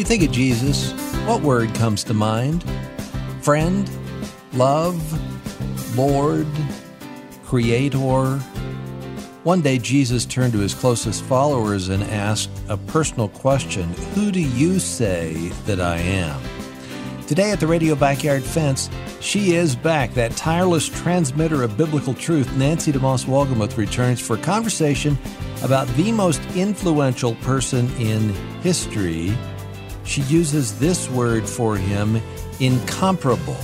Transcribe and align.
you 0.00 0.04
think 0.06 0.22
of 0.22 0.30
Jesus, 0.30 0.92
what 1.26 1.42
word 1.42 1.74
comes 1.74 2.02
to 2.04 2.14
mind? 2.14 2.64
Friend, 3.42 3.90
love, 4.54 4.98
Lord, 5.94 6.46
Creator. 7.44 8.38
One 9.42 9.60
day, 9.60 9.76
Jesus 9.76 10.24
turned 10.24 10.54
to 10.54 10.58
his 10.58 10.72
closest 10.72 11.22
followers 11.24 11.90
and 11.90 12.02
asked 12.04 12.48
a 12.70 12.78
personal 12.78 13.28
question 13.28 13.92
Who 14.14 14.32
do 14.32 14.40
you 14.40 14.78
say 14.78 15.34
that 15.66 15.82
I 15.82 15.98
am? 15.98 16.40
Today 17.26 17.50
at 17.50 17.60
the 17.60 17.66
Radio 17.66 17.94
Backyard 17.94 18.42
Fence, 18.42 18.88
she 19.20 19.52
is 19.52 19.76
back. 19.76 20.14
That 20.14 20.34
tireless 20.34 20.88
transmitter 20.88 21.62
of 21.62 21.76
biblical 21.76 22.14
truth, 22.14 22.50
Nancy 22.56 22.90
DeMoss 22.90 23.26
Wolgemuth, 23.26 23.76
returns 23.76 24.18
for 24.18 24.36
a 24.36 24.40
conversation 24.40 25.18
about 25.62 25.86
the 25.88 26.10
most 26.10 26.40
influential 26.56 27.34
person 27.36 27.90
in 27.98 28.30
history. 28.62 29.36
She 30.10 30.22
uses 30.22 30.76
this 30.80 31.08
word 31.08 31.48
for 31.48 31.76
him 31.76 32.20
incomparable. 32.58 33.56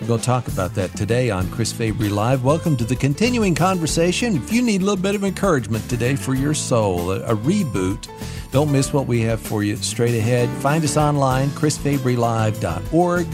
We're 0.00 0.06
going 0.06 0.20
to 0.20 0.24
talk 0.24 0.46
about 0.46 0.72
that 0.74 0.94
today 0.96 1.30
on 1.30 1.50
Chris 1.50 1.72
Fabry 1.72 2.08
Live. 2.08 2.44
Welcome 2.44 2.76
to 2.76 2.84
the 2.84 2.94
continuing 2.94 3.56
conversation. 3.56 4.36
If 4.36 4.52
you 4.52 4.62
need 4.62 4.82
a 4.82 4.84
little 4.84 5.02
bit 5.02 5.16
of 5.16 5.24
encouragement 5.24 5.90
today 5.90 6.14
for 6.14 6.32
your 6.36 6.54
soul, 6.54 7.10
a, 7.10 7.22
a 7.22 7.34
reboot, 7.34 8.08
don't 8.52 8.70
miss 8.70 8.92
what 8.92 9.08
we 9.08 9.22
have 9.22 9.40
for 9.40 9.64
you 9.64 9.74
straight 9.74 10.16
ahead. 10.16 10.48
Find 10.62 10.84
us 10.84 10.96
online, 10.96 11.48
chrisfabrylive.org. 11.48 13.26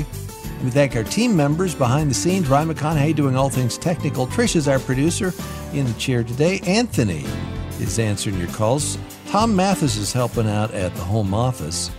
We 0.64 0.70
thank 0.70 0.96
our 0.96 1.04
team 1.04 1.36
members 1.36 1.74
behind 1.74 2.10
the 2.10 2.14
scenes. 2.14 2.48
Ryan 2.48 2.72
McConaughey 2.72 3.14
doing 3.14 3.36
all 3.36 3.50
things 3.50 3.76
technical. 3.76 4.26
Trish 4.26 4.56
is 4.56 4.66
our 4.66 4.78
producer 4.78 5.34
in 5.74 5.84
the 5.84 5.92
chair 5.98 6.24
today. 6.24 6.60
Anthony 6.60 7.26
is 7.80 7.98
answering 7.98 8.38
your 8.38 8.48
calls. 8.48 8.96
Tom 9.26 9.54
Mathis 9.54 9.98
is 9.98 10.14
helping 10.14 10.48
out 10.48 10.72
at 10.72 10.94
the 10.94 11.02
home 11.02 11.34
office. 11.34 11.90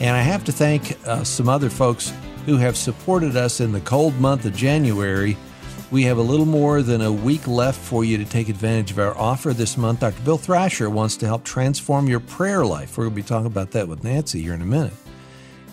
And 0.00 0.16
I 0.16 0.22
have 0.22 0.44
to 0.44 0.52
thank 0.52 0.96
uh, 1.06 1.24
some 1.24 1.46
other 1.46 1.68
folks 1.68 2.10
who 2.46 2.56
have 2.56 2.74
supported 2.74 3.36
us 3.36 3.60
in 3.60 3.70
the 3.70 3.82
cold 3.82 4.18
month 4.18 4.46
of 4.46 4.56
January. 4.56 5.36
We 5.90 6.04
have 6.04 6.16
a 6.16 6.22
little 6.22 6.46
more 6.46 6.80
than 6.80 7.02
a 7.02 7.12
week 7.12 7.46
left 7.46 7.78
for 7.78 8.02
you 8.02 8.16
to 8.16 8.24
take 8.24 8.48
advantage 8.48 8.92
of 8.92 8.98
our 8.98 9.14
offer 9.18 9.52
this 9.52 9.76
month. 9.76 10.00
Dr. 10.00 10.22
Bill 10.22 10.38
Thrasher 10.38 10.88
wants 10.88 11.18
to 11.18 11.26
help 11.26 11.44
transform 11.44 12.08
your 12.08 12.20
prayer 12.20 12.64
life. 12.64 12.96
We're 12.96 13.04
going 13.04 13.16
to 13.16 13.22
be 13.22 13.28
talking 13.28 13.46
about 13.46 13.72
that 13.72 13.88
with 13.88 14.02
Nancy 14.02 14.40
here 14.40 14.54
in 14.54 14.62
a 14.62 14.66
minute. 14.66 14.94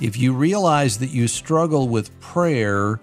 If 0.01 0.17
you 0.17 0.33
realize 0.33 0.97
that 0.97 1.09
you 1.09 1.29
struggle 1.29 1.87
with 1.87 2.19
prayer, 2.19 2.99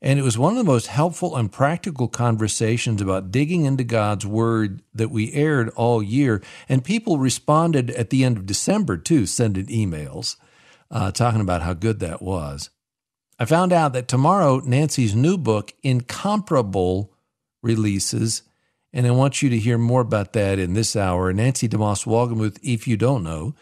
And 0.00 0.18
it 0.18 0.22
was 0.22 0.36
one 0.36 0.52
of 0.52 0.58
the 0.58 0.64
most 0.64 0.88
helpful 0.88 1.36
and 1.36 1.50
practical 1.50 2.08
conversations 2.08 3.00
about 3.00 3.30
digging 3.30 3.66
into 3.66 3.84
God's 3.84 4.26
Word 4.26 4.82
that 4.92 5.12
we 5.12 5.32
aired 5.32 5.68
all 5.70 6.02
year. 6.02 6.42
And 6.68 6.84
people 6.84 7.18
responded 7.18 7.90
at 7.92 8.10
the 8.10 8.24
end 8.24 8.36
of 8.36 8.46
December, 8.46 8.96
too, 8.96 9.26
sending 9.26 9.66
emails 9.66 10.36
uh, 10.90 11.10
talking 11.10 11.40
about 11.40 11.62
how 11.62 11.72
good 11.72 12.00
that 12.00 12.20
was. 12.20 12.70
I 13.38 13.44
found 13.44 13.72
out 13.72 13.92
that 13.94 14.08
tomorrow, 14.08 14.60
Nancy's 14.64 15.14
new 15.14 15.38
book, 15.38 15.72
Incomparable, 15.82 17.12
releases. 17.62 18.42
And 18.92 19.06
I 19.06 19.10
want 19.12 19.40
you 19.40 19.48
to 19.50 19.58
hear 19.58 19.78
more 19.78 20.02
about 20.02 20.32
that 20.34 20.58
in 20.58 20.74
this 20.74 20.94
hour. 20.94 21.32
Nancy 21.32 21.68
DeMoss 21.68 22.06
Wolgemuth, 22.06 22.58
if 22.62 22.86
you 22.86 22.96
don't 22.96 23.22
know, 23.22 23.54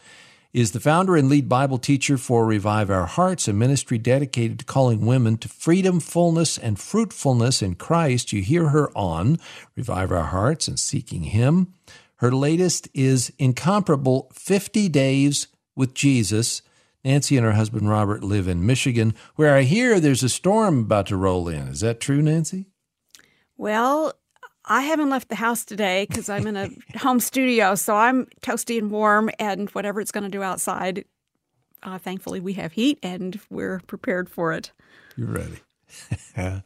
is 0.53 0.73
the 0.73 0.81
founder 0.81 1.17
and 1.17 1.29
lead 1.29 1.49
Bible 1.49 1.79
teacher 1.79 2.19
for 2.19 2.45
Revive 2.45 2.91
Our 2.91 3.07
Hearts, 3.07 3.47
a 3.47 3.53
ministry 3.53 3.99
dedicated 3.99 4.59
to 4.59 4.65
calling 4.65 5.07
women 5.07 5.37
to 5.39 5.49
freedom, 5.49 6.01
fullness, 6.01 6.59
and 6.59 6.79
fruitfulness 6.79 7.63
in 7.63 7.77
Christ. 7.77 8.33
You 8.33 8.43
hear 8.43 8.71
her 8.71 8.91
on 8.97 9.39
Revive 9.77 10.11
Our 10.11 10.25
Hearts 10.25 10.67
and 10.67 10.79
Seeking 10.79 11.25
Him. 11.25 11.73
Her 12.17 12.33
latest 12.33 12.89
is 12.93 13.33
Incomparable 13.39 14.31
50 14.35 14.89
Days 14.89 15.47
with 15.77 15.95
Jesus. 15.95 16.63
Nancy 17.05 17.37
and 17.37 17.47
her 17.47 17.53
husband 17.53 17.89
Robert 17.89 18.25
live 18.25 18.49
in 18.49 18.67
Michigan, 18.67 19.15
where 19.37 19.55
I 19.55 19.63
hear 19.63 20.01
there's 20.01 20.25
a 20.25 20.29
storm 20.29 20.81
about 20.81 21.07
to 21.07 21.17
roll 21.17 21.49
in. 21.49 21.69
Is 21.69 21.81
that 21.81 22.01
true, 22.01 22.21
Nancy? 22.21 22.67
Well, 23.57 24.15
I 24.71 24.83
haven't 24.83 25.11
left 25.11 25.29
the 25.29 25.35
house 25.35 25.65
today 25.65 26.07
because 26.09 26.29
I'm 26.29 26.47
in 26.47 26.57
a 26.57 26.71
home 26.99 27.19
studio, 27.19 27.75
so 27.75 27.97
I'm 27.97 28.27
toasty 28.41 28.79
and 28.79 28.89
warm, 28.89 29.29
and 29.41 29.69
whatever 29.71 30.01
it's 30.01 30.13
going 30.13 30.23
to 30.25 30.31
do 30.31 30.45
outside, 30.45 31.05
uh, 31.83 31.99
thankfully 31.99 32.39
we 32.39 32.53
have 32.53 32.73
heat 32.73 33.01
and 33.03 33.39
we're 33.51 33.81
prepared 33.89 34.31
for 34.31 34.53
it. 34.53 34.71
You're 35.17 35.27
ready. 35.27 35.59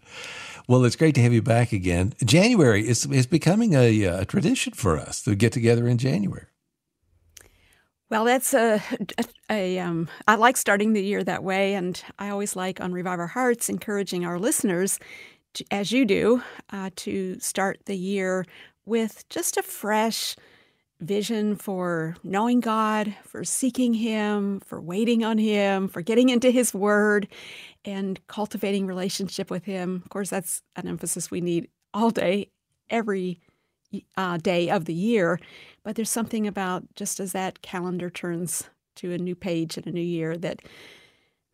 well, 0.69 0.85
it's 0.85 0.97
great 0.97 1.15
to 1.15 1.23
have 1.23 1.33
you 1.33 1.41
back 1.41 1.73
again. 1.73 2.13
January 2.23 2.87
is 2.87 3.07
is 3.07 3.27
becoming 3.27 3.73
a, 3.75 4.07
uh, 4.07 4.21
a 4.21 4.25
tradition 4.27 4.75
for 4.75 4.99
us 4.99 5.23
to 5.23 5.35
get 5.35 5.53
together 5.53 5.89
in 5.89 5.97
January. 5.97 6.45
Well, 8.11 8.27
that's 8.27 8.53
a, 8.53 8.83
a, 9.19 9.25
a 9.49 9.79
um, 9.79 10.09
I 10.29 10.35
like 10.35 10.59
starting 10.59 10.93
the 10.93 11.03
year 11.03 11.25
that 11.25 11.43
way, 11.43 11.73
and 11.73 12.01
I 12.19 12.29
always 12.29 12.55
like 12.55 12.83
on 12.83 12.93
Revive 12.93 13.19
Our 13.19 13.29
Hearts 13.29 13.71
encouraging 13.71 14.27
our 14.27 14.39
listeners 14.39 14.99
as 15.71 15.93
you 15.93 16.05
do, 16.05 16.43
uh, 16.71 16.91
to 16.97 17.39
start 17.41 17.81
the 17.87 17.97
year 17.97 18.47
with 18.87 19.29
just 19.29 19.57
a 19.57 19.63
fresh 19.63 20.37
vision 21.01 21.57
for 21.57 22.17
knowing 22.23 22.61
God, 22.61 23.15
for 23.25 23.45
seeking 23.45 23.95
Him, 23.95 24.61
for 24.61 24.81
waiting 24.81 25.25
on 25.25 25.39
Him, 25.39 25.89
for 25.89 26.03
getting 26.03 26.29
into 26.29 26.51
His 26.51 26.73
Word, 26.73 27.29
and 27.85 28.25
cultivating 28.27 28.87
relationship 28.87 29.51
with 29.51 29.65
Him. 29.65 30.03
Of 30.05 30.11
course, 30.11 30.31
that's 30.31 30.63
an 30.77 30.89
emphasis 30.89 31.31
we 31.31 31.41
need 31.41 31.69
all 31.93 32.11
day, 32.11 32.51
every 32.91 33.41
uh, 34.17 34.39
day 34.39 34.71
of 34.71 34.87
the 34.87 34.95
year. 34.95 35.39
But 35.83 35.97
there's 35.97 36.11
something 36.11 36.47
about 36.47 36.85
just 36.95 37.21
as 37.21 37.33
that 37.33 37.63
calendar 37.63 38.11
turns 38.11 38.65
to 38.97 39.13
a 39.13 39.19
new 39.19 39.35
page 39.35 39.77
and 39.77 39.87
a 39.87 39.93
new 39.93 40.01
year 40.01 40.37
that 40.39 40.61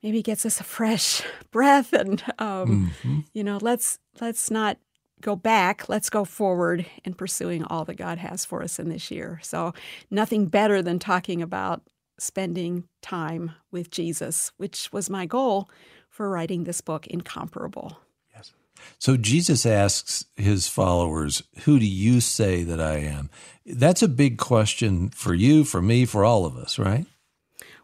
maybe 0.03 0.23
gets 0.23 0.47
us 0.47 0.61
a 0.61 0.65
fresh 0.65 1.23
breath 1.51 1.93
and 1.93 2.23
um, 2.39 2.93
mm-hmm. 3.03 3.21
you 3.33 3.45
know 3.45 3.59
let's 3.61 3.99
let's 4.21 4.51
not 4.51 4.79
go 5.21 5.37
back. 5.37 5.89
Let's 5.89 6.11
go 6.11 6.25
forward 6.25 6.87
in 7.05 7.15
pursuing 7.15 7.65
all 7.65 7.85
that 7.85 7.97
god 7.97 8.19
has 8.19 8.45
for 8.45 8.63
us 8.63 8.79
in 8.79 8.89
this 8.89 9.11
year. 9.11 9.41
So 9.43 9.75
nothing 10.11 10.47
better 10.47 10.83
than 10.83 10.99
talking 10.99 11.43
about 11.43 11.83
spending 12.19 12.85
time 13.01 13.51
with 13.71 13.91
jesus 13.91 14.53
which 14.59 14.93
was 14.93 15.09
my 15.09 15.25
goal 15.25 15.71
for 16.11 16.29
writing 16.29 16.65
this 16.65 16.83
book 16.83 17.07
incomparable. 17.07 17.99
Yes. 18.35 18.53
So 18.99 19.17
jesus 19.17 19.65
asks 19.65 20.27
his 20.37 20.69
followers 20.69 21.43
who 21.65 21.79
do 21.79 21.87
you 21.87 22.21
say 22.21 22.63
that 22.63 22.79
i 22.79 22.99
am? 22.99 23.31
That's 23.65 24.03
a 24.03 24.09
big 24.09 24.37
question 24.37 25.09
for 25.09 25.33
you 25.33 25.65
for 25.65 25.81
me 25.81 26.05
for 26.05 26.23
all 26.23 26.45
of 26.45 26.57
us 26.59 26.79
right 26.79 27.07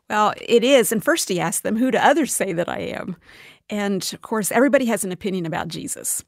well, 0.09 0.35
it 0.41 0.65
is. 0.65 0.93
And 0.93 1.03
first 1.03 1.29
he 1.29 1.41
asked 1.41 1.63
them, 1.63 1.77
Who 1.77 1.91
do 1.91 1.99
others 1.99 2.35
say 2.35 2.53
that 2.53 2.69
I 2.69 2.79
am? 2.79 3.17
And 3.69 4.09
of 4.13 4.23
course, 4.23 4.53
everybody 4.53 4.87
has 4.87 5.05
an 5.05 5.13
opinion 5.13 5.47
about 5.47 5.69
Jesus. 5.69 6.25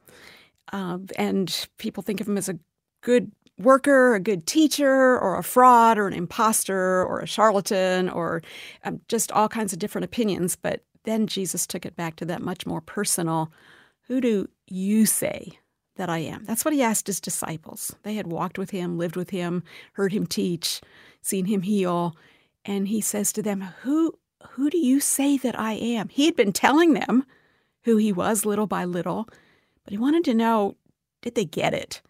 Uh, 0.73 0.99
and 1.17 1.69
people 1.79 2.03
think 2.03 2.21
of 2.21 2.29
him 2.29 2.37
as 2.37 2.49
a 2.49 2.59
good 3.01 3.31
worker, 3.59 4.15
a 4.15 4.21
good 4.21 4.47
teacher, 4.47 5.19
or 5.19 5.37
a 5.37 5.43
fraud, 5.43 5.99
or 5.99 6.07
an 6.07 6.15
impostor, 6.15 7.05
or 7.05 7.21
a 7.21 7.27
charlatan, 7.27 8.09
or 8.09 8.43
um, 8.85 9.01
just 9.09 9.33
all 9.33 9.49
kinds 9.49 9.73
of 9.73 9.79
different 9.79 10.05
opinions. 10.05 10.57
But 10.57 10.83
then 11.05 11.27
Jesus 11.27 11.67
took 11.67 11.87
it 11.87 11.97
back 11.97 12.17
to 12.17 12.25
that 12.27 12.43
much 12.43 12.67
more 12.67 12.81
personal 12.81 13.51
who 14.09 14.23
do 14.23 14.49
you 14.67 15.05
say 15.05 15.59
that 15.97 16.09
I 16.09 16.19
am? 16.19 16.45
That's 16.45 16.65
what 16.65 16.73
he 16.73 16.83
asked 16.83 17.07
his 17.07 17.21
disciples. 17.21 17.95
They 18.03 18.15
had 18.15 18.27
walked 18.27 18.59
with 18.59 18.71
him, 18.71 18.97
lived 18.97 19.17
with 19.17 19.31
him, 19.31 19.63
heard 19.93 20.13
him 20.13 20.27
teach, 20.27 20.81
seen 21.21 21.45
him 21.45 21.61
heal. 21.61 22.17
And 22.69 22.87
he 22.87 23.01
says 23.01 23.33
to 23.33 23.43
them, 23.43 23.63
Who 23.83 24.13
who 24.51 24.69
do 24.71 24.79
you 24.79 25.01
say 25.01 25.39
that 25.39 25.59
I 25.59 25.73
am? 25.73 26.11
He 26.11 26.27
had 26.27 26.37
been 26.37 26.53
telling 26.53 26.93
them 26.93 27.25
who 27.83 27.97
he 27.97 28.13
was 28.13 28.45
little 28.45 28.67
by 28.67 28.85
little, 28.85 29.27
but 29.85 29.93
he 29.93 29.99
wanted 29.99 30.25
to 30.25 30.35
know 30.35 30.77
did 31.23 31.35
they 31.35 31.47
get 31.47 31.75
it? 31.75 32.01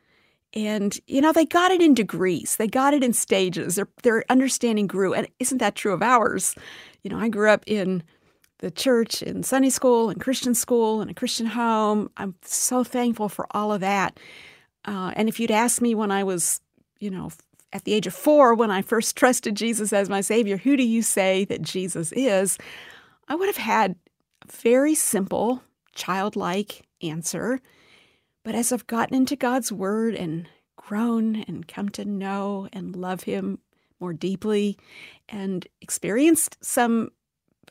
And, 0.53 0.99
you 1.07 1.21
know, 1.21 1.33
they 1.33 1.47
got 1.47 1.71
it 1.71 1.81
in 1.81 1.95
degrees, 1.95 2.57
they 2.57 2.67
got 2.67 2.93
it 2.93 3.05
in 3.05 3.13
stages. 3.13 3.77
Their, 3.77 3.89
their 4.03 4.25
understanding 4.29 4.89
grew. 4.89 5.15
And 5.15 5.29
isn't 5.39 5.59
that 5.59 5.77
true 5.77 5.93
of 5.93 6.03
ours? 6.03 6.55
You 7.03 7.11
know, 7.11 7.19
I 7.19 7.29
grew 7.29 7.49
up 7.49 7.63
in 7.67 8.03
the 8.59 8.71
church, 8.71 9.23
in 9.23 9.45
Sunday 9.45 9.71
school, 9.71 10.11
in 10.11 10.19
Christian 10.19 10.55
school, 10.55 11.01
in 11.01 11.09
a 11.09 11.15
Christian 11.15 11.47
home. 11.47 12.11
I'm 12.17 12.35
so 12.43 12.83
thankful 12.83 13.29
for 13.29 13.47
all 13.53 13.73
of 13.73 13.81
that. 13.81 14.19
Uh, 14.85 15.13
and 15.15 15.29
if 15.29 15.39
you'd 15.39 15.53
asked 15.53 15.81
me 15.81 15.95
when 15.95 16.11
I 16.11 16.25
was, 16.25 16.61
you 16.99 17.11
know, 17.11 17.31
at 17.73 17.85
the 17.85 17.93
age 17.93 18.07
of 18.07 18.15
four, 18.15 18.55
when 18.55 18.71
I 18.71 18.83
first 18.83 19.17
trusted 19.17 19.55
Jesus 19.55 19.93
as 19.93 20.09
my 20.09 20.21
Savior, 20.21 20.57
who 20.57 20.77
do 20.77 20.83
you 20.83 21.03
say 21.03 21.45
that 21.47 21.63
Jesus 21.63 22.13
is? 22.13 22.59
I 23.29 23.35
would 23.35 23.49
have 23.49 23.59
had 23.59 23.97
a 24.47 24.53
very 24.53 24.95
simple, 24.95 25.63
childlike 25.95 26.87
answer. 27.03 27.61
But 28.43 28.55
as 28.55 28.73
I've 28.73 28.87
gotten 28.87 29.15
into 29.15 29.37
God's 29.37 29.71
Word 29.71 30.15
and 30.15 30.49
grown 30.77 31.37
and 31.43 31.69
come 31.69 31.91
to 31.91 32.05
know 32.05 32.69
and 32.73 32.97
love 32.97 33.25
Him 33.25 33.59
more 34.01 34.15
deeply 34.15 34.79
and 35.29 35.67
experienced 35.83 36.57
some 36.63 37.11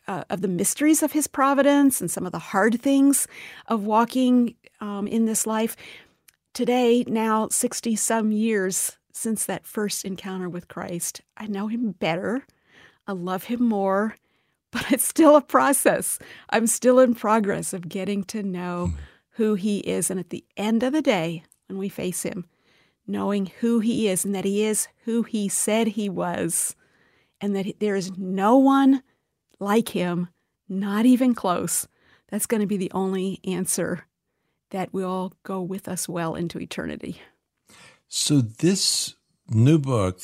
uh, 0.07 0.23
of 0.29 0.41
the 0.41 0.47
mysteries 0.47 1.01
of 1.01 1.13
His 1.13 1.25
providence 1.25 1.99
and 1.99 2.11
some 2.11 2.25
of 2.25 2.31
the 2.31 2.39
hard 2.39 2.79
things 2.79 3.27
of 3.65 3.85
walking 3.85 4.55
um, 4.79 5.07
in 5.07 5.25
this 5.25 5.47
life, 5.47 5.75
today, 6.53 7.03
now 7.07 7.47
60 7.49 7.95
some 7.95 8.31
years 8.31 8.96
since 9.17 9.45
that 9.45 9.65
first 9.65 10.05
encounter 10.05 10.47
with 10.47 10.67
Christ, 10.67 11.21
I 11.35 11.47
know 11.47 11.67
Him 11.67 11.91
better. 11.91 12.45
I 13.07 13.13
love 13.13 13.45
Him 13.45 13.63
more, 13.63 14.15
but 14.71 14.91
it's 14.91 15.07
still 15.07 15.35
a 15.35 15.41
process. 15.41 16.19
I'm 16.49 16.67
still 16.67 16.99
in 16.99 17.15
progress 17.15 17.73
of 17.73 17.89
getting 17.89 18.23
to 18.25 18.43
know 18.43 18.87
hmm 18.87 18.95
who 19.37 19.53
He 19.53 19.79
is. 19.79 20.09
And 20.09 20.19
at 20.19 20.31
the 20.31 20.43
end 20.57 20.83
of 20.83 20.93
the 20.93 21.01
day, 21.01 21.43
when 21.67 21.77
we 21.77 21.89
face 21.89 22.23
Him, 22.23 22.45
knowing 23.05 23.51
who 23.59 23.79
He 23.79 24.07
is 24.07 24.25
and 24.25 24.35
that 24.35 24.45
He 24.45 24.63
is 24.63 24.87
who 25.05 25.23
He 25.23 25.47
said 25.47 25.87
He 25.89 26.09
was, 26.09 26.75
and 27.39 27.55
that 27.55 27.79
there 27.79 27.95
is 27.95 28.17
no 28.17 28.57
one 28.57 29.03
like 29.59 29.89
Him, 29.89 30.27
not 30.67 31.05
even 31.05 31.35
close, 31.35 31.87
that's 32.29 32.47
going 32.47 32.61
to 32.61 32.67
be 32.67 32.77
the 32.77 32.91
only 32.93 33.39
answer 33.45 34.05
that 34.71 34.91
will 34.91 35.33
go 35.43 35.61
with 35.61 35.87
us 35.87 36.09
well 36.09 36.35
into 36.35 36.59
eternity. 36.59 37.21
So, 38.07 38.41
this 38.41 39.15
new 39.49 39.77
book, 39.77 40.21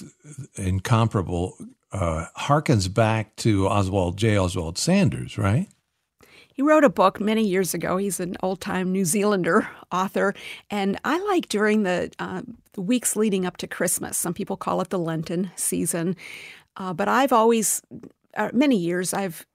Incomparable, 0.56 1.58
uh, 1.92 2.26
harkens 2.38 2.92
back 2.92 3.36
to 3.38 3.68
Oswald 3.68 4.18
J. 4.18 4.38
Oswald 4.38 4.78
Sanders, 4.78 5.38
right? 5.38 5.68
He 6.54 6.62
wrote 6.62 6.84
a 6.84 6.90
book 6.90 7.20
many 7.20 7.46
years 7.46 7.74
ago. 7.74 7.98
He's 7.98 8.20
an 8.20 8.36
old 8.44 8.62
time 8.62 8.92
New 8.92 9.06
Zealander 9.06 9.68
author. 9.92 10.34
And 10.70 11.00
I 11.04 11.20
like 11.26 11.50
during 11.50 11.84
the, 11.84 12.12
uh, 12.20 12.44
the, 12.74 12.82
weeks 12.82 13.16
leading 13.16 13.46
up 13.46 13.58
to 13.58 13.68
Christmas, 13.68 14.18
some 14.18 14.34
people 14.34 14.56
call 14.56 14.80
it 14.82 14.90
the 14.90 15.00
Lenten 15.00 15.52
season. 15.56 16.16
Uh, 16.78 16.94
but 16.94 17.08
I've 17.08 17.34
always, 17.34 17.82
uh, 18.38 18.50
many 18.54 18.78
years, 18.78 19.14
I've 19.14 19.46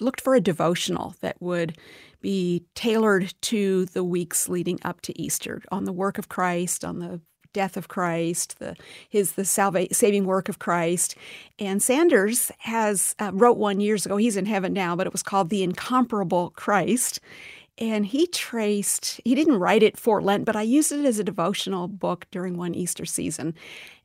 looked 0.00 0.20
for 0.20 0.34
a 0.34 0.40
devotional 0.40 1.14
that 1.20 1.40
would 1.40 1.78
be 2.20 2.64
tailored 2.74 3.32
to 3.42 3.86
the 3.86 4.04
weeks 4.04 4.48
leading 4.48 4.78
up 4.82 5.00
to 5.02 5.20
Easter 5.20 5.62
on 5.70 5.84
the 5.84 5.92
work 5.92 6.18
of 6.18 6.28
Christ, 6.28 6.84
on 6.84 6.98
the 6.98 7.20
death 7.52 7.76
of 7.76 7.88
Christ, 7.88 8.58
the 8.58 8.76
his 9.08 9.32
the 9.32 9.44
salva- 9.44 9.92
saving 9.92 10.24
work 10.24 10.48
of 10.48 10.58
Christ. 10.58 11.14
And 11.58 11.82
Sanders 11.82 12.50
has 12.58 13.14
uh, 13.18 13.30
wrote 13.32 13.58
one 13.58 13.80
years 13.80 14.06
ago. 14.06 14.16
He's 14.16 14.36
in 14.36 14.46
heaven 14.46 14.72
now, 14.72 14.96
but 14.96 15.06
it 15.06 15.12
was 15.12 15.22
called 15.22 15.50
The 15.50 15.62
Incomparable 15.62 16.50
Christ. 16.50 17.20
And 17.78 18.04
he 18.04 18.26
traced, 18.26 19.22
he 19.24 19.34
didn't 19.34 19.58
write 19.58 19.82
it 19.82 19.98
for 19.98 20.20
Lent, 20.20 20.44
but 20.44 20.54
I 20.54 20.60
used 20.60 20.92
it 20.92 21.06
as 21.06 21.18
a 21.18 21.24
devotional 21.24 21.88
book 21.88 22.26
during 22.30 22.58
one 22.58 22.74
Easter 22.74 23.06
season. 23.06 23.54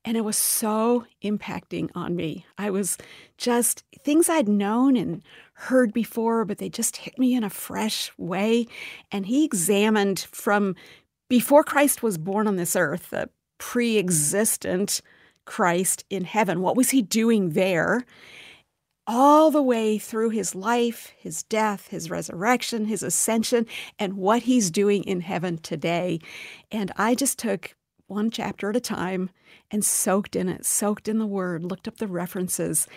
And 0.06 0.16
it 0.16 0.24
was 0.24 0.38
so 0.38 1.06
impacting 1.22 1.90
on 1.94 2.16
me. 2.16 2.46
I 2.58 2.70
was 2.70 2.98
just 3.38 3.84
things 4.04 4.30
I'd 4.30 4.48
known 4.48 4.96
and 4.96 5.24
heard 5.56 5.92
before, 5.92 6.46
but 6.46 6.58
they 6.58 6.70
just 6.70 6.96
hit 6.96 7.20
me 7.20 7.34
in 7.36 7.44
a 7.44 7.50
fresh 7.50 8.12
way. 8.18 8.68
And 9.12 9.26
he 9.26 9.44
examined 9.44 10.20
from 10.32 10.76
before 11.30 11.64
Christ 11.64 12.04
was 12.04 12.18
born 12.18 12.48
on 12.48 12.56
this 12.56 12.76
earth, 12.76 13.10
the 13.10 13.30
pre 13.58 13.98
existent 13.98 15.02
Christ 15.46 16.04
in 16.10 16.24
heaven, 16.24 16.62
what 16.62 16.76
was 16.76 16.90
he 16.90 17.02
doing 17.02 17.52
there? 17.52 18.06
All 19.08 19.52
the 19.52 19.62
way 19.62 20.00
through 20.00 20.32
his 20.32 20.56
life, 20.56 21.14
his 21.18 21.44
death, 21.44 21.90
his 21.90 22.10
resurrection, 22.10 22.86
his 22.86 23.04
ascension, 23.04 23.68
and 24.00 24.18
what 24.18 24.44
he's 24.44 24.72
doing 24.72 25.04
in 25.04 25.22
heaven 25.22 25.60
today. 25.60 26.20
And 26.72 26.92
I 26.98 27.14
just 27.14 27.38
took 27.38 27.76
one 28.08 28.32
chapter 28.32 28.70
at 28.70 28.76
a 28.76 28.82
time 28.82 29.30
and 29.70 29.86
soaked 29.86 30.36
in 30.36 30.50
it, 30.50 30.66
soaked 30.66 31.08
in 31.08 31.20
the 31.20 31.28
word, 31.28 31.64
looked 31.64 31.88
up 31.88 31.98
the 31.98 32.08
references, 32.08 32.88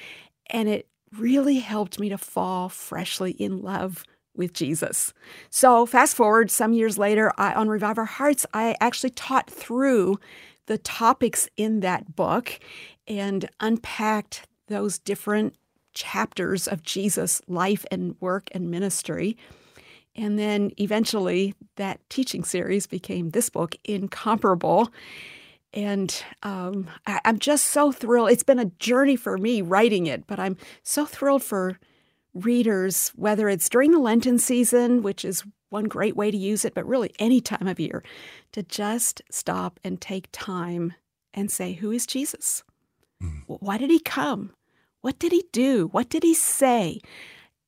and 0.49 0.69
it 0.69 0.89
really 1.17 1.59
helped 1.59 2.01
me 2.01 2.09
to 2.09 2.19
fall 2.19 2.69
freshly 2.69 3.33
in 3.33 3.61
love 3.61 4.05
with 4.39 4.55
Jesus. 4.55 5.13
So, 5.51 5.85
fast 5.85 6.17
forward 6.17 6.51
some 6.51 6.73
years 6.73 6.97
later, 6.97 7.33
I, 7.37 7.53
on 7.53 7.69
Revive 7.69 7.99
Our 7.99 8.07
Hearts, 8.07 8.47
I 8.55 8.77
actually 8.81 9.11
taught 9.11 9.51
through 9.51 10.19
the 10.67 10.79
topics 10.79 11.49
in 11.57 11.81
that 11.81 12.15
book 12.15 12.59
and 13.07 13.49
unpacked 13.61 14.47
those 14.69 14.99
different 14.99 15.57
chapters 15.95 16.69
of 16.69 16.83
Jesus' 16.83 17.43
life 17.49 17.85
and 17.91 18.15
work 18.21 18.49
and 18.53 18.71
ministry. 18.71 19.37
And 20.15 20.39
then 20.39 20.73
eventually 20.79 21.55
that 21.77 22.01
teaching 22.09 22.45
series 22.45 22.87
became 22.87 23.31
this 23.31 23.51
book, 23.51 23.75
Incomparable. 23.85 24.93
And 25.73 26.25
um, 26.43 26.89
I, 27.07 27.21
I'm 27.25 27.39
just 27.39 27.67
so 27.67 27.93
thrilled. 27.93 28.31
It's 28.31 28.43
been 28.43 28.59
a 28.59 28.67
journey 28.79 29.17
for 29.17 29.37
me 29.39 29.63
writing 29.63 30.07
it, 30.07 30.27
but 30.27 30.39
I'm 30.39 30.57
so 30.83 31.05
thrilled 31.05 31.43
for 31.43 31.79
readers, 32.45 33.13
whether 33.15 33.49
it's 33.49 33.69
during 33.69 33.93
the 33.93 33.99
Lenten 33.99 34.39
season, 34.39 35.03
which 35.03 35.25
is 35.25 35.45
one 35.71 35.85
great 35.85 36.17
way 36.17 36.31
to 36.31 36.37
use 36.37 36.65
it, 36.65 36.75
but 36.75 36.87
really 36.87 37.13
any 37.19 37.41
time 37.41 37.69
of 37.69 37.79
year, 37.79 38.03
to 38.53 38.63
just 38.63 39.23
stop 39.31 39.79
and 39.85 40.01
take 40.01 40.29
time 40.33 40.95
and 41.35 41.51
say, 41.51 41.75
Who 41.75 41.91
is 41.91 42.07
Jesus? 42.07 42.65
Mm. 43.23 43.43
Why 43.47 43.79
did 43.79 43.91
he 43.91 44.01
come? 44.01 44.53
What 45.01 45.19
did 45.19 45.33
he 45.33 45.45
do? 45.53 45.89
What 45.89 46.09
did 46.09 46.23
he 46.23 46.35
say? 46.35 47.01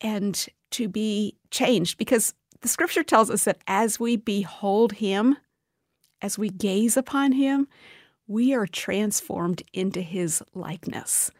And 0.01 0.47
to 0.73 0.89
be 0.89 1.37
changed 1.51 1.99
because 1.99 2.35
the 2.63 2.69
scripture 2.69 3.03
tells 3.03 3.31
us 3.31 3.45
that 3.45 3.61
as 3.67 3.99
we 3.99 4.17
behold 4.17 4.93
him, 4.93 5.37
as 6.23 6.39
we 6.39 6.51
gaze 6.51 6.97
upon 6.97 7.33
him, 7.33 7.67
we 8.27 8.55
are 8.55 8.67
transformed 8.67 9.63
into 9.73 10.01
his 10.01 10.43
likeness. 10.55 11.31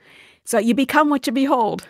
So 0.45 0.59
you 0.59 0.75
become 0.75 1.11
what 1.11 1.27
you 1.27 1.33
behold. 1.33 1.87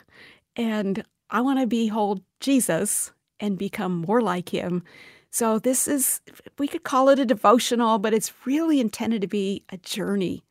And 0.57 1.05
I 1.31 1.41
want 1.41 1.61
to 1.61 1.67
behold 1.67 2.23
Jesus 2.41 3.13
and 3.39 3.57
become 3.57 3.97
more 3.97 4.21
like 4.21 4.49
him. 4.49 4.83
So, 5.31 5.61
this 5.61 5.87
is, 5.87 6.21
we 6.59 6.67
could 6.67 6.83
call 6.83 7.09
it 7.09 7.21
a 7.21 7.25
devotional, 7.25 7.99
but 7.99 8.13
it's 8.13 8.33
really 8.47 8.81
intended 8.81 9.23
to 9.23 9.29
be 9.29 9.63
a 9.69 9.77
journey, 9.77 10.43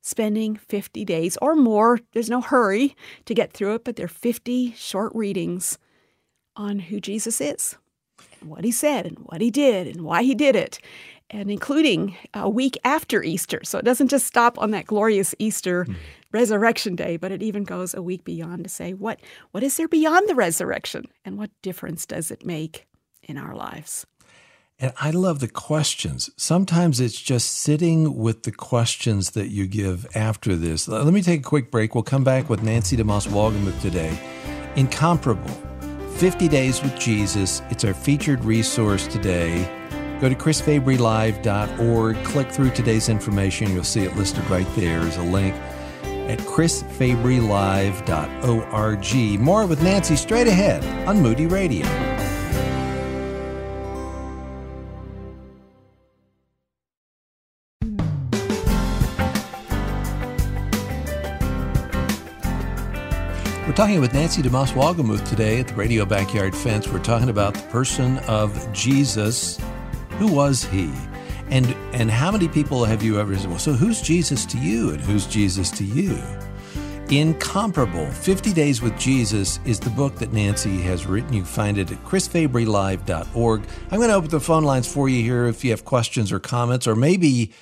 spending 0.00 0.54
50 0.54 1.04
days 1.04 1.36
or 1.42 1.56
more. 1.56 1.98
There's 2.12 2.30
no 2.30 2.40
hurry 2.40 2.96
to 3.24 3.34
get 3.34 3.52
through 3.52 3.74
it, 3.74 3.84
but 3.84 3.96
they're 3.96 4.06
50 4.06 4.72
short 4.72 5.12
readings 5.14 5.76
on 6.54 6.78
who 6.78 7.00
Jesus 7.00 7.40
is, 7.40 7.76
and 8.40 8.48
what 8.48 8.64
he 8.64 8.70
said, 8.70 9.06
and 9.06 9.18
what 9.20 9.40
he 9.40 9.50
did, 9.50 9.88
and 9.88 10.02
why 10.02 10.22
he 10.22 10.36
did 10.36 10.54
it, 10.54 10.78
and 11.28 11.50
including 11.50 12.16
a 12.32 12.48
week 12.48 12.78
after 12.84 13.24
Easter. 13.24 13.60
So, 13.64 13.78
it 13.78 13.84
doesn't 13.84 14.08
just 14.08 14.26
stop 14.26 14.56
on 14.56 14.70
that 14.70 14.86
glorious 14.86 15.34
Easter. 15.40 15.84
Mm 15.86 15.96
resurrection 16.32 16.96
day, 16.96 17.16
but 17.16 17.32
it 17.32 17.42
even 17.42 17.64
goes 17.64 17.94
a 17.94 18.02
week 18.02 18.24
beyond 18.24 18.64
to 18.64 18.70
say 18.70 18.92
what 18.94 19.20
what 19.52 19.62
is 19.62 19.76
there 19.76 19.88
beyond 19.88 20.28
the 20.28 20.34
resurrection 20.34 21.06
and 21.24 21.38
what 21.38 21.50
difference 21.62 22.06
does 22.06 22.30
it 22.30 22.44
make 22.44 22.86
in 23.22 23.38
our 23.38 23.54
lives? 23.54 24.06
And 24.78 24.92
I 25.00 25.10
love 25.10 25.38
the 25.38 25.48
questions. 25.48 26.28
Sometimes 26.36 26.98
it's 26.98 27.20
just 27.20 27.52
sitting 27.52 28.16
with 28.16 28.42
the 28.42 28.50
questions 28.50 29.30
that 29.30 29.48
you 29.48 29.66
give 29.68 30.06
after 30.16 30.56
this. 30.56 30.88
Let 30.88 31.12
me 31.12 31.22
take 31.22 31.40
a 31.40 31.44
quick 31.44 31.70
break. 31.70 31.94
We'll 31.94 32.02
come 32.02 32.24
back 32.24 32.50
with 32.50 32.64
Nancy 32.64 32.96
DeMoss 32.96 33.28
Wolgemuth 33.28 33.80
today. 33.80 34.18
Incomparable 34.74 35.54
50 36.16 36.48
Days 36.48 36.82
with 36.82 36.98
Jesus. 36.98 37.62
It's 37.70 37.84
our 37.84 37.94
featured 37.94 38.44
resource 38.44 39.06
today. 39.06 39.70
Go 40.20 40.28
to 40.28 40.34
chrisfabrylive.org, 40.34 42.24
click 42.24 42.50
through 42.50 42.70
today's 42.70 43.08
information. 43.08 43.72
You'll 43.72 43.84
see 43.84 44.02
it 44.02 44.16
listed 44.16 44.48
right 44.50 44.68
there 44.74 45.00
as 45.00 45.16
a 45.16 45.22
link 45.22 45.54
at 46.28 46.38
chrisfabrylive.org. 46.40 49.40
More 49.40 49.66
with 49.66 49.82
Nancy 49.82 50.16
straight 50.16 50.46
ahead 50.46 50.84
on 51.08 51.20
Moody 51.20 51.46
Radio. 51.46 51.86
We're 63.72 63.76
talking 63.76 64.02
with 64.02 64.12
Nancy 64.12 64.42
DeMoss 64.42 64.74
Wolgemuth 64.74 65.26
today 65.26 65.58
at 65.58 65.68
the 65.68 65.74
Radio 65.74 66.04
Backyard 66.04 66.54
Fence. 66.54 66.88
We're 66.88 66.98
talking 66.98 67.30
about 67.30 67.54
the 67.54 67.62
person 67.68 68.18
of 68.28 68.70
Jesus. 68.74 69.58
Who 70.18 70.26
was 70.26 70.64
he? 70.64 70.92
And 71.48 71.74
and 71.92 72.10
how 72.10 72.32
many 72.32 72.48
people 72.48 72.84
have 72.84 73.02
you 73.02 73.20
ever 73.20 73.36
said, 73.36 73.50
well, 73.50 73.58
so 73.58 73.72
who's 73.72 74.00
Jesus 74.00 74.46
to 74.46 74.58
you 74.58 74.90
and 74.90 75.00
who's 75.00 75.26
Jesus 75.26 75.70
to 75.72 75.84
you? 75.84 76.18
Incomparable 77.10 78.06
50 78.06 78.54
Days 78.54 78.80
with 78.80 78.98
Jesus 78.98 79.60
is 79.66 79.78
the 79.78 79.90
book 79.90 80.16
that 80.16 80.32
Nancy 80.32 80.78
has 80.78 81.04
written. 81.04 81.34
You 81.34 81.44
find 81.44 81.76
it 81.76 81.92
at 81.92 82.02
chrisfabrylive.org. 82.04 83.62
I'm 83.90 83.98
going 83.98 84.08
to 84.08 84.14
open 84.14 84.30
the 84.30 84.40
phone 84.40 84.64
lines 84.64 84.90
for 84.90 85.10
you 85.10 85.22
here 85.22 85.46
if 85.46 85.62
you 85.62 85.70
have 85.72 85.84
questions 85.84 86.32
or 86.32 86.40
comments, 86.40 86.86
or 86.86 86.96
maybe 86.96 87.52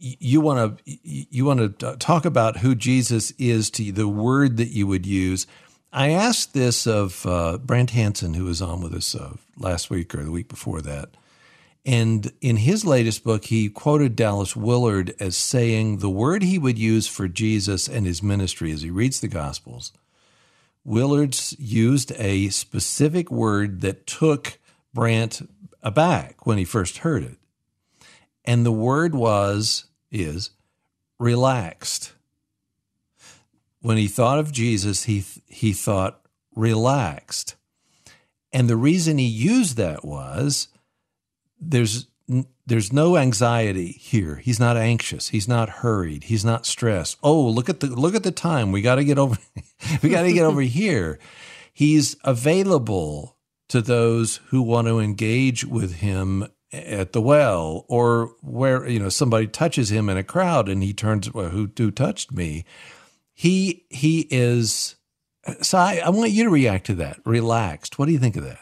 you 0.00 0.40
want 0.40 0.78
to 0.84 0.98
you 1.04 1.44
want 1.44 1.78
to 1.78 1.96
talk 1.98 2.24
about 2.24 2.56
who 2.56 2.74
Jesus 2.74 3.30
is 3.32 3.70
to 3.72 3.84
you, 3.84 3.92
the 3.92 4.08
word 4.08 4.56
that 4.56 4.68
you 4.68 4.88
would 4.88 5.06
use. 5.06 5.46
I 5.92 6.10
asked 6.10 6.54
this 6.54 6.86
of 6.86 7.24
uh, 7.26 7.58
Brant 7.58 7.90
Hansen, 7.90 8.34
who 8.34 8.44
was 8.44 8.62
on 8.62 8.80
with 8.80 8.94
us 8.94 9.14
uh, 9.14 9.34
last 9.56 9.90
week 9.90 10.14
or 10.14 10.24
the 10.24 10.30
week 10.32 10.48
before 10.48 10.80
that. 10.82 11.10
And 11.84 12.30
in 12.40 12.58
his 12.58 12.84
latest 12.84 13.24
book, 13.24 13.46
he 13.46 13.68
quoted 13.70 14.14
Dallas 14.14 14.54
Willard 14.54 15.14
as 15.18 15.36
saying 15.36 15.98
the 15.98 16.10
word 16.10 16.42
he 16.42 16.58
would 16.58 16.78
use 16.78 17.06
for 17.06 17.26
Jesus 17.26 17.88
and 17.88 18.06
his 18.06 18.22
ministry 18.22 18.70
as 18.70 18.82
he 18.82 18.90
reads 18.90 19.20
the 19.20 19.28
Gospels. 19.28 19.92
Willard's 20.84 21.54
used 21.58 22.12
a 22.16 22.48
specific 22.50 23.30
word 23.30 23.80
that 23.80 24.06
took 24.06 24.58
Brant 24.92 25.48
aback 25.82 26.46
when 26.46 26.58
he 26.58 26.64
first 26.64 26.98
heard 26.98 27.22
it. 27.22 27.38
And 28.44 28.64
the 28.64 28.72
word 28.72 29.14
was, 29.14 29.84
is, 30.10 30.50
relaxed. 31.18 32.12
When 33.80 33.96
he 33.96 34.08
thought 34.08 34.38
of 34.38 34.52
Jesus, 34.52 35.04
he, 35.04 35.24
he 35.46 35.72
thought 35.72 36.20
relaxed. 36.54 37.56
And 38.52 38.68
the 38.68 38.76
reason 38.76 39.18
he 39.18 39.26
used 39.26 39.76
that 39.76 40.04
was 40.04 40.68
there's 41.60 42.06
there's 42.66 42.92
no 42.92 43.16
anxiety 43.16 43.92
here. 43.92 44.36
He's 44.36 44.60
not 44.60 44.76
anxious. 44.76 45.30
He's 45.30 45.48
not 45.48 45.68
hurried. 45.68 46.24
He's 46.24 46.44
not 46.44 46.66
stressed. 46.66 47.18
Oh, 47.22 47.42
look 47.42 47.68
at 47.68 47.80
the 47.80 47.88
look 47.88 48.14
at 48.14 48.22
the 48.22 48.30
time. 48.30 48.70
We 48.70 48.82
got 48.82 48.96
to 48.96 49.04
get 49.04 49.18
over 49.18 49.36
we 50.02 50.08
got 50.08 50.22
to 50.22 50.32
get 50.32 50.44
over 50.44 50.60
here. 50.60 51.18
He's 51.72 52.16
available 52.24 53.36
to 53.68 53.80
those 53.80 54.40
who 54.48 54.62
want 54.62 54.88
to 54.88 55.00
engage 55.00 55.64
with 55.64 55.96
him 55.96 56.46
at 56.72 57.12
the 57.12 57.20
well 57.20 57.84
or 57.88 58.32
where 58.42 58.86
you 58.88 59.00
know 59.00 59.08
somebody 59.08 59.48
touches 59.48 59.90
him 59.90 60.08
in 60.08 60.16
a 60.16 60.22
crowd 60.22 60.68
and 60.68 60.82
he 60.82 60.92
turns 60.92 61.32
well, 61.32 61.48
who 61.48 61.68
who 61.76 61.90
touched 61.90 62.30
me. 62.30 62.64
He 63.32 63.86
he 63.90 64.28
is 64.30 64.96
so 65.62 65.78
I, 65.78 66.02
I 66.04 66.10
want 66.10 66.30
you 66.30 66.44
to 66.44 66.50
react 66.50 66.86
to 66.86 66.94
that. 66.96 67.18
Relaxed. 67.24 67.98
What 67.98 68.06
do 68.06 68.12
you 68.12 68.18
think 68.18 68.36
of 68.36 68.44
that? 68.44 68.60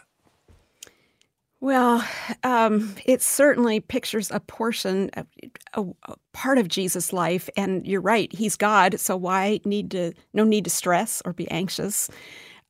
Well, 1.61 2.07
um, 2.45 2.95
it 3.05 3.21
certainly 3.21 3.81
pictures 3.81 4.31
a 4.31 4.39
portion, 4.39 5.11
a, 5.15 5.27
a, 5.75 5.83
a, 6.09 6.15
part 6.33 6.59
of 6.59 6.69
Jesus' 6.69 7.13
life, 7.13 7.49
and 7.57 7.85
you're 7.85 8.01
right. 8.01 8.33
He's 8.33 8.57
God, 8.57 9.01
so 9.01 9.17
why 9.17 9.61
need 9.65 9.91
to? 9.91 10.13
No 10.33 10.45
need 10.45 10.65
to 10.65 10.71
stress 10.71 11.21
or 11.25 11.33
be 11.33 11.51
anxious. 11.51 12.11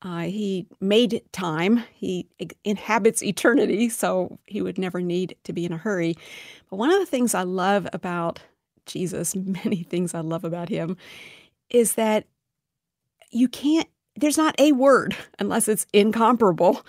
Uh, 0.01 0.21
he 0.21 0.67
made 0.81 1.23
time. 1.33 1.85
He 1.93 2.29
inhabits 2.65 3.23
eternity, 3.23 3.91
so 3.91 4.39
he 4.47 4.63
would 4.63 4.79
never 4.79 5.03
need 5.03 5.37
to 5.45 5.53
be 5.53 5.67
in 5.67 5.73
a 5.73 5.77
hurry. 5.79 6.15
But 6.71 6.77
one 6.77 6.91
of 6.91 6.99
the 6.99 7.07
things 7.07 7.35
I 7.35 7.43
love 7.43 7.87
about 7.93 8.41
Jesus, 8.87 9.37
many 9.65 9.83
things 9.83 10.15
I 10.15 10.21
love 10.21 10.45
about 10.45 10.71
him, 10.71 10.97
is 11.69 11.95
that 11.95 12.25
you 13.31 13.49
can't 13.49 13.89
there's 14.21 14.39
not 14.39 14.55
a 14.59 14.73
word, 14.73 15.17
unless 15.39 15.69
it's 15.69 15.87
incomparable, 15.93 16.85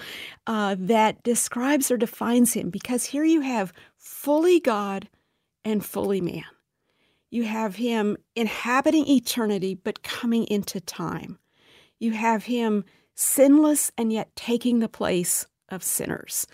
uh, 0.48 0.76
that 0.80 1.24
describes 1.24 1.92
or 1.92 1.98
defines 1.98 2.54
him 2.54 2.70
because 2.70 3.06
here 3.06 3.24
you 3.24 3.42
have 3.42 3.74
fully 3.98 4.60
God 4.60 5.10
and 5.64 5.86
fully 5.86 6.22
man. 6.22 6.44
You 7.32 7.44
have 7.44 7.76
him 7.76 8.18
inhabiting 8.36 9.08
eternity 9.08 9.76
but 9.76 10.02
coming 10.02 10.46
into 10.46 10.80
time. 10.80 11.38
You 12.00 12.14
have 12.14 12.46
him 12.46 12.86
sinless 13.14 13.92
and 13.98 14.12
yet 14.12 14.36
taking 14.36 14.80
the 14.80 14.90
place 14.90 15.46
of 15.70 15.84
sinners. 15.84 16.48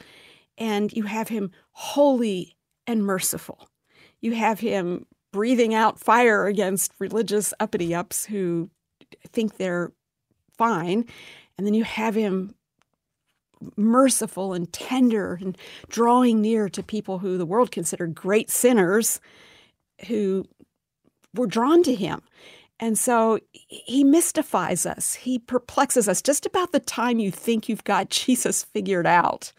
And 0.57 0.91
you 0.91 1.03
have 1.03 1.29
him 1.29 1.51
holy 1.71 2.55
and 2.87 3.05
merciful. 3.05 3.69
You 4.19 4.33
have 4.33 4.59
him 4.59 5.05
breathing 5.31 5.73
out 5.73 5.99
fire 5.99 6.47
against 6.47 6.93
religious 6.99 7.53
uppity 7.59 7.93
ups 7.93 8.25
who 8.25 8.69
think 9.31 9.57
they're 9.57 9.91
fine. 10.57 11.05
And 11.57 11.65
then 11.65 11.73
you 11.73 11.83
have 11.83 12.15
him 12.15 12.55
merciful 13.77 14.53
and 14.53 14.71
tender 14.71 15.37
and 15.41 15.57
drawing 15.89 16.41
near 16.41 16.69
to 16.69 16.83
people 16.83 17.19
who 17.19 17.37
the 17.37 17.45
world 17.45 17.71
considered 17.71 18.13
great 18.13 18.49
sinners 18.49 19.19
who 20.07 20.45
were 21.33 21.47
drawn 21.47 21.83
to 21.83 21.95
him. 21.95 22.21
And 22.79 22.99
so 22.99 23.39
he 23.51 24.03
mystifies 24.03 24.85
us. 24.85 25.13
He 25.13 25.39
perplexes 25.39 26.09
us 26.09 26.21
just 26.21 26.45
about 26.45 26.71
the 26.71 26.79
time 26.79 27.19
you 27.19 27.31
think 27.31 27.69
you've 27.69 27.83
got 27.83 28.09
Jesus 28.25 28.63
figured 28.63 29.07
out. 29.07 29.53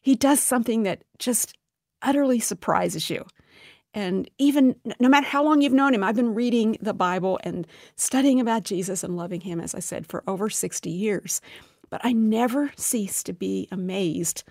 He 0.00 0.14
does 0.14 0.40
something 0.40 0.82
that 0.84 1.02
just 1.18 1.56
utterly 2.02 2.38
surprises 2.38 3.08
you. 3.10 3.24
And 3.94 4.28
even 4.38 4.74
no 4.98 5.08
matter 5.08 5.26
how 5.26 5.44
long 5.44 5.62
you've 5.62 5.72
known 5.72 5.94
him, 5.94 6.02
I've 6.02 6.16
been 6.16 6.34
reading 6.34 6.76
the 6.80 6.92
Bible 6.92 7.38
and 7.44 7.66
studying 7.94 8.40
about 8.40 8.64
Jesus 8.64 9.04
and 9.04 9.16
loving 9.16 9.40
him, 9.40 9.60
as 9.60 9.74
I 9.74 9.78
said, 9.78 10.06
for 10.06 10.24
over 10.26 10.50
60 10.50 10.90
years. 10.90 11.40
But 11.90 12.00
I 12.02 12.12
never 12.12 12.72
cease 12.76 13.22
to 13.22 13.32
be 13.32 13.68
amazed 13.70 14.42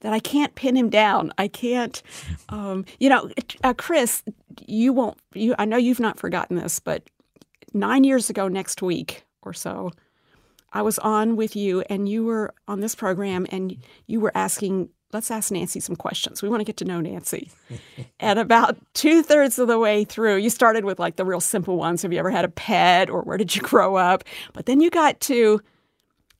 that 0.00 0.12
I 0.12 0.18
can't 0.18 0.54
pin 0.56 0.76
him 0.76 0.90
down. 0.90 1.32
I 1.38 1.46
can't, 1.46 2.02
um, 2.48 2.84
you 2.98 3.08
know, 3.08 3.30
uh, 3.62 3.74
Chris, 3.74 4.24
you 4.66 4.92
won't, 4.92 5.18
you, 5.34 5.54
I 5.58 5.66
know 5.66 5.76
you've 5.76 6.00
not 6.00 6.18
forgotten 6.18 6.56
this, 6.56 6.80
but 6.80 7.08
nine 7.72 8.02
years 8.02 8.28
ago 8.28 8.48
next 8.48 8.82
week 8.82 9.24
or 9.42 9.52
so, 9.52 9.92
I 10.72 10.82
was 10.82 10.98
on 10.98 11.36
with 11.36 11.54
you 11.54 11.82
and 11.82 12.08
you 12.08 12.24
were 12.24 12.54
on 12.66 12.80
this 12.80 12.94
program 12.94 13.46
and 13.50 13.76
you 14.06 14.20
were 14.20 14.32
asking 14.34 14.88
let's 15.12 15.30
ask 15.30 15.50
Nancy 15.50 15.80
some 15.80 15.96
questions. 15.96 16.42
We 16.42 16.48
want 16.48 16.60
to 16.60 16.64
get 16.64 16.76
to 16.78 16.84
know 16.84 17.00
Nancy. 17.00 17.50
and 18.20 18.38
about 18.38 18.76
two 18.94 19.22
thirds 19.22 19.58
of 19.58 19.68
the 19.68 19.78
way 19.78 20.04
through, 20.04 20.36
you 20.36 20.50
started 20.50 20.84
with 20.84 20.98
like 20.98 21.16
the 21.16 21.24
real 21.24 21.40
simple 21.40 21.76
ones. 21.76 22.02
Have 22.02 22.12
you 22.12 22.18
ever 22.18 22.30
had 22.30 22.44
a 22.44 22.48
pet 22.50 23.10
or 23.10 23.22
where 23.22 23.38
did 23.38 23.54
you 23.54 23.62
grow 23.62 23.96
up? 23.96 24.24
But 24.52 24.66
then 24.66 24.80
you 24.80 24.90
got 24.90 25.20
to, 25.22 25.60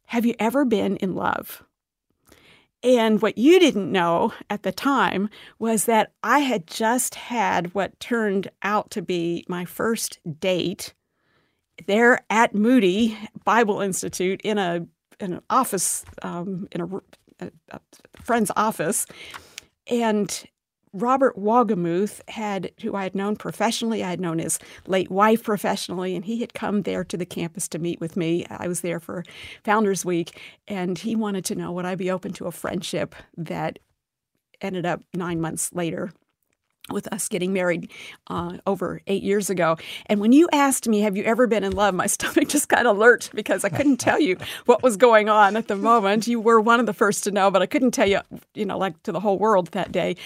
have 0.07 0.27
you 0.27 0.35
ever 0.39 0.65
been 0.65 0.97
in 0.97 1.15
love? 1.15 1.63
And 2.83 3.21
what 3.21 3.37
you 3.37 3.61
didn't 3.61 3.93
know 3.93 4.33
at 4.49 4.63
the 4.63 4.73
time 4.73 5.29
was 5.59 5.85
that 5.85 6.13
I 6.23 6.39
had 6.39 6.67
just 6.67 7.15
had 7.15 7.75
what 7.75 7.99
turned 8.01 8.51
out 8.63 8.91
to 8.93 9.03
be 9.03 9.45
my 9.49 9.67
first 9.67 10.19
date 10.39 10.95
there 11.87 12.25
at 12.31 12.55
Moody 12.55 13.19
Bible 13.45 13.81
Institute 13.81 14.41
in 14.43 14.59
a 14.59 14.87
in 15.19 15.35
an 15.35 15.41
office 15.51 16.05
um, 16.23 16.67
in 16.73 16.81
a 16.81 16.89
a, 17.41 17.81
friend's 18.23 18.51
office, 18.57 19.07
and 19.87 20.45
Robert 20.93 21.37
Wolgemuth 21.37 22.21
had, 22.29 22.73
who 22.83 22.97
I 22.97 23.05
had 23.05 23.15
known 23.15 23.37
professionally, 23.37 24.03
I 24.03 24.11
had 24.11 24.21
known 24.21 24.41
his 24.41 24.59
late 24.87 25.11
wife 25.11 25.45
professionally, 25.45 26.17
and 26.17 26.25
he 26.25 26.41
had 26.41 26.53
come 26.53 26.83
there 26.83 27.05
to 27.05 27.17
the 27.17 27.27
campus 27.27 27.69
to 27.69 27.79
meet 27.79 28.01
with 28.01 28.17
me. 28.17 28.45
I 28.51 28.67
was 28.67 28.81
there 28.81 28.99
for 28.99 29.23
Founders 29.65 30.05
Week, 30.05 30.41
and 30.67 30.99
he 30.99 31.15
wanted 31.15 31.45
to 31.47 31.55
know 31.55 31.71
would 31.73 31.85
I 31.85 31.95
be 31.95 32.11
open 32.11 32.33
to 32.35 32.47
a 32.47 32.53
friendship 32.53 33.15
that 33.37 33.79
ended 34.61 34.85
up 34.85 35.03
nine 35.15 35.41
months 35.41 35.73
later 35.73 36.13
with 36.93 37.13
us 37.13 37.29
getting 37.29 37.53
married 37.53 37.91
uh, 38.29 38.59
over 38.67 39.01
eight 39.07 39.23
years 39.23 39.51
ago. 39.51 39.77
And 40.07 40.21
when 40.21 40.33
you 40.33 40.49
asked 40.53 40.89
me, 40.89 41.01
Have 41.01 41.17
you 41.17 41.25
ever 41.25 41.47
been 41.47 41.65
in 41.65 41.73
love? 41.73 41.95
my 41.95 42.07
stomach 42.07 42.49
just 42.49 42.69
got 42.69 42.87
alert 42.87 43.31
because 43.35 43.65
I 43.65 43.69
couldn't 43.69 43.99
tell 43.99 44.21
you 44.21 44.37
what 44.67 44.83
was 44.83 44.97
going 44.97 45.29
on 45.29 45.57
at 45.57 45.69
the 45.69 45.77
moment. 45.77 46.27
You 46.27 46.41
were 46.41 46.61
one 46.61 46.81
of 46.81 46.87
the 46.87 46.95
first 46.95 47.25
to 47.25 47.31
know, 47.31 47.51
but 47.51 47.63
I 47.63 47.67
couldn't 47.67 47.93
tell 47.93 48.07
you, 48.07 48.21
you 48.55 48.65
know, 48.65 48.79
like 48.79 49.03
to 49.05 49.13
the 49.13 49.21
whole 49.21 49.39
world 49.39 49.69
that 49.69 49.93
day. 49.93 50.17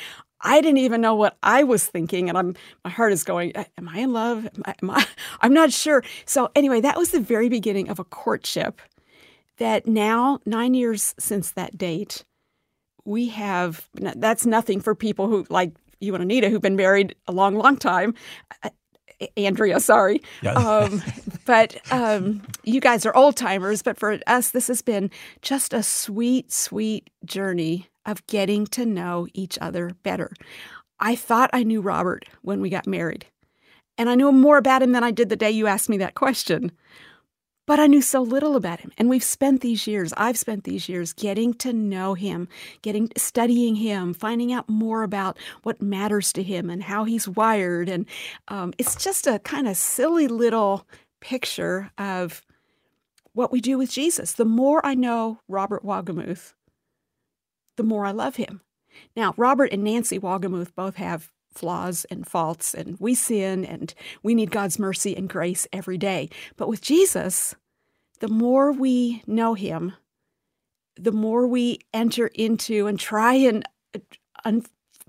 I 0.41 0.61
didn't 0.61 0.79
even 0.79 1.01
know 1.01 1.15
what 1.15 1.39
I 1.43 1.65
was 1.65 1.87
thinking, 1.87 2.29
and 2.29 2.37
I'm 2.37 2.55
my 2.85 2.91
heart 2.91 3.13
is 3.13 3.25
going. 3.25 3.53
Am 3.57 3.89
I 3.89 4.01
in 4.01 4.13
love? 4.13 4.45
Am 4.45 4.63
I, 4.67 4.75
am 4.83 4.91
I, 4.91 5.07
I'm 5.41 5.55
not 5.55 5.73
sure. 5.73 6.05
So 6.27 6.51
anyway, 6.55 6.81
that 6.83 6.99
was 6.99 7.11
the 7.11 7.21
very 7.21 7.49
beginning 7.49 7.89
of 7.89 7.99
a 7.99 8.05
courtship. 8.05 8.81
That 9.59 9.87
now, 9.87 10.41
nine 10.45 10.75
years 10.75 11.15
since 11.19 11.53
that 11.53 11.79
date, 11.79 12.25
we 13.05 13.29
have. 13.29 13.89
That's 13.95 14.45
nothing 14.45 14.81
for 14.81 14.95
people 14.95 15.29
who 15.29 15.47
like 15.49 15.73
you 16.01 16.15
and 16.15 16.23
Anita, 16.23 16.49
who've 16.49 16.63
been 16.63 16.77
married 16.77 17.15
a 17.27 17.33
long, 17.33 17.55
long 17.57 17.77
time. 17.77 18.15
Uh, 18.63 18.71
Andrea, 19.37 19.81
sorry. 19.81 20.23
Yeah. 20.43 20.53
um, 20.53 21.03
but 21.45 21.77
um, 21.93 22.43
you 22.65 22.81
guys 22.81 23.07
are 23.07 23.17
old 23.17 23.37
timers. 23.37 23.83
But 23.83 23.99
for 23.99 24.19
us, 24.27 24.51
this 24.51 24.67
has 24.69 24.83
been 24.83 25.11
just 25.43 25.73
a 25.73 25.83
sweet, 25.83 26.53
sweet 26.53 27.11
journey 27.25 27.89
of 28.07 28.27
getting 28.27 28.67
to 28.67 28.85
know 28.85 29.27
each 29.33 29.59
other 29.61 29.91
better. 30.03 30.33
I 31.01 31.17
thought 31.17 31.51
I 31.53 31.63
knew 31.63 31.81
Robert 31.81 32.25
when 32.43 32.61
we 32.61 32.71
got 32.71 32.87
married, 32.87 33.27
and 33.99 34.09
I 34.09 34.15
knew 34.15 34.31
more 34.33 34.59
about 34.59 34.83
him 34.83 34.93
than 34.93 35.05
I 35.05 35.11
did 35.11 35.29
the 35.29 35.37
day 35.37 35.51
you 35.51 35.67
asked 35.67 35.89
me 35.89 35.99
that 35.99 36.15
question. 36.15 36.73
But 37.67 37.81
I 37.81 37.87
knew 37.87 38.03
so 38.03 38.21
little 38.21 38.57
about 38.57 38.81
him. 38.81 38.93
And 38.99 39.09
we've 39.09 39.25
spent 39.25 39.61
these 39.61 39.87
years, 39.87 40.13
I've 40.17 40.39
spent 40.39 40.65
these 40.65 40.89
years 40.89 41.13
getting 41.13 41.55
to 41.55 41.73
know 41.73 42.15
him, 42.15 42.49
getting 42.83 43.11
studying 43.17 43.77
him, 43.77 44.15
finding 44.15 44.53
out 44.53 44.69
more 44.69 45.03
about 45.03 45.39
what 45.63 45.81
matters 45.81 46.33
to 46.35 46.43
him 46.43 46.69
and 46.71 46.83
how 46.83 47.05
he's 47.05 47.29
wired. 47.29 47.89
And 47.89 48.07
um, 48.49 48.75
it's 48.79 48.97
just 48.97 49.27
a 49.27 49.39
kind 49.39 49.67
of 49.67 49.77
silly 49.77 50.29
little 50.29 50.87
picture 51.21 51.91
of 51.97 52.43
what 53.33 53.51
we 53.51 53.61
do 53.61 53.79
with 53.79 53.91
Jesus. 53.91 54.33
The 54.33 54.45
more 54.45 54.85
I 54.85 54.95
know 54.95 55.41
Robert 55.49 55.85
Wolgemuth, 55.85 56.55
the 57.77 57.83
more 57.83 58.07
I 58.07 58.13
love 58.13 58.37
him. 58.37 58.61
Now, 59.17 59.35
Robert 59.37 59.73
and 59.73 59.83
Nancy 59.83 60.19
Wolgemuth 60.19 60.75
both 60.75 60.97
have 60.97 61.33
flaws 61.55 62.05
and 62.11 62.27
faults, 62.27 62.75
and 62.75 62.97
we 63.01 63.15
sin, 63.15 63.65
and 63.65 63.95
we 64.23 64.35
need 64.35 64.51
God's 64.51 64.79
mercy 64.79 65.17
and 65.17 65.29
grace 65.29 65.67
every 65.73 65.99
day. 65.99 66.29
But 66.57 66.69
with 66.69 66.81
Jesus, 66.81 67.55
the 68.21 68.29
more 68.29 68.73
we 68.73 69.23
know 69.27 69.55
Him, 69.55 69.95
the 70.97 71.13
more 71.13 71.47
we 71.47 71.81
enter 71.93 72.29
into 72.29 72.87
and 72.87 72.99
try 72.99 73.35
and 73.35 73.65
uh, 74.45 74.61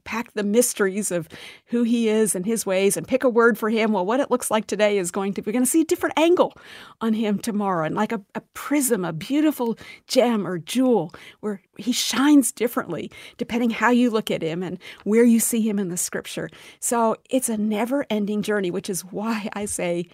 unpack 0.05 0.33
the 0.33 0.43
mysteries 0.43 1.11
of 1.11 1.27
who 1.67 1.83
he 1.83 2.07
is 2.09 2.35
and 2.35 2.45
his 2.45 2.65
ways 2.65 2.95
and 2.95 3.07
pick 3.07 3.23
a 3.23 3.29
word 3.29 3.57
for 3.57 3.69
him. 3.69 3.91
Well, 3.91 4.05
what 4.05 4.19
it 4.19 4.29
looks 4.29 4.51
like 4.51 4.67
today 4.67 4.97
is 4.97 5.11
going 5.11 5.33
to, 5.33 5.41
we're 5.41 5.51
going 5.51 5.65
to 5.65 5.69
see 5.69 5.81
a 5.81 5.85
different 5.85 6.17
angle 6.17 6.53
on 7.01 7.13
him 7.13 7.39
tomorrow 7.39 7.85
and 7.85 7.95
like 7.95 8.11
a, 8.11 8.21
a 8.35 8.41
prism, 8.53 9.03
a 9.03 9.13
beautiful 9.13 9.77
gem 10.07 10.45
or 10.45 10.59
jewel 10.59 11.13
where 11.39 11.61
he 11.77 11.91
shines 11.91 12.51
differently 12.51 13.11
depending 13.37 13.71
how 13.71 13.89
you 13.89 14.09
look 14.09 14.29
at 14.29 14.41
him 14.41 14.61
and 14.61 14.77
where 15.03 15.23
you 15.23 15.39
see 15.39 15.61
him 15.61 15.79
in 15.79 15.89
the 15.89 15.97
scripture. 15.97 16.49
So 16.79 17.15
it's 17.29 17.49
a 17.49 17.57
never 17.57 18.05
ending 18.09 18.41
journey, 18.43 18.69
which 18.71 18.89
is 18.89 19.01
why 19.01 19.49
I 19.53 19.65
say 19.65 20.07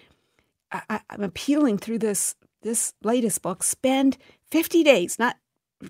I, 0.70 1.00
I'm 1.10 1.22
appealing 1.22 1.78
through 1.78 1.98
this 1.98 2.34
this 2.62 2.94
latest 3.02 3.42
book 3.42 3.64
spend 3.64 4.16
50 4.52 4.84
days 4.84 5.18
not 5.18 5.36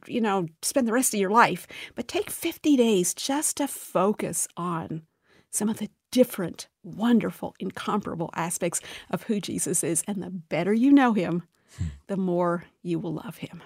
you 0.07 0.21
know, 0.21 0.47
spend 0.63 0.87
the 0.89 0.93
rest 0.93 1.15
of 1.15 1.21
your 1.21 1.31
life, 1.31 1.67
but 1.95 2.09
take 2.09 2.31
50 2.31 2.77
days 2.77 3.15
just 3.15 3.57
to 3.59 3.69
focus 3.69 4.49
on 4.57 5.03
some 5.51 5.69
of 5.69 5.79
the 5.79 5.91
different, 6.11 6.69
wonderful, 6.83 7.55
incomparable 7.59 8.31
aspects 8.35 8.81
of 9.11 9.25
who 9.25 9.41
Jesus 9.41 9.83
is. 9.83 10.03
And 10.07 10.23
the 10.23 10.31
better 10.31 10.73
you 10.73 10.93
know 10.93 11.13
him, 11.13 11.43
hmm. 11.79 11.87
the 12.07 12.17
more 12.17 12.65
you 12.83 12.99
will 12.99 13.15
love 13.15 13.39
him. 13.39 13.63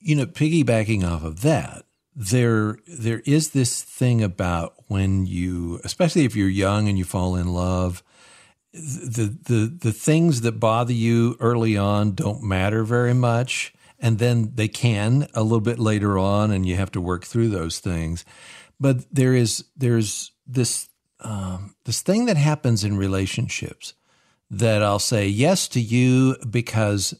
You 0.00 0.16
know, 0.16 0.26
piggybacking 0.26 1.04
off 1.04 1.24
of 1.24 1.42
that, 1.42 1.84
there 2.18 2.78
there 2.86 3.22
is 3.24 3.50
this 3.50 3.82
thing 3.82 4.22
about 4.22 4.74
when 4.88 5.24
you 5.24 5.80
especially 5.84 6.24
if 6.24 6.34
you're 6.34 6.48
young 6.48 6.88
and 6.88 6.98
you 6.98 7.04
fall 7.04 7.36
in 7.36 7.46
love 7.52 8.02
the 8.72 9.36
the 9.44 9.78
the 9.80 9.92
things 9.92 10.40
that 10.40 10.58
bother 10.58 10.92
you 10.92 11.36
early 11.38 11.76
on 11.76 12.16
don't 12.16 12.42
matter 12.42 12.82
very 12.82 13.14
much 13.14 13.72
and 13.98 14.18
then 14.18 14.52
they 14.54 14.68
can 14.68 15.28
a 15.34 15.42
little 15.42 15.60
bit 15.60 15.78
later 15.78 16.18
on, 16.18 16.50
and 16.50 16.66
you 16.66 16.76
have 16.76 16.92
to 16.92 17.00
work 17.00 17.24
through 17.24 17.48
those 17.48 17.78
things. 17.78 18.24
But 18.80 19.12
there 19.12 19.34
is 19.34 19.64
there's 19.76 20.32
this 20.46 20.88
um, 21.20 21.74
this 21.84 22.02
thing 22.02 22.26
that 22.26 22.36
happens 22.36 22.84
in 22.84 22.96
relationships 22.96 23.94
that 24.50 24.82
I'll 24.82 24.98
say 24.98 25.26
yes 25.26 25.68
to 25.68 25.80
you 25.80 26.36
because 26.48 27.14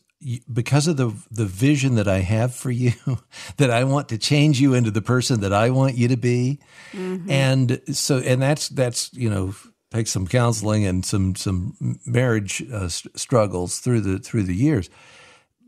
because 0.53 0.89
of 0.89 0.97
the 0.97 1.15
the 1.31 1.47
vision 1.47 1.95
that 1.97 2.09
I 2.09 2.21
have 2.21 2.55
for 2.55 2.71
you, 2.71 2.93
that 3.57 3.71
I 3.71 3.85
want 3.85 4.09
to 4.11 4.19
change 4.19 4.61
you 4.61 4.75
into 4.75 4.91
the 4.91 5.03
person 5.03 5.41
that 5.41 5.53
I 5.53 5.71
want 5.71 5.97
you 5.97 6.09
to 6.09 6.17
be, 6.17 6.61
mm-hmm. 6.93 7.31
and 7.31 7.81
so 7.93 8.19
and 8.19 8.41
that's 8.41 8.69
that's 8.69 9.13
you 9.13 9.31
know 9.31 9.55
takes 9.91 10.11
some 10.11 10.27
counseling 10.27 10.87
and 10.87 11.05
some 11.05 11.35
some 11.35 11.99
marriage 12.05 12.63
uh, 12.73 12.89
struggles 12.89 13.79
through 13.79 14.01
the 14.01 14.19
through 14.19 14.45
the 14.45 14.55
years. 14.55 14.91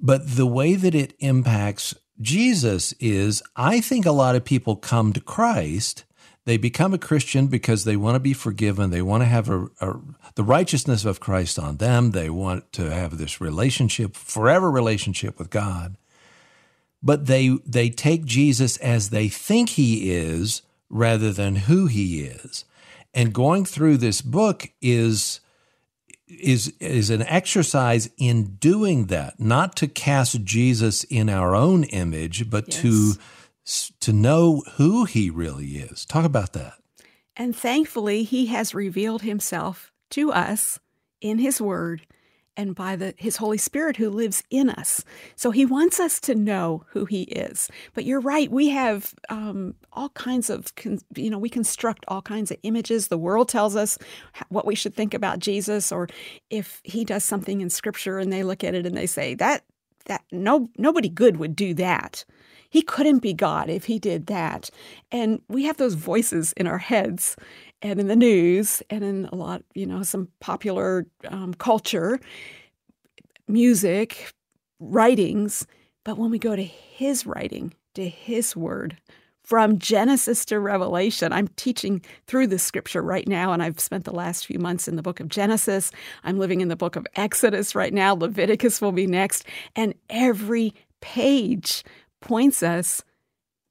But 0.00 0.36
the 0.36 0.46
way 0.46 0.74
that 0.74 0.94
it 0.94 1.14
impacts 1.18 1.94
Jesus 2.20 2.92
is 2.94 3.42
I 3.56 3.80
think 3.80 4.06
a 4.06 4.12
lot 4.12 4.36
of 4.36 4.44
people 4.44 4.76
come 4.76 5.12
to 5.12 5.20
Christ. 5.20 6.04
They 6.46 6.56
become 6.56 6.94
a 6.94 6.98
Christian 6.98 7.48
because 7.48 7.84
they 7.84 7.96
want 7.96 8.16
to 8.16 8.20
be 8.20 8.32
forgiven. 8.32 8.90
They 8.90 9.02
want 9.02 9.22
to 9.22 9.26
have 9.26 9.48
a, 9.48 9.66
a, 9.80 10.00
the 10.34 10.42
righteousness 10.42 11.04
of 11.04 11.20
Christ 11.20 11.58
on 11.58 11.76
them. 11.76 12.10
They 12.10 12.30
want 12.30 12.72
to 12.72 12.90
have 12.90 13.18
this 13.18 13.40
relationship, 13.40 14.16
forever 14.16 14.70
relationship 14.70 15.38
with 15.38 15.50
God. 15.50 15.96
But 17.02 17.26
they 17.26 17.58
they 17.66 17.90
take 17.90 18.24
Jesus 18.24 18.76
as 18.78 19.10
they 19.10 19.28
think 19.28 19.70
he 19.70 20.12
is 20.12 20.62
rather 20.88 21.32
than 21.32 21.56
who 21.56 21.86
he 21.86 22.22
is. 22.22 22.64
And 23.14 23.32
going 23.32 23.64
through 23.64 23.98
this 23.98 24.22
book 24.22 24.70
is 24.80 25.40
is 26.38 26.72
is 26.80 27.10
an 27.10 27.22
exercise 27.22 28.10
in 28.16 28.56
doing 28.56 29.06
that, 29.06 29.40
not 29.40 29.76
to 29.76 29.88
cast 29.88 30.44
Jesus 30.44 31.04
in 31.04 31.28
our 31.28 31.54
own 31.54 31.84
image, 31.84 32.50
but 32.50 32.68
yes. 32.68 32.82
to 32.82 33.12
to 34.00 34.12
know 34.12 34.62
who 34.76 35.04
he 35.04 35.30
really 35.30 35.76
is. 35.76 36.04
Talk 36.04 36.24
about 36.24 36.52
that. 36.54 36.74
And 37.36 37.54
thankfully, 37.56 38.22
he 38.22 38.46
has 38.46 38.74
revealed 38.74 39.22
himself 39.22 39.92
to 40.10 40.32
us 40.32 40.78
in 41.20 41.38
his 41.38 41.60
word 41.60 42.06
and 42.56 42.74
by 42.74 42.96
the 42.96 43.14
his 43.16 43.36
holy 43.36 43.58
spirit 43.58 43.96
who 43.96 44.10
lives 44.10 44.42
in 44.50 44.68
us 44.68 45.04
so 45.36 45.50
he 45.50 45.64
wants 45.64 46.00
us 46.00 46.18
to 46.20 46.34
know 46.34 46.84
who 46.88 47.04
he 47.04 47.22
is 47.22 47.68
but 47.94 48.04
you're 48.04 48.20
right 48.20 48.50
we 48.50 48.70
have 48.70 49.14
um, 49.28 49.74
all 49.92 50.10
kinds 50.10 50.50
of 50.50 50.72
you 51.16 51.30
know 51.30 51.38
we 51.38 51.48
construct 51.48 52.04
all 52.08 52.22
kinds 52.22 52.50
of 52.50 52.56
images 52.62 53.08
the 53.08 53.18
world 53.18 53.48
tells 53.48 53.76
us 53.76 53.98
what 54.48 54.66
we 54.66 54.74
should 54.74 54.94
think 54.94 55.14
about 55.14 55.38
jesus 55.38 55.90
or 55.90 56.08
if 56.50 56.80
he 56.84 57.04
does 57.04 57.24
something 57.24 57.60
in 57.60 57.70
scripture 57.70 58.18
and 58.18 58.32
they 58.32 58.42
look 58.42 58.62
at 58.64 58.74
it 58.74 58.86
and 58.86 58.96
they 58.96 59.06
say 59.06 59.34
that 59.34 59.64
that 60.06 60.22
no 60.32 60.68
nobody 60.78 61.08
good 61.08 61.36
would 61.36 61.56
do 61.56 61.74
that 61.74 62.24
he 62.70 62.82
couldn't 62.82 63.18
be 63.18 63.34
God 63.34 63.68
if 63.68 63.84
he 63.84 63.98
did 63.98 64.26
that. 64.26 64.70
And 65.10 65.42
we 65.48 65.64
have 65.64 65.76
those 65.76 65.94
voices 65.94 66.52
in 66.52 66.68
our 66.68 66.78
heads 66.78 67.36
and 67.82 67.98
in 67.98 68.06
the 68.06 68.16
news 68.16 68.80
and 68.88 69.02
in 69.02 69.26
a 69.26 69.34
lot, 69.34 69.62
you 69.74 69.86
know, 69.86 70.04
some 70.04 70.28
popular 70.38 71.04
um, 71.28 71.52
culture, 71.54 72.20
music, 73.48 74.32
writings. 74.78 75.66
But 76.04 76.16
when 76.16 76.30
we 76.30 76.38
go 76.38 76.54
to 76.54 76.62
his 76.62 77.26
writing, 77.26 77.74
to 77.94 78.08
his 78.08 78.54
word, 78.54 78.96
from 79.50 79.80
Genesis 79.80 80.44
to 80.44 80.60
Revelation. 80.60 81.32
I'm 81.32 81.48
teaching 81.56 82.04
through 82.28 82.46
the 82.46 82.58
scripture 82.58 83.02
right 83.02 83.26
now, 83.26 83.52
and 83.52 83.60
I've 83.60 83.80
spent 83.80 84.04
the 84.04 84.14
last 84.14 84.46
few 84.46 84.60
months 84.60 84.86
in 84.86 84.94
the 84.94 85.02
book 85.02 85.18
of 85.18 85.28
Genesis. 85.28 85.90
I'm 86.22 86.38
living 86.38 86.60
in 86.60 86.68
the 86.68 86.76
book 86.76 86.94
of 86.94 87.04
Exodus 87.16 87.74
right 87.74 87.92
now. 87.92 88.14
Leviticus 88.14 88.80
will 88.80 88.92
be 88.92 89.08
next. 89.08 89.44
And 89.74 89.94
every 90.08 90.72
page 91.00 91.82
points 92.20 92.62
us 92.62 93.02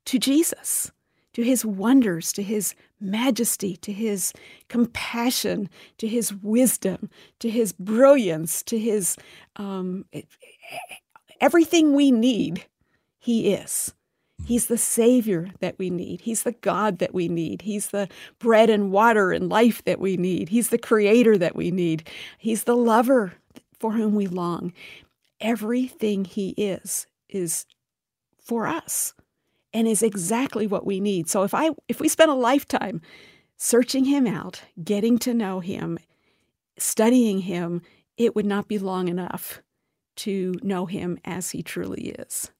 to 0.03 0.19
Jesus, 0.19 0.91
to 1.31 1.43
his 1.43 1.63
wonders, 1.63 2.33
to 2.33 2.43
his 2.43 2.75
majesty, 2.99 3.77
to 3.77 3.93
his 3.93 4.33
compassion, 4.67 5.69
to 5.97 6.09
his 6.09 6.33
wisdom, 6.33 7.09
to 7.39 7.49
his 7.49 7.71
brilliance, 7.71 8.63
to 8.63 8.77
his 8.77 9.15
um, 9.55 10.03
everything 11.39 11.93
we 11.93 12.11
need, 12.11 12.65
he 13.17 13.53
is. 13.53 13.93
He's 14.45 14.67
the 14.67 14.77
Savior 14.77 15.49
that 15.59 15.77
we 15.77 15.89
need. 15.89 16.21
He's 16.21 16.43
the 16.43 16.53
God 16.53 16.99
that 16.99 17.13
we 17.13 17.27
need. 17.27 17.61
He's 17.63 17.89
the 17.89 18.09
bread 18.39 18.69
and 18.69 18.91
water 18.91 19.31
and 19.31 19.49
life 19.49 19.83
that 19.85 19.99
we 19.99 20.17
need. 20.17 20.49
He's 20.49 20.69
the 20.69 20.77
Creator 20.77 21.37
that 21.37 21.55
we 21.55 21.71
need. 21.71 22.07
He's 22.37 22.63
the 22.63 22.75
lover 22.75 23.33
for 23.79 23.93
whom 23.93 24.15
we 24.15 24.27
long. 24.27 24.73
Everything 25.39 26.25
He 26.25 26.49
is, 26.51 27.05
is 27.29 27.65
for 28.41 28.65
us 28.67 29.13
and 29.73 29.87
is 29.87 30.01
exactly 30.01 30.67
what 30.67 30.85
we 30.85 30.99
need. 30.99 31.29
So 31.29 31.43
if 31.43 31.53
I 31.53 31.69
if 31.87 31.99
we 31.99 32.09
spend 32.09 32.31
a 32.31 32.35
lifetime 32.35 33.01
searching 33.57 34.05
him 34.05 34.25
out, 34.25 34.63
getting 34.83 35.19
to 35.19 35.33
know 35.33 35.59
him, 35.59 35.99
studying 36.77 37.41
him, 37.41 37.81
it 38.17 38.35
would 38.35 38.45
not 38.45 38.67
be 38.67 38.79
long 38.79 39.07
enough 39.07 39.61
to 40.17 40.55
know 40.63 40.85
him 40.85 41.19
as 41.23 41.51
he 41.51 41.61
truly 41.61 42.09
is. 42.09 42.51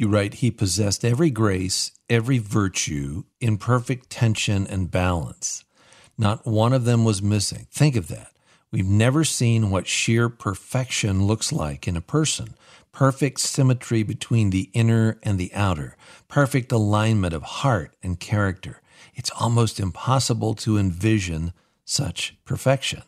You 0.00 0.08
write, 0.08 0.36
he 0.36 0.50
possessed 0.50 1.04
every 1.04 1.28
grace, 1.28 1.92
every 2.08 2.38
virtue 2.38 3.24
in 3.38 3.58
perfect 3.58 4.08
tension 4.08 4.66
and 4.66 4.90
balance. 4.90 5.62
Not 6.16 6.46
one 6.46 6.72
of 6.72 6.86
them 6.86 7.04
was 7.04 7.20
missing. 7.20 7.66
Think 7.70 7.96
of 7.96 8.08
that. 8.08 8.32
We've 8.72 8.88
never 8.88 9.24
seen 9.24 9.68
what 9.68 9.86
sheer 9.86 10.30
perfection 10.30 11.26
looks 11.26 11.52
like 11.52 11.86
in 11.86 11.98
a 11.98 12.00
person 12.00 12.54
perfect 12.92 13.40
symmetry 13.40 14.02
between 14.02 14.48
the 14.48 14.70
inner 14.72 15.18
and 15.22 15.38
the 15.38 15.52
outer, 15.52 15.98
perfect 16.28 16.72
alignment 16.72 17.34
of 17.34 17.42
heart 17.42 17.94
and 18.02 18.18
character. 18.18 18.80
It's 19.14 19.30
almost 19.38 19.78
impossible 19.78 20.54
to 20.54 20.78
envision 20.78 21.52
such 21.84 22.38
perfection. 22.46 23.02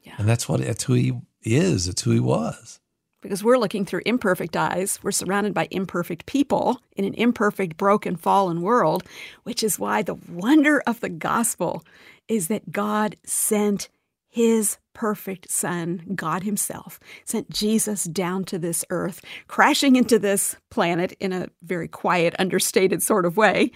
Yeah. 0.00 0.14
And 0.16 0.26
that's 0.26 0.48
what 0.48 0.60
that's 0.60 0.84
who 0.84 0.94
he 0.94 1.20
is, 1.42 1.88
it's 1.88 2.00
who 2.00 2.12
he 2.12 2.20
was. 2.20 2.80
Because 3.22 3.42
we're 3.42 3.58
looking 3.58 3.86
through 3.86 4.02
imperfect 4.04 4.56
eyes. 4.56 4.98
We're 5.02 5.12
surrounded 5.12 5.54
by 5.54 5.68
imperfect 5.70 6.26
people 6.26 6.80
in 6.96 7.04
an 7.04 7.14
imperfect, 7.14 7.76
broken, 7.76 8.16
fallen 8.16 8.60
world, 8.60 9.04
which 9.44 9.62
is 9.62 9.78
why 9.78 10.02
the 10.02 10.16
wonder 10.28 10.82
of 10.86 11.00
the 11.00 11.08
gospel 11.08 11.84
is 12.28 12.48
that 12.48 12.72
God 12.72 13.16
sent 13.24 13.88
his 14.32 14.78
perfect 14.94 15.50
Son, 15.50 16.02
God 16.14 16.42
Himself, 16.42 16.98
sent 17.26 17.50
Jesus 17.50 18.04
down 18.04 18.44
to 18.44 18.58
this 18.58 18.82
earth, 18.88 19.20
crashing 19.46 19.94
into 19.94 20.18
this 20.18 20.56
planet 20.70 21.12
in 21.20 21.34
a 21.34 21.48
very 21.62 21.86
quiet, 21.86 22.34
understated 22.38 23.02
sort 23.02 23.26
of 23.26 23.36
way, 23.36 23.72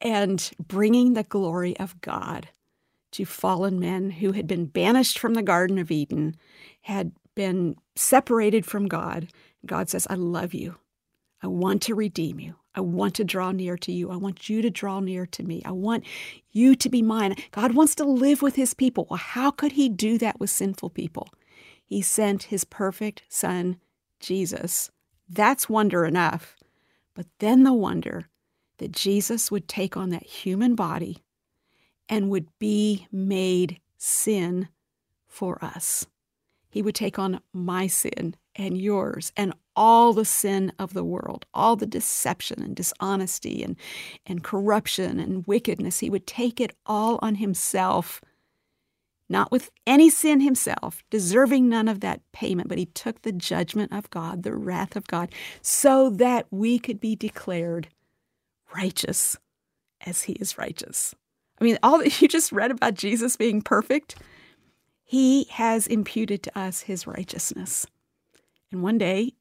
and 0.00 0.50
bringing 0.58 1.14
the 1.14 1.22
glory 1.22 1.78
of 1.78 2.00
God 2.00 2.48
to 3.12 3.24
fallen 3.24 3.78
men 3.78 4.10
who 4.10 4.32
had 4.32 4.48
been 4.48 4.66
banished 4.66 5.16
from 5.16 5.34
the 5.34 5.42
Garden 5.42 5.78
of 5.78 5.92
Eden, 5.92 6.34
had 6.82 7.12
been 7.36 7.76
separated 8.00 8.64
from 8.64 8.88
God. 8.88 9.28
God 9.66 9.90
says, 9.90 10.06
I 10.08 10.14
love 10.14 10.54
you. 10.54 10.76
I 11.42 11.46
want 11.46 11.82
to 11.82 11.94
redeem 11.94 12.40
you. 12.40 12.56
I 12.74 12.80
want 12.80 13.14
to 13.16 13.24
draw 13.24 13.50
near 13.52 13.76
to 13.78 13.92
you. 13.92 14.10
I 14.10 14.16
want 14.16 14.48
you 14.48 14.62
to 14.62 14.70
draw 14.70 15.00
near 15.00 15.26
to 15.26 15.42
me. 15.42 15.62
I 15.64 15.72
want 15.72 16.04
you 16.52 16.74
to 16.76 16.88
be 16.88 17.02
mine. 17.02 17.34
God 17.50 17.74
wants 17.74 17.94
to 17.96 18.04
live 18.04 18.42
with 18.42 18.54
his 18.54 18.74
people. 18.74 19.06
Well, 19.10 19.18
how 19.18 19.50
could 19.50 19.72
he 19.72 19.88
do 19.88 20.18
that 20.18 20.38
with 20.38 20.50
sinful 20.50 20.90
people? 20.90 21.28
He 21.84 22.00
sent 22.00 22.44
his 22.44 22.64
perfect 22.64 23.22
son, 23.28 23.76
Jesus. 24.20 24.90
That's 25.28 25.68
wonder 25.68 26.04
enough. 26.04 26.56
But 27.14 27.26
then 27.38 27.64
the 27.64 27.72
wonder 27.72 28.28
that 28.78 28.92
Jesus 28.92 29.50
would 29.50 29.68
take 29.68 29.96
on 29.96 30.10
that 30.10 30.24
human 30.24 30.74
body 30.74 31.18
and 32.08 32.30
would 32.30 32.46
be 32.58 33.08
made 33.12 33.80
sin 33.98 34.68
for 35.26 35.62
us. 35.64 36.06
He 36.70 36.82
would 36.82 36.94
take 36.94 37.18
on 37.18 37.40
my 37.52 37.86
sin 37.86 38.36
and 38.54 38.78
yours 38.78 39.32
and 39.36 39.52
all 39.74 40.12
the 40.12 40.24
sin 40.24 40.72
of 40.78 40.94
the 40.94 41.04
world, 41.04 41.46
all 41.52 41.76
the 41.76 41.86
deception 41.86 42.62
and 42.62 42.76
dishonesty 42.76 43.62
and, 43.62 43.76
and 44.26 44.44
corruption 44.44 45.18
and 45.18 45.46
wickedness. 45.46 45.98
He 45.98 46.10
would 46.10 46.26
take 46.26 46.60
it 46.60 46.76
all 46.86 47.18
on 47.22 47.36
himself, 47.36 48.20
not 49.28 49.50
with 49.50 49.70
any 49.86 50.10
sin 50.10 50.40
himself, 50.40 51.02
deserving 51.10 51.68
none 51.68 51.88
of 51.88 52.00
that 52.00 52.20
payment, 52.32 52.68
but 52.68 52.78
he 52.78 52.86
took 52.86 53.22
the 53.22 53.32
judgment 53.32 53.92
of 53.92 54.10
God, 54.10 54.42
the 54.42 54.54
wrath 54.54 54.96
of 54.96 55.06
God, 55.06 55.30
so 55.62 56.10
that 56.10 56.46
we 56.50 56.78
could 56.78 57.00
be 57.00 57.16
declared 57.16 57.88
righteous 58.74 59.36
as 60.04 60.22
he 60.22 60.32
is 60.34 60.58
righteous. 60.58 61.14
I 61.60 61.64
mean, 61.64 61.78
all 61.82 61.98
that 61.98 62.20
you 62.20 62.28
just 62.28 62.52
read 62.52 62.70
about 62.70 62.94
Jesus 62.94 63.36
being 63.36 63.62
perfect, 63.62 64.16
he 65.10 65.48
has 65.50 65.88
imputed 65.88 66.40
to 66.40 66.56
us 66.56 66.82
his 66.82 67.04
righteousness. 67.04 67.84
And 68.70 68.80
one 68.80 68.96
day 68.96 69.32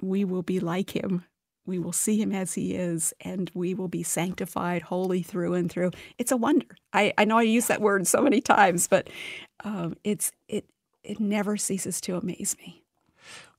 we 0.00 0.24
will 0.24 0.44
be 0.44 0.60
like 0.60 0.94
him. 0.94 1.24
We 1.66 1.80
will 1.80 1.92
see 1.92 2.22
him 2.22 2.30
as 2.30 2.54
he 2.54 2.76
is, 2.76 3.12
and 3.20 3.50
we 3.52 3.74
will 3.74 3.88
be 3.88 4.04
sanctified, 4.04 4.82
holy 4.82 5.22
through 5.22 5.54
and 5.54 5.68
through. 5.68 5.90
It's 6.16 6.30
a 6.30 6.36
wonder. 6.36 6.76
I, 6.92 7.12
I 7.18 7.24
know 7.24 7.38
I 7.38 7.42
use 7.42 7.66
that 7.66 7.80
word 7.80 8.06
so 8.06 8.22
many 8.22 8.40
times, 8.40 8.86
but 8.86 9.10
um, 9.64 9.96
it's 10.04 10.30
it 10.46 10.64
it 11.02 11.18
never 11.18 11.56
ceases 11.56 12.00
to 12.02 12.16
amaze 12.16 12.56
me. 12.58 12.84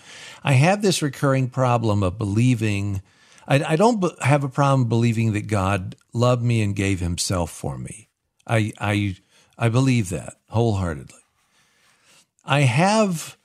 I 0.44 0.52
have 0.52 0.80
this 0.80 1.02
recurring 1.02 1.48
problem 1.48 2.02
of 2.02 2.18
believing– 2.18 3.00
I, 3.48 3.72
I 3.72 3.76
don't 3.76 4.00
b- 4.00 4.14
have 4.20 4.44
a 4.44 4.48
problem 4.48 4.88
believing 4.88 5.32
that 5.32 5.48
God 5.48 5.96
loved 6.12 6.42
me 6.42 6.62
and 6.62 6.76
gave 6.76 7.00
himself 7.00 7.50
for 7.50 7.78
me. 7.78 8.08
I, 8.46 8.72
I, 8.78 9.16
I 9.56 9.70
believe 9.70 10.10
that 10.10 10.34
wholeheartedly. 10.50 11.18
I 12.44 12.60
have 12.60 13.36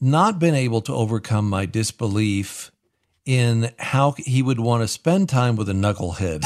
not 0.00 0.38
been 0.38 0.54
able 0.54 0.80
to 0.82 0.94
overcome 0.94 1.48
my 1.48 1.64
disbelief 1.64 2.72
in 3.24 3.70
how 3.78 4.12
he 4.12 4.42
would 4.42 4.58
want 4.58 4.82
to 4.82 4.88
spend 4.88 5.28
time 5.28 5.56
with 5.56 5.68
a 5.68 5.74
knucklehead 5.74 6.44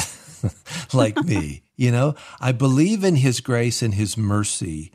like 0.93 1.21
me. 1.23 1.63
You 1.77 1.91
know, 1.91 2.15
I 2.39 2.53
believe 2.53 3.03
in 3.03 3.17
his 3.17 3.41
grace 3.41 3.81
and 3.81 3.93
his 3.93 4.15
mercy 4.15 4.93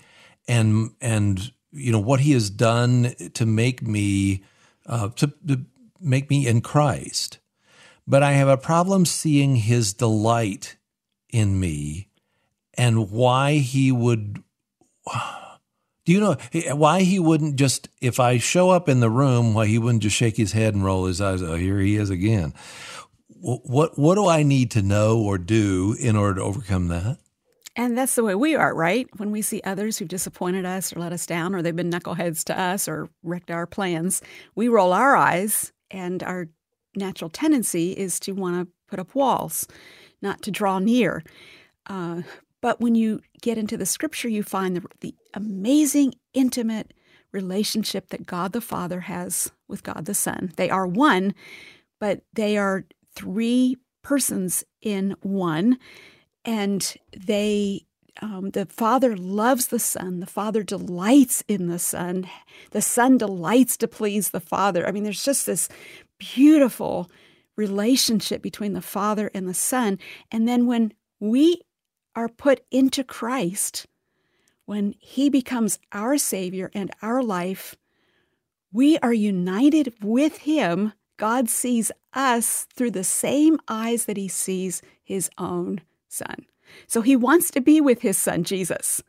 and, 0.48 0.92
and, 0.98 1.52
you 1.72 1.92
know, 1.92 1.98
what 1.98 2.20
he 2.20 2.32
has 2.32 2.48
done 2.48 3.14
to 3.34 3.44
make 3.44 3.82
me, 3.82 4.44
uh, 4.86 5.10
to, 5.16 5.30
to 5.46 5.66
make 6.00 6.30
me 6.30 6.46
in 6.46 6.62
Christ 6.62 7.39
but 8.10 8.24
I 8.24 8.32
have 8.32 8.48
a 8.48 8.56
problem 8.56 9.06
seeing 9.06 9.54
his 9.54 9.94
delight 9.94 10.76
in 11.30 11.60
me 11.60 12.08
and 12.74 13.10
why 13.10 13.54
he 13.54 13.92
would. 13.92 14.42
Do 16.06 16.12
you 16.12 16.20
know 16.20 16.36
why 16.74 17.02
he 17.02 17.20
wouldn't 17.20 17.56
just, 17.56 17.88
if 18.00 18.18
I 18.18 18.38
show 18.38 18.70
up 18.70 18.88
in 18.88 18.98
the 18.98 19.10
room, 19.10 19.54
why 19.54 19.66
he 19.66 19.78
wouldn't 19.78 20.02
just 20.02 20.16
shake 20.16 20.36
his 20.36 20.52
head 20.52 20.74
and 20.74 20.84
roll 20.84 21.04
his 21.04 21.20
eyes? 21.20 21.40
Oh, 21.40 21.54
here 21.54 21.78
he 21.78 21.96
is 21.96 22.10
again. 22.10 22.52
What, 23.28 23.96
what 23.96 24.16
do 24.16 24.26
I 24.26 24.42
need 24.42 24.72
to 24.72 24.82
know 24.82 25.20
or 25.20 25.38
do 25.38 25.94
in 26.00 26.16
order 26.16 26.36
to 26.36 26.42
overcome 26.42 26.88
that? 26.88 27.18
And 27.76 27.96
that's 27.96 28.16
the 28.16 28.24
way 28.24 28.34
we 28.34 28.56
are, 28.56 28.74
right? 28.74 29.06
When 29.18 29.30
we 29.30 29.42
see 29.42 29.60
others 29.62 29.98
who've 29.98 30.08
disappointed 30.08 30.64
us 30.64 30.92
or 30.92 31.00
let 31.00 31.12
us 31.12 31.26
down, 31.26 31.54
or 31.54 31.62
they've 31.62 31.76
been 31.76 31.92
knuckleheads 31.92 32.44
to 32.44 32.58
us 32.58 32.88
or 32.88 33.08
wrecked 33.22 33.50
our 33.50 33.66
plans, 33.66 34.20
we 34.56 34.68
roll 34.68 34.92
our 34.92 35.14
eyes 35.14 35.70
and 35.90 36.22
our 36.22 36.48
natural 36.94 37.30
tendency 37.30 37.92
is 37.92 38.18
to 38.20 38.32
want 38.32 38.56
to 38.56 38.72
put 38.88 38.98
up 38.98 39.14
walls, 39.14 39.66
not 40.20 40.42
to 40.42 40.50
draw 40.50 40.78
near. 40.78 41.22
Uh, 41.86 42.22
but 42.60 42.80
when 42.80 42.94
you 42.94 43.20
get 43.40 43.58
into 43.58 43.76
the 43.76 43.86
scripture, 43.86 44.28
you 44.28 44.42
find 44.42 44.76
the, 44.76 44.82
the 45.00 45.14
amazing, 45.34 46.14
intimate 46.34 46.92
relationship 47.32 48.08
that 48.08 48.26
God 48.26 48.52
the 48.52 48.60
Father 48.60 49.00
has 49.00 49.50
with 49.68 49.82
God 49.82 50.04
the 50.04 50.14
Son. 50.14 50.52
They 50.56 50.68
are 50.68 50.86
one, 50.86 51.34
but 51.98 52.22
they 52.32 52.58
are 52.58 52.84
three 53.14 53.76
persons 54.02 54.64
in 54.82 55.14
one. 55.22 55.78
And 56.44 56.94
they 57.16 57.86
um, 58.22 58.50
the 58.50 58.66
Father 58.66 59.16
loves 59.16 59.68
the 59.68 59.78
Son. 59.78 60.20
The 60.20 60.26
Father 60.26 60.62
delights 60.62 61.42
in 61.48 61.68
the 61.68 61.78
Son. 61.78 62.28
The 62.72 62.82
Son 62.82 63.16
delights 63.16 63.76
to 63.78 63.88
please 63.88 64.30
the 64.30 64.40
Father. 64.40 64.86
I 64.86 64.90
mean, 64.90 65.04
there's 65.04 65.24
just 65.24 65.46
this 65.46 65.68
beautiful 66.20 67.10
relationship 67.56 68.40
between 68.40 68.74
the 68.74 68.80
Father 68.80 69.30
and 69.34 69.48
the 69.48 69.54
Son. 69.54 69.98
And 70.30 70.46
then 70.46 70.66
when 70.66 70.92
we 71.18 71.62
are 72.14 72.28
put 72.28 72.60
into 72.70 73.02
Christ, 73.02 73.86
when 74.66 74.94
He 75.00 75.28
becomes 75.28 75.80
our 75.90 76.16
Savior 76.16 76.70
and 76.72 76.90
our 77.02 77.22
life, 77.22 77.74
we 78.72 78.98
are 78.98 79.12
united 79.12 79.92
with 80.00 80.38
Him. 80.38 80.92
God 81.16 81.48
sees 81.48 81.90
us 82.14 82.66
through 82.74 82.92
the 82.92 83.04
same 83.04 83.58
eyes 83.68 84.04
that 84.04 84.16
He 84.16 84.28
sees 84.28 84.80
His 85.02 85.28
own 85.36 85.80
Son. 86.08 86.46
So 86.86 87.00
He 87.00 87.16
wants 87.16 87.50
to 87.50 87.60
be 87.60 87.80
with 87.80 88.02
His 88.02 88.16
Son, 88.16 88.44
Jesus. 88.44 89.02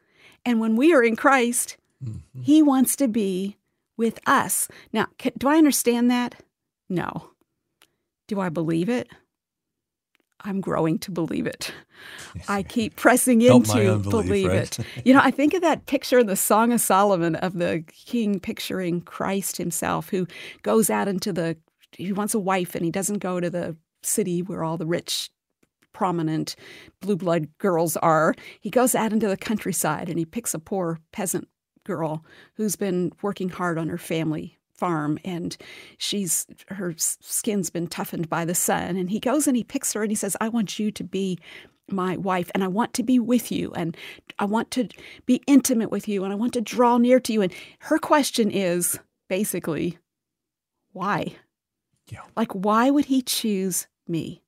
And 0.43 0.59
when 0.59 0.75
we 0.75 0.93
are 0.93 1.03
in 1.03 1.15
Christ, 1.15 1.77
mm-hmm. 2.03 2.41
He 2.41 2.63
wants 2.63 2.95
to 2.97 3.07
be 3.07 3.57
with 3.97 4.19
us. 4.25 4.67
Now, 4.91 5.07
do 5.37 5.47
I 5.47 5.57
understand 5.57 6.09
that? 6.09 6.35
No. 6.91 7.29
Do 8.27 8.41
I 8.41 8.49
believe 8.49 8.89
it? 8.89 9.07
I'm 10.41 10.59
growing 10.59 10.99
to 10.99 11.11
believe 11.11 11.47
it. 11.47 11.73
I 12.49 12.63
keep 12.67 12.97
pressing 12.97 13.41
into 13.41 13.97
believe 13.99 14.47
right? 14.47 14.79
it. 14.79 14.85
You 15.05 15.13
know, 15.13 15.21
I 15.23 15.31
think 15.31 15.53
of 15.53 15.61
that 15.61 15.85
picture 15.85 16.19
in 16.19 16.27
the 16.27 16.35
Song 16.35 16.73
of 16.73 16.81
Solomon 16.81 17.35
of 17.35 17.53
the 17.53 17.85
king 17.87 18.41
picturing 18.41 19.01
Christ 19.01 19.55
himself 19.57 20.09
who 20.09 20.27
goes 20.63 20.89
out 20.89 21.07
into 21.07 21.31
the 21.31 21.57
he 21.93 22.11
wants 22.11 22.33
a 22.33 22.39
wife 22.39 22.75
and 22.75 22.83
he 22.83 22.91
doesn't 22.91 23.19
go 23.19 23.39
to 23.39 23.49
the 23.49 23.77
city 24.03 24.41
where 24.41 24.63
all 24.63 24.77
the 24.77 24.85
rich 24.85 25.29
prominent 25.93 26.55
blue 26.99 27.15
blood 27.17 27.47
girls 27.57 27.95
are. 27.97 28.33
He 28.59 28.69
goes 28.69 28.95
out 28.95 29.13
into 29.13 29.27
the 29.27 29.37
countryside 29.37 30.09
and 30.09 30.19
he 30.19 30.25
picks 30.25 30.53
a 30.53 30.59
poor 30.59 30.99
peasant 31.11 31.47
girl 31.85 32.25
who's 32.55 32.75
been 32.75 33.11
working 33.21 33.49
hard 33.49 33.77
on 33.77 33.89
her 33.89 33.97
family 33.97 34.57
farm 34.81 35.19
and 35.23 35.57
she's 35.99 36.47
her 36.69 36.91
skin's 36.97 37.69
been 37.69 37.85
toughened 37.85 38.27
by 38.27 38.43
the 38.43 38.55
sun. 38.55 38.97
And 38.97 39.11
he 39.11 39.19
goes 39.19 39.45
and 39.45 39.55
he 39.55 39.63
picks 39.63 39.93
her 39.93 40.01
and 40.01 40.11
he 40.11 40.15
says 40.15 40.35
i 40.41 40.49
want 40.49 40.79
you 40.79 40.89
to 40.89 41.03
be 41.03 41.37
my 41.87 42.17
wife 42.17 42.49
and 42.55 42.63
i 42.63 42.67
want 42.67 42.93
to 42.95 43.03
be 43.03 43.19
with 43.19 43.51
you 43.51 43.71
and 43.75 43.95
i 44.39 44.45
want 44.45 44.71
to 44.71 44.87
be 45.27 45.43
intimate 45.45 45.91
with 45.91 46.07
you 46.07 46.23
and 46.23 46.33
i 46.33 46.35
want 46.35 46.53
to 46.53 46.61
draw 46.61 46.97
near 46.97 47.19
to 47.19 47.31
you. 47.31 47.43
And 47.43 47.53
her 47.81 47.99
question 47.99 48.49
is 48.49 48.99
basically 49.29 49.99
why? 50.93 51.35
Yeah. 52.07 52.23
like 52.35 52.51
why 52.53 52.89
would 52.89 53.05
he 53.05 53.21
choose 53.21 53.87
me? 54.07 54.41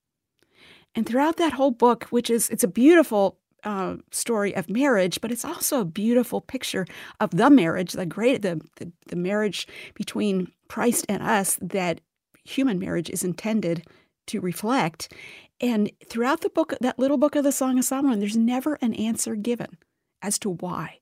And 0.96 1.06
throughout 1.06 1.38
that 1.38 1.54
whole 1.54 1.72
book 1.86 2.06
which 2.06 2.30
is 2.32 2.50
it's 2.50 2.63
a 2.63 2.80
beautiful 2.82 3.38
uh, 3.63 3.95
story 4.12 4.56
of 4.56 4.69
marriage, 4.69 5.21
but 5.21 5.32
it's 5.32 5.45
also 5.45 5.80
a 5.80 5.86
beautiful 5.86 6.41
picture 6.41 6.86
of 7.19 7.32
the 7.32 7.49
marriage, 7.49 7.93
the 7.93 8.06
great, 8.06 8.41
the, 8.41 8.62
the, 8.78 8.91
the 9.08 9.15
marriage 9.15 9.67
between 9.93 10.52
Christ 10.67 11.06
and 11.10 11.21
us 11.23 11.58
that 11.62 12.02
human 12.43 12.80
marriage 12.80 13.10
is 13.10 13.23
intended 13.23 13.86
to 14.28 14.41
reflect. 14.41 15.13
And 15.62 15.91
throughout 16.08 16.41
the 16.41 16.49
book, 16.49 16.73
that 16.82 16.99
little 16.99 17.17
book 17.17 17.36
of 17.36 17.43
the 17.43 17.52
Song 17.52 17.78
of 17.78 17.86
Solomon, 17.86 18.19
there's 18.19 18.38
never 18.38 18.76
an 18.82 18.93
answer 18.93 19.36
given 19.36 19.78
as 20.21 20.39
to 20.39 20.49
why. 20.49 20.99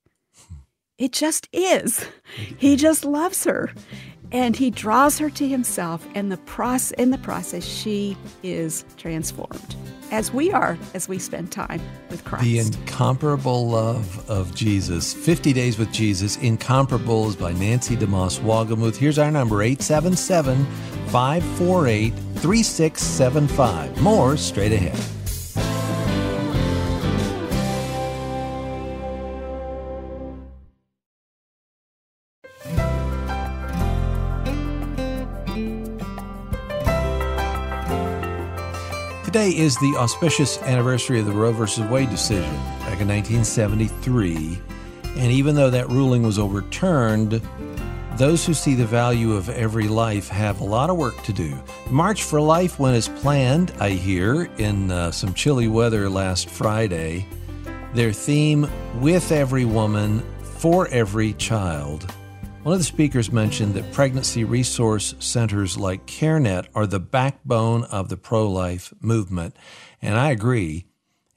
It 1.01 1.13
just 1.13 1.49
is. 1.51 2.05
He 2.59 2.75
just 2.75 3.03
loves 3.03 3.43
her. 3.45 3.73
And 4.31 4.55
he 4.55 4.69
draws 4.69 5.17
her 5.17 5.31
to 5.31 5.47
himself, 5.47 6.07
and 6.13 6.31
the 6.31 6.37
process, 6.37 6.91
in 6.91 7.09
the 7.09 7.17
process, 7.17 7.65
she 7.65 8.15
is 8.43 8.85
transformed, 8.95 9.75
as 10.11 10.31
we 10.31 10.51
are 10.51 10.77
as 10.93 11.09
we 11.09 11.19
spend 11.19 11.51
time 11.51 11.81
with 12.09 12.23
Christ. 12.23 12.45
The 12.45 12.59
incomparable 12.59 13.67
love 13.67 14.29
of 14.29 14.55
Jesus. 14.55 15.13
50 15.13 15.51
Days 15.51 15.77
with 15.77 15.91
Jesus, 15.91 16.37
Incomparable 16.37 17.27
is 17.27 17.35
by 17.35 17.51
Nancy 17.51 17.97
DeMoss 17.97 18.39
Wolgemuth. 18.39 18.95
Here's 18.95 19.19
our 19.19 19.31
number 19.31 19.63
877 19.63 20.65
548 21.07 22.13
3675. 22.13 24.01
More 24.01 24.37
straight 24.37 24.71
ahead. 24.71 25.20
Today 39.31 39.55
is 39.55 39.77
the 39.77 39.95
auspicious 39.95 40.61
anniversary 40.63 41.17
of 41.21 41.25
the 41.25 41.31
Roe 41.31 41.53
v. 41.53 41.83
Wade 41.83 42.09
decision 42.09 42.53
back 42.81 42.99
in 42.99 43.07
1973. 43.07 44.59
And 45.15 45.31
even 45.31 45.55
though 45.55 45.69
that 45.69 45.87
ruling 45.87 46.21
was 46.21 46.37
overturned, 46.37 47.41
those 48.17 48.45
who 48.45 48.53
see 48.53 48.75
the 48.75 48.85
value 48.85 49.31
of 49.31 49.47
every 49.47 49.87
life 49.87 50.27
have 50.27 50.59
a 50.59 50.65
lot 50.65 50.89
of 50.89 50.97
work 50.97 51.15
to 51.23 51.31
do. 51.31 51.57
March 51.89 52.23
for 52.23 52.41
Life 52.41 52.77
went 52.77 52.97
as 52.97 53.07
planned, 53.07 53.71
I 53.79 53.91
hear, 53.91 54.49
in 54.57 54.91
uh, 54.91 55.11
some 55.11 55.33
chilly 55.33 55.69
weather 55.69 56.09
last 56.09 56.49
Friday. 56.49 57.25
Their 57.93 58.11
theme, 58.11 58.69
With 58.99 59.31
Every 59.31 59.63
Woman, 59.63 60.21
For 60.41 60.89
Every 60.89 61.31
Child. 61.35 62.13
One 62.63 62.73
of 62.73 62.79
the 62.79 62.85
speakers 62.85 63.31
mentioned 63.31 63.73
that 63.73 63.91
pregnancy 63.91 64.43
resource 64.43 65.15
centers 65.17 65.79
like 65.79 66.05
CareNet 66.05 66.67
are 66.75 66.85
the 66.85 66.99
backbone 66.99 67.85
of 67.85 68.09
the 68.09 68.17
pro 68.17 68.47
life 68.47 68.93
movement, 69.01 69.55
and 69.99 70.15
I 70.15 70.29
agree. 70.29 70.85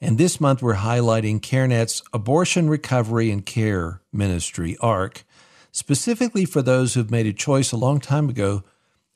And 0.03 0.19
this 0.19 0.39
month 0.39 0.61
we're 0.61 0.75
highlighting 0.75 1.41
CareNet's 1.41 2.03
Abortion 2.13 2.69
Recovery 2.69 3.31
and 3.31 3.45
Care 3.47 4.03
Ministry, 4.13 4.77
ARC, 4.83 5.25
specifically 5.73 6.45
for 6.45 6.61
those 6.61 6.93
who've 6.93 7.11
made 7.11 7.27
a 7.27 7.33
choice 7.33 7.73
a 7.73 7.79
long 7.79 8.01
time 8.01 8.29
ago 8.29 8.63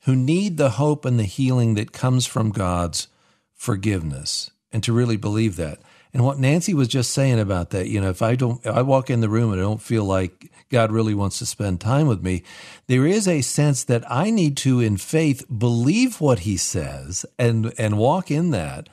who 0.05 0.15
need 0.15 0.57
the 0.57 0.71
hope 0.71 1.05
and 1.05 1.19
the 1.19 1.25
healing 1.25 1.75
that 1.75 1.91
comes 1.91 2.25
from 2.25 2.49
God's 2.49 3.07
forgiveness, 3.53 4.49
and 4.73 4.81
to 4.81 4.93
really 4.93 5.17
believe 5.17 5.57
that. 5.57 5.77
And 6.11 6.25
what 6.25 6.39
Nancy 6.39 6.73
was 6.73 6.87
just 6.87 7.13
saying 7.13 7.39
about 7.39 7.69
that, 7.69 7.87
you 7.87 8.01
know, 8.01 8.09
if 8.09 8.23
I 8.23 8.33
don't, 8.33 8.65
if 8.65 8.73
I 8.73 8.81
walk 8.81 9.11
in 9.11 9.21
the 9.21 9.29
room 9.29 9.51
and 9.51 9.61
I 9.61 9.63
don't 9.63 9.79
feel 9.79 10.05
like 10.05 10.48
God 10.69 10.91
really 10.91 11.13
wants 11.13 11.39
to 11.39 11.45
spend 11.45 11.81
time 11.81 12.07
with 12.07 12.23
me, 12.23 12.43
there 12.87 13.05
is 13.05 13.27
a 13.27 13.41
sense 13.41 13.83
that 13.83 14.03
I 14.09 14.29
need 14.29 14.57
to, 14.57 14.79
in 14.79 14.97
faith, 14.97 15.45
believe 15.55 16.21
what 16.21 16.39
He 16.39 16.57
says 16.57 17.25
and 17.37 17.73
and 17.77 17.97
walk 17.97 18.31
in 18.31 18.51
that. 18.51 18.89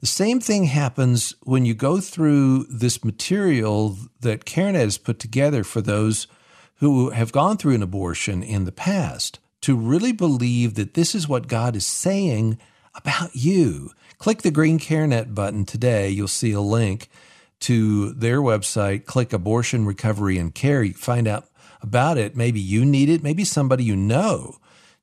The 0.00 0.06
same 0.06 0.40
thing 0.40 0.64
happens 0.64 1.34
when 1.42 1.66
you 1.66 1.74
go 1.74 2.00
through 2.00 2.64
this 2.64 3.04
material 3.04 3.98
that 4.20 4.46
CareNet 4.46 4.74
has 4.74 4.98
put 4.98 5.18
together 5.18 5.62
for 5.62 5.82
those 5.82 6.26
who 6.76 7.10
have 7.10 7.32
gone 7.32 7.58
through 7.58 7.74
an 7.74 7.82
abortion 7.82 8.42
in 8.42 8.64
the 8.64 8.72
past 8.72 9.38
to 9.60 9.76
really 9.76 10.12
believe 10.12 10.74
that 10.74 10.94
this 10.94 11.14
is 11.14 11.28
what 11.28 11.48
God 11.48 11.76
is 11.76 11.86
saying 11.86 12.58
about 12.94 13.36
you 13.36 13.90
Click 14.20 14.42
the 14.42 14.50
green 14.50 14.78
CareNet 14.78 15.34
button 15.34 15.64
today. 15.64 16.10
You'll 16.10 16.28
see 16.28 16.52
a 16.52 16.60
link 16.60 17.08
to 17.60 18.12
their 18.12 18.40
website. 18.40 19.06
Click 19.06 19.32
Abortion 19.32 19.86
Recovery 19.86 20.38
and 20.38 20.52
Care. 20.54 20.82
You 20.82 20.94
find 20.94 21.28
out 21.28 21.46
about 21.82 22.18
it. 22.18 22.36
Maybe 22.36 22.60
you 22.60 22.84
need 22.84 23.08
it. 23.08 23.22
Maybe 23.22 23.44
somebody 23.44 23.84
you 23.84 23.96
know 23.96 24.56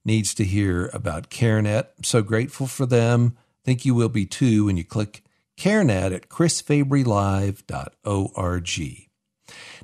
needs 0.05 0.33
to 0.35 0.43
hear 0.43 0.89
about 0.93 1.29
CareNet. 1.29 1.87
I'm 1.97 2.03
so 2.03 2.21
grateful 2.21 2.67
for 2.67 2.85
them. 2.85 3.37
Think 3.63 3.85
you 3.85 3.95
will 3.95 4.09
be 4.09 4.25
too 4.25 4.65
when 4.65 4.77
you 4.77 4.83
click 4.83 5.23
CareNet 5.57 6.15
at 6.15 6.29
chrisfabrylive.org. 6.29 9.07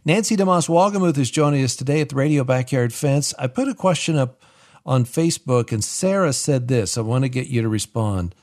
Nancy 0.05 0.35
DeMoss 0.35 0.67
Wolgemuth 0.67 1.17
is 1.17 1.31
joining 1.31 1.63
us 1.63 1.75
today 1.75 2.01
at 2.01 2.09
the 2.09 2.15
Radio 2.15 2.43
Backyard 2.43 2.93
Fence. 2.93 3.33
I 3.39 3.47
put 3.47 3.69
a 3.69 3.73
question 3.73 4.17
up 4.17 4.41
on 4.85 5.05
Facebook, 5.05 5.71
and 5.71 5.83
Sarah 5.83 6.33
said 6.33 6.67
this. 6.67 6.97
I 6.97 7.01
want 7.01 7.23
to 7.23 7.29
get 7.29 7.47
you 7.47 7.61
to 7.61 7.69
respond. 7.69 8.35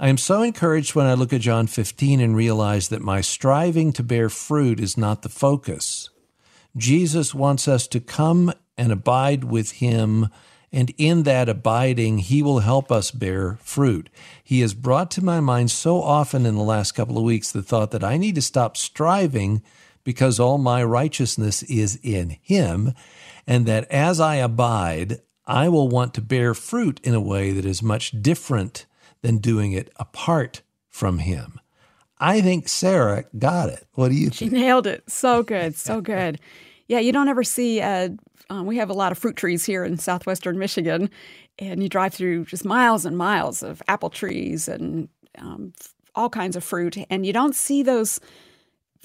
I 0.00 0.08
am 0.08 0.16
so 0.16 0.42
encouraged 0.42 0.94
when 0.94 1.06
I 1.06 1.14
look 1.14 1.32
at 1.32 1.40
John 1.40 1.66
15 1.66 2.20
and 2.20 2.36
realize 2.36 2.88
that 2.88 3.02
my 3.02 3.20
striving 3.20 3.92
to 3.94 4.04
bear 4.04 4.28
fruit 4.28 4.78
is 4.78 4.96
not 4.96 5.22
the 5.22 5.28
focus. 5.28 6.10
Jesus 6.76 7.34
wants 7.34 7.66
us 7.66 7.88
to 7.88 7.98
come 7.98 8.52
and 8.76 8.92
abide 8.92 9.42
with 9.42 9.72
Him, 9.72 10.28
and 10.70 10.94
in 10.98 11.24
that 11.24 11.48
abiding, 11.48 12.18
He 12.18 12.44
will 12.44 12.60
help 12.60 12.92
us 12.92 13.10
bear 13.10 13.58
fruit. 13.60 14.08
He 14.44 14.60
has 14.60 14.72
brought 14.72 15.10
to 15.12 15.24
my 15.24 15.40
mind 15.40 15.72
so 15.72 16.00
often 16.00 16.46
in 16.46 16.54
the 16.54 16.62
last 16.62 16.92
couple 16.92 17.18
of 17.18 17.24
weeks 17.24 17.50
the 17.50 17.60
thought 17.60 17.90
that 17.90 18.04
I 18.04 18.18
need 18.18 18.36
to 18.36 18.42
stop 18.42 18.76
striving 18.76 19.62
because 20.04 20.38
all 20.38 20.58
my 20.58 20.84
righteousness 20.84 21.64
is 21.64 21.98
in 22.04 22.36
Him, 22.40 22.94
and 23.48 23.66
that 23.66 23.90
as 23.90 24.20
I 24.20 24.36
abide, 24.36 25.22
I 25.44 25.68
will 25.68 25.88
want 25.88 26.14
to 26.14 26.20
bear 26.20 26.54
fruit 26.54 27.00
in 27.02 27.14
a 27.14 27.20
way 27.20 27.50
that 27.50 27.64
is 27.64 27.82
much 27.82 28.22
different 28.22 28.86
than 29.22 29.38
doing 29.38 29.72
it 29.72 29.90
apart 29.96 30.62
from 30.88 31.18
Him. 31.18 31.60
I 32.18 32.40
think 32.40 32.68
Sarah 32.68 33.24
got 33.38 33.68
it. 33.68 33.86
What 33.92 34.08
do 34.08 34.14
you 34.14 34.30
think? 34.30 34.34
She 34.34 34.48
nailed 34.48 34.86
it. 34.86 35.08
So 35.08 35.42
good. 35.42 35.76
So 35.76 36.00
good. 36.02 36.40
Yeah, 36.88 36.98
you 36.98 37.12
don't 37.12 37.28
ever 37.28 37.44
see, 37.44 37.80
uh, 37.80 38.08
um, 38.50 38.66
we 38.66 38.78
have 38.78 38.90
a 38.90 38.94
lot 38.94 39.12
of 39.12 39.18
fruit 39.18 39.36
trees 39.36 39.64
here 39.64 39.84
in 39.84 39.98
southwestern 39.98 40.58
Michigan, 40.58 41.10
and 41.58 41.82
you 41.82 41.88
drive 41.88 42.14
through 42.14 42.46
just 42.46 42.64
miles 42.64 43.04
and 43.04 43.16
miles 43.16 43.62
of 43.62 43.82
apple 43.88 44.10
trees 44.10 44.68
and 44.68 45.08
um, 45.36 45.72
all 46.14 46.30
kinds 46.30 46.56
of 46.56 46.64
fruit, 46.64 46.96
and 47.10 47.26
you 47.26 47.32
don't 47.32 47.54
see 47.54 47.82
those 47.82 48.20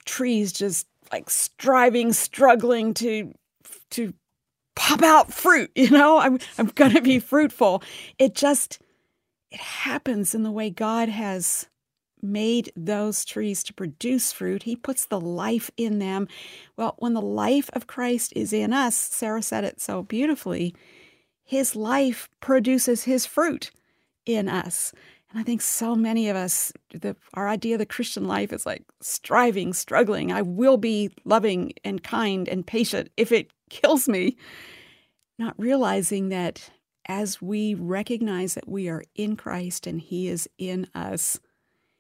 trees 0.06 0.54
just 0.54 0.88
like 1.12 1.30
striving, 1.30 2.14
struggling 2.14 2.94
to 2.96 3.34
to 3.92 4.14
pop 4.76 5.04
out 5.04 5.32
fruit. 5.32 5.72
You 5.76 5.90
know, 5.90 6.18
I'm 6.20 6.40
I'm 6.58 6.68
going 6.68 6.94
to 6.94 7.02
be 7.02 7.20
fruitful. 7.20 7.84
It 8.18 8.34
just 8.34 8.80
it 9.54 9.60
happens 9.60 10.34
in 10.34 10.42
the 10.42 10.52
way 10.52 10.72
God 10.72 11.10
has 11.10 11.68
made 12.24 12.72
those 12.76 13.24
trees 13.24 13.64
to 13.64 13.74
produce 13.74 14.32
fruit. 14.32 14.64
He 14.64 14.76
puts 14.76 15.06
the 15.06 15.20
life 15.20 15.70
in 15.78 16.00
them. 16.00 16.28
Well, 16.76 16.96
when 16.98 17.14
the 17.14 17.22
life 17.22 17.70
of 17.74 17.86
Christ 17.86 18.34
is 18.36 18.52
in 18.52 18.74
us, 18.74 18.96
Sarah 18.96 19.44
said 19.44 19.64
it 19.64 19.80
so 19.80 20.02
beautifully, 20.02 20.74
his 21.44 21.76
life 21.76 22.30
produces 22.40 23.04
his 23.04 23.26
fruit 23.28 23.70
in 24.26 24.50
us. 24.50 24.92
And 25.30 25.40
I 25.40 25.44
think 25.44 25.62
so 25.62 25.96
many 25.96 26.30
of 26.30 26.36
us, 26.36 26.72
the, 26.92 27.16
our 27.36 27.48
idea 27.48 27.76
of 27.76 27.80
the 27.80 27.86
Christian 27.86 28.26
life 28.26 28.52
is 28.54 28.66
like 28.66 28.84
striving, 29.02 29.74
struggling. 29.74 30.32
I 30.32 30.42
will 30.42 30.78
be 30.78 31.12
loving 31.26 31.74
and 31.84 32.02
kind 32.02 32.48
and 32.48 32.66
patient 32.66 33.12
if 33.18 33.32
it 33.32 33.52
kills 33.70 34.08
me. 34.08 34.36
Not 35.38 35.56
realizing 35.58 36.30
that 36.30 36.72
as 37.06 37.42
we 37.42 37.74
recognize 37.74 38.54
that 38.54 38.68
we 38.68 38.90
are 38.90 39.04
in 39.16 39.36
Christ 39.36 39.88
and 39.88 40.00
He 40.00 40.28
is 40.28 40.50
in 40.58 40.88
us, 40.94 41.40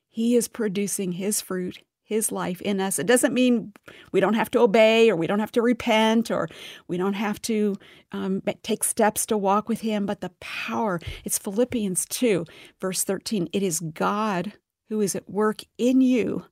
He 0.09 0.35
is 0.35 0.47
producing 0.47 1.13
His 1.13 1.41
fruit, 1.41 1.79
His 2.03 2.31
life 2.31 2.61
in 2.61 2.79
us. 2.79 2.99
It 2.99 3.07
doesn't 3.07 3.33
mean 3.33 3.73
we 4.11 4.19
don't 4.19 4.35
have 4.35 4.51
to 4.51 4.59
obey 4.59 5.09
or 5.09 5.15
we 5.15 5.27
don't 5.27 5.39
have 5.39 5.51
to 5.53 5.61
repent 5.61 6.31
or 6.31 6.47
we 6.87 6.97
don't 6.97 7.13
have 7.13 7.41
to 7.43 7.75
um, 8.11 8.41
take 8.61 8.83
steps 8.83 9.25
to 9.27 9.37
walk 9.37 9.67
with 9.67 9.81
Him, 9.81 10.05
but 10.05 10.21
the 10.21 10.31
power, 10.39 10.99
it's 11.23 11.37
Philippians 11.37 12.05
2, 12.05 12.45
verse 12.79 13.03
13. 13.03 13.49
It 13.51 13.63
is 13.63 13.79
God 13.79 14.53
who 14.89 15.01
is 15.01 15.15
at 15.15 15.29
work 15.29 15.63
in 15.77 16.01
you, 16.01 16.45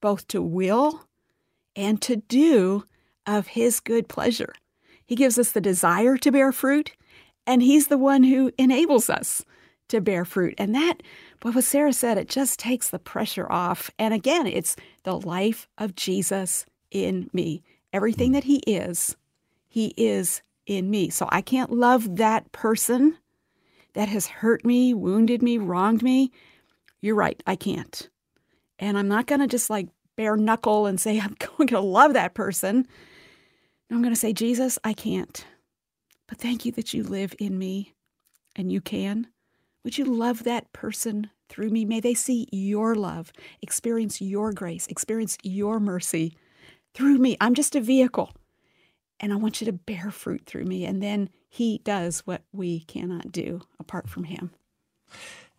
both 0.00 0.26
to 0.28 0.42
will 0.42 1.06
and 1.76 2.00
to 2.02 2.16
do 2.16 2.84
of 3.26 3.48
His 3.48 3.80
good 3.80 4.08
pleasure. 4.08 4.54
He 5.04 5.14
gives 5.14 5.38
us 5.38 5.52
the 5.52 5.60
desire 5.60 6.16
to 6.16 6.32
bear 6.32 6.52
fruit 6.52 6.92
and 7.46 7.62
He's 7.62 7.88
the 7.88 7.98
one 7.98 8.22
who 8.24 8.52
enables 8.58 9.10
us 9.10 9.44
to 9.88 10.00
bear 10.00 10.24
fruit. 10.24 10.54
And 10.58 10.74
that, 10.74 11.02
what 11.42 11.62
Sarah 11.64 11.92
said, 11.92 12.18
it 12.18 12.28
just 12.28 12.58
takes 12.58 12.90
the 12.90 12.98
pressure 12.98 13.50
off. 13.50 13.90
And 13.98 14.14
again, 14.14 14.46
it's 14.46 14.76
the 15.02 15.18
life 15.18 15.68
of 15.78 15.94
Jesus 15.94 16.66
in 16.90 17.28
me. 17.32 17.62
Everything 17.92 18.30
mm. 18.30 18.34
that 18.34 18.44
He 18.44 18.58
is, 18.66 19.16
He 19.68 19.94
is 19.96 20.42
in 20.66 20.90
me. 20.90 21.10
So 21.10 21.28
I 21.30 21.40
can't 21.40 21.70
love 21.72 22.16
that 22.16 22.50
person 22.52 23.18
that 23.94 24.08
has 24.08 24.26
hurt 24.26 24.64
me, 24.64 24.94
wounded 24.94 25.42
me, 25.42 25.58
wronged 25.58 26.02
me. 26.02 26.30
You're 27.00 27.14
right, 27.14 27.42
I 27.46 27.56
can't. 27.56 28.08
And 28.78 28.96
I'm 28.96 29.08
not 29.08 29.26
going 29.26 29.40
to 29.40 29.46
just 29.46 29.68
like 29.68 29.88
bare 30.16 30.36
knuckle 30.36 30.86
and 30.86 31.00
say, 31.00 31.20
I'm 31.20 31.36
going 31.38 31.68
to 31.68 31.80
love 31.80 32.14
that 32.14 32.34
person. 32.34 32.86
I'm 33.90 34.00
going 34.00 34.14
to 34.14 34.20
say, 34.20 34.32
Jesus, 34.32 34.78
I 34.84 34.94
can't. 34.94 35.44
But 36.32 36.40
thank 36.40 36.64
you 36.64 36.72
that 36.72 36.94
you 36.94 37.02
live 37.02 37.34
in 37.38 37.58
me 37.58 37.92
and 38.56 38.72
you 38.72 38.80
can. 38.80 39.26
Would 39.84 39.98
you 39.98 40.06
love 40.06 40.44
that 40.44 40.72
person 40.72 41.28
through 41.50 41.68
me? 41.68 41.84
May 41.84 42.00
they 42.00 42.14
see 42.14 42.48
your 42.50 42.94
love, 42.94 43.34
experience 43.60 44.18
your 44.22 44.50
grace, 44.54 44.86
experience 44.86 45.36
your 45.42 45.78
mercy 45.78 46.34
through 46.94 47.18
me. 47.18 47.36
I'm 47.38 47.52
just 47.52 47.76
a 47.76 47.82
vehicle. 47.82 48.32
And 49.20 49.30
I 49.30 49.36
want 49.36 49.60
you 49.60 49.66
to 49.66 49.74
bear 49.74 50.10
fruit 50.10 50.46
through 50.46 50.64
me. 50.64 50.86
And 50.86 51.02
then 51.02 51.28
he 51.50 51.82
does 51.84 52.20
what 52.20 52.44
we 52.50 52.80
cannot 52.80 53.30
do 53.30 53.60
apart 53.78 54.08
from 54.08 54.24
him. 54.24 54.52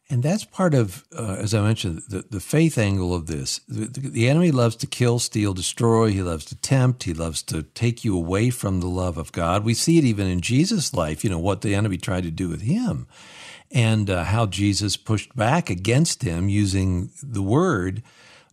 And 0.09 0.21
that's 0.21 0.43
part 0.43 0.73
of, 0.73 1.05
uh, 1.17 1.37
as 1.39 1.53
I 1.53 1.61
mentioned, 1.61 2.03
the, 2.09 2.25
the 2.29 2.41
faith 2.41 2.77
angle 2.77 3.15
of 3.15 3.27
this. 3.27 3.61
The, 3.67 3.87
the, 3.87 4.27
enemy 4.29 4.51
loves 4.51 4.75
to 4.77 4.87
kill, 4.87 5.17
steal, 5.17 5.53
destroy. 5.53 6.11
He 6.11 6.21
loves 6.21 6.45
to 6.45 6.55
tempt. 6.55 7.03
He 7.03 7.13
loves 7.13 7.41
to 7.43 7.63
take 7.63 8.03
you 8.03 8.15
away 8.15 8.49
from 8.49 8.79
the 8.79 8.87
love 8.87 9.17
of 9.17 9.31
God. 9.31 9.63
We 9.63 9.73
see 9.73 9.97
it 9.97 10.03
even 10.03 10.27
in 10.27 10.41
Jesus' 10.41 10.93
life, 10.93 11.23
you 11.23 11.29
know, 11.29 11.39
what 11.39 11.61
the 11.61 11.73
enemy 11.73 11.97
tried 11.97 12.23
to 12.23 12.31
do 12.31 12.49
with 12.49 12.61
him 12.61 13.07
and 13.71 14.09
uh, 14.09 14.25
how 14.25 14.45
Jesus 14.45 14.97
pushed 14.97 15.35
back 15.35 15.69
against 15.69 16.21
him 16.21 16.49
using 16.49 17.09
the 17.23 17.41
word. 17.41 18.03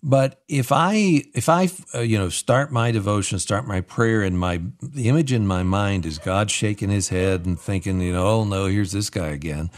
But 0.03 0.41
if 0.49 0.73
I, 0.73 1.25
if 1.35 1.49
I, 1.49 1.69
uh, 1.95 2.01
you 2.01 2.17
know, 2.17 2.31
start 2.31 2.73
my 2.73 2.91
devotion, 2.91 3.39
start 3.39 3.67
my 3.67 3.83
prayer, 3.83 4.23
and 4.23 4.39
my 4.39 4.63
the 4.81 5.11
image 5.11 5.31
in 5.31 5.47
my 5.47 5.63
mind 5.63 6.07
is 6.07 6.19
God 6.19 6.51
shaking 6.51 6.89
his 6.89 7.11
head 7.11 7.45
and 7.45 7.61
thinking, 7.61 8.01
you 8.01 8.15
know, 8.15 8.27
oh 8.27 8.45
no, 8.45 8.65
here's 8.65 8.93
this 8.93 9.11
guy 9.11 9.29
again 9.29 9.69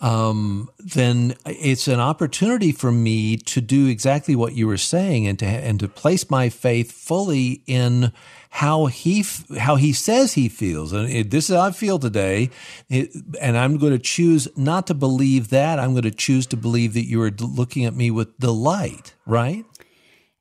um, 0.00 0.68
then 0.78 1.34
it's 1.46 1.88
an 1.88 2.00
opportunity 2.00 2.72
for 2.72 2.92
me 2.92 3.36
to 3.36 3.60
do 3.60 3.86
exactly 3.86 4.34
what 4.34 4.54
you 4.54 4.66
were 4.66 4.76
saying 4.76 5.26
and 5.26 5.38
to 5.38 5.46
and 5.46 5.80
to 5.80 5.88
place 5.88 6.28
my 6.28 6.48
faith 6.48 6.92
fully 6.92 7.62
in 7.66 8.12
how 8.50 8.86
he 8.86 9.24
how 9.58 9.76
he 9.76 9.92
says 9.92 10.34
he 10.34 10.48
feels 10.48 10.92
and 10.92 11.10
it, 11.10 11.30
this 11.30 11.48
is 11.48 11.56
how 11.56 11.62
I 11.62 11.70
feel 11.72 11.98
today 11.98 12.50
it, 12.88 13.10
and 13.40 13.56
I'm 13.56 13.78
going 13.78 13.92
to 13.92 13.98
choose 13.98 14.46
not 14.56 14.86
to 14.88 14.94
believe 14.94 15.50
that 15.50 15.78
I'm 15.78 15.92
going 15.92 16.04
to 16.04 16.10
choose 16.10 16.46
to 16.48 16.56
believe 16.56 16.94
that 16.94 17.06
you 17.06 17.20
are 17.22 17.30
looking 17.30 17.84
at 17.84 17.94
me 17.94 18.10
with 18.10 18.38
delight 18.38 19.14
right 19.26 19.64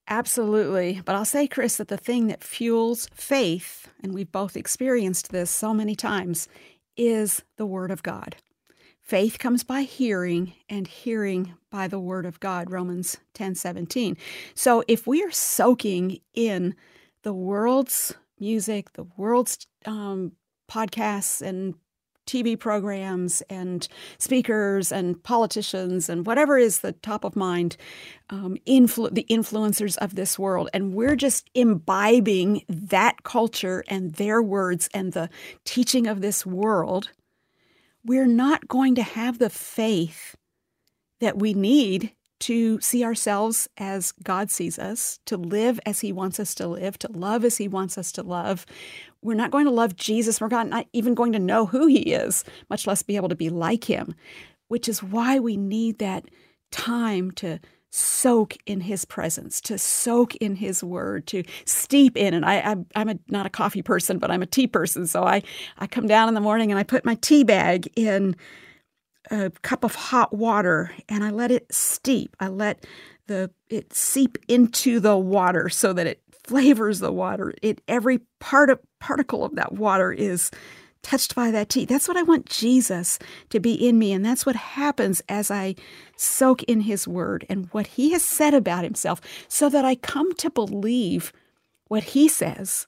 Absolutely. 0.10 1.02
But 1.06 1.16
I'll 1.16 1.26
say, 1.26 1.48
Chris, 1.48 1.78
that 1.78 1.88
the 1.88 1.98
thing 1.98 2.28
that 2.28 2.44
fuels 2.44 3.08
faith, 3.14 3.88
and 4.04 4.14
we've 4.14 4.32
both 4.32 4.58
experienced 4.58 5.32
this 5.32 5.50
so 5.50 5.74
many 5.74 5.96
times, 5.96 6.48
is 6.98 7.42
the 7.58 7.66
Word 7.66 7.90
of 7.90 8.04
God. 8.04 8.36
Faith 9.14 9.38
comes 9.38 9.64
by 9.64 9.84
hearing, 9.84 10.54
and 10.68 10.88
hearing 10.88 11.54
by 11.70 11.88
the 11.88 12.00
word 12.00 12.26
of 12.26 12.40
God, 12.40 12.72
Romans 12.72 13.16
10 13.36 13.54
17. 13.54 14.18
So 14.56 14.84
if 14.88 15.06
we 15.06 15.22
are 15.22 15.30
soaking 15.30 16.18
in 16.34 16.74
the 17.22 17.32
world's 17.32 18.16
music, 18.40 18.94
the 18.94 19.06
world's 19.16 19.68
um, 19.86 20.32
podcasts 20.68 21.44
and 21.44 21.76
TV 22.26 22.60
programs 22.60 23.44
and 23.52 23.88
speakers 24.18 24.92
and 24.92 25.24
politicians 25.24 26.10
and 26.10 26.26
whatever 26.26 26.58
is 26.58 26.80
the 26.80 26.94
top 26.94 27.24
of 27.24 27.36
mind, 27.36 27.78
um, 28.32 28.58
influ- 28.66 29.14
the 29.14 29.28
influencers 29.30 29.96
of 29.98 30.16
this 30.16 30.40
world. 30.40 30.70
And 30.74 30.96
we're 30.96 31.16
just 31.16 31.52
imbibing 31.54 32.64
that 32.68 33.22
culture 33.22 33.84
and 33.90 34.16
their 34.16 34.42
words 34.42 34.90
and 34.92 35.14
the 35.14 35.30
teaching 35.66 36.08
of 36.08 36.22
this 36.22 36.48
world 36.48 37.12
we're 38.06 38.28
not 38.28 38.68
going 38.68 38.96
to 38.96 39.04
have 39.04 39.40
the 39.40 39.50
faith 39.50 40.36
that 41.20 41.38
we 41.38 41.54
need 41.54 42.14
to 42.42 42.80
see 42.82 43.06
ourselves 43.06 43.70
as 43.78 44.12
God 44.24 44.52
sees 44.52 44.78
us, 44.78 45.20
to 45.26 45.38
live 45.38 45.80
as 45.86 46.02
He 46.02 46.12
wants 46.12 46.42
us 46.42 46.54
to 46.56 46.68
live, 46.68 47.00
to 47.00 47.12
love 47.12 47.46
as 47.46 47.56
He 47.56 47.70
wants 47.70 47.98
us 47.98 48.12
to 48.14 48.24
love. 48.24 48.66
We're 49.22 49.36
not 49.36 49.52
going 49.52 49.64
to 49.64 49.72
love 49.72 49.96
Jesus. 49.96 50.42
We're 50.42 50.50
not 50.50 50.86
even 50.92 51.14
going 51.14 51.32
to 51.32 51.40
know 51.40 51.66
who 51.66 51.88
He 51.88 52.14
is, 52.14 52.44
much 52.70 52.86
less 52.86 53.02
be 53.02 53.16
able 53.16 53.30
to 53.30 53.36
be 53.36 53.50
like 53.50 53.86
Him, 53.86 54.14
which 54.68 54.90
is 54.90 55.02
why 55.02 55.40
we 55.40 55.56
need 55.56 56.00
that 56.00 56.26
time 56.72 57.32
to 57.32 57.60
soak 57.96 58.58
in 58.66 58.82
his 58.82 59.06
presence, 59.06 59.62
to 59.62 59.78
soak 59.78 60.36
in 60.38 60.56
his 60.56 60.84
word, 60.84 61.28
to 61.28 61.44
steep 61.66 62.18
in 62.18 62.34
And 62.34 62.44
I, 62.44 62.76
I, 62.96 63.02
am 63.02 63.20
not 63.30 63.46
a 63.46 63.52
coffee 63.52 63.84
person, 63.84 64.18
but 64.18 64.32
I'm 64.32 64.42
a 64.42 64.48
tea 64.48 64.66
person. 64.66 65.06
So 65.06 65.24
I, 65.24 65.44
I 65.78 65.86
come 65.86 66.08
down 66.08 66.28
in 66.28 66.34
the 66.34 66.42
morning 66.42 66.72
and 66.72 66.80
I 66.80 66.84
put 66.84 67.06
my 67.06 67.16
tea 67.16 67.44
bag 67.44 67.88
in 67.96 68.36
a 69.30 69.52
cup 69.62 69.84
of 69.84 69.94
hot 69.94 70.34
water 70.34 70.92
and 71.08 71.24
I 71.24 71.30
let 71.30 71.52
it 71.52 71.72
steep. 71.72 72.36
I 72.40 72.48
let 72.48 72.84
the 73.28 73.52
it 73.70 73.94
seep 73.94 74.40
into 74.48 75.00
the 75.00 75.16
water 75.16 75.70
so 75.70 75.94
that 75.94 76.08
it 76.08 76.20
flavors 76.32 77.00
the 77.00 77.12
water. 77.12 77.54
It 77.62 77.80
every 77.88 78.22
part 78.40 78.72
of 78.72 78.80
particle 79.00 79.46
of 79.46 79.56
that 79.56 79.74
water 79.74 80.12
is 80.12 80.50
touched 81.04 81.36
by 81.36 81.52
that 81.52 81.70
tea. 81.70 81.86
That's 81.86 82.08
what 82.08 82.18
I 82.18 82.24
want 82.24 82.48
Jesus 82.48 83.20
to 83.50 83.60
be 83.60 83.74
in 83.74 84.00
me. 84.00 84.12
And 84.14 84.26
that's 84.26 84.46
what 84.46 84.56
happens 84.56 85.22
as 85.30 85.52
I 85.52 85.76
soak 86.16 86.64
in 86.64 86.82
his 86.82 87.08
word 87.08 87.46
and 87.50 87.68
what 87.72 87.88
he 87.88 88.12
has 88.14 88.24
said 88.24 88.54
about 88.54 88.84
himself 88.84 89.22
so 89.48 89.70
that 89.70 89.86
I 89.86 89.96
come 89.96 90.34
to 90.36 90.50
believe 90.50 91.32
what 91.88 92.04
he 92.04 92.28
says 92.28 92.88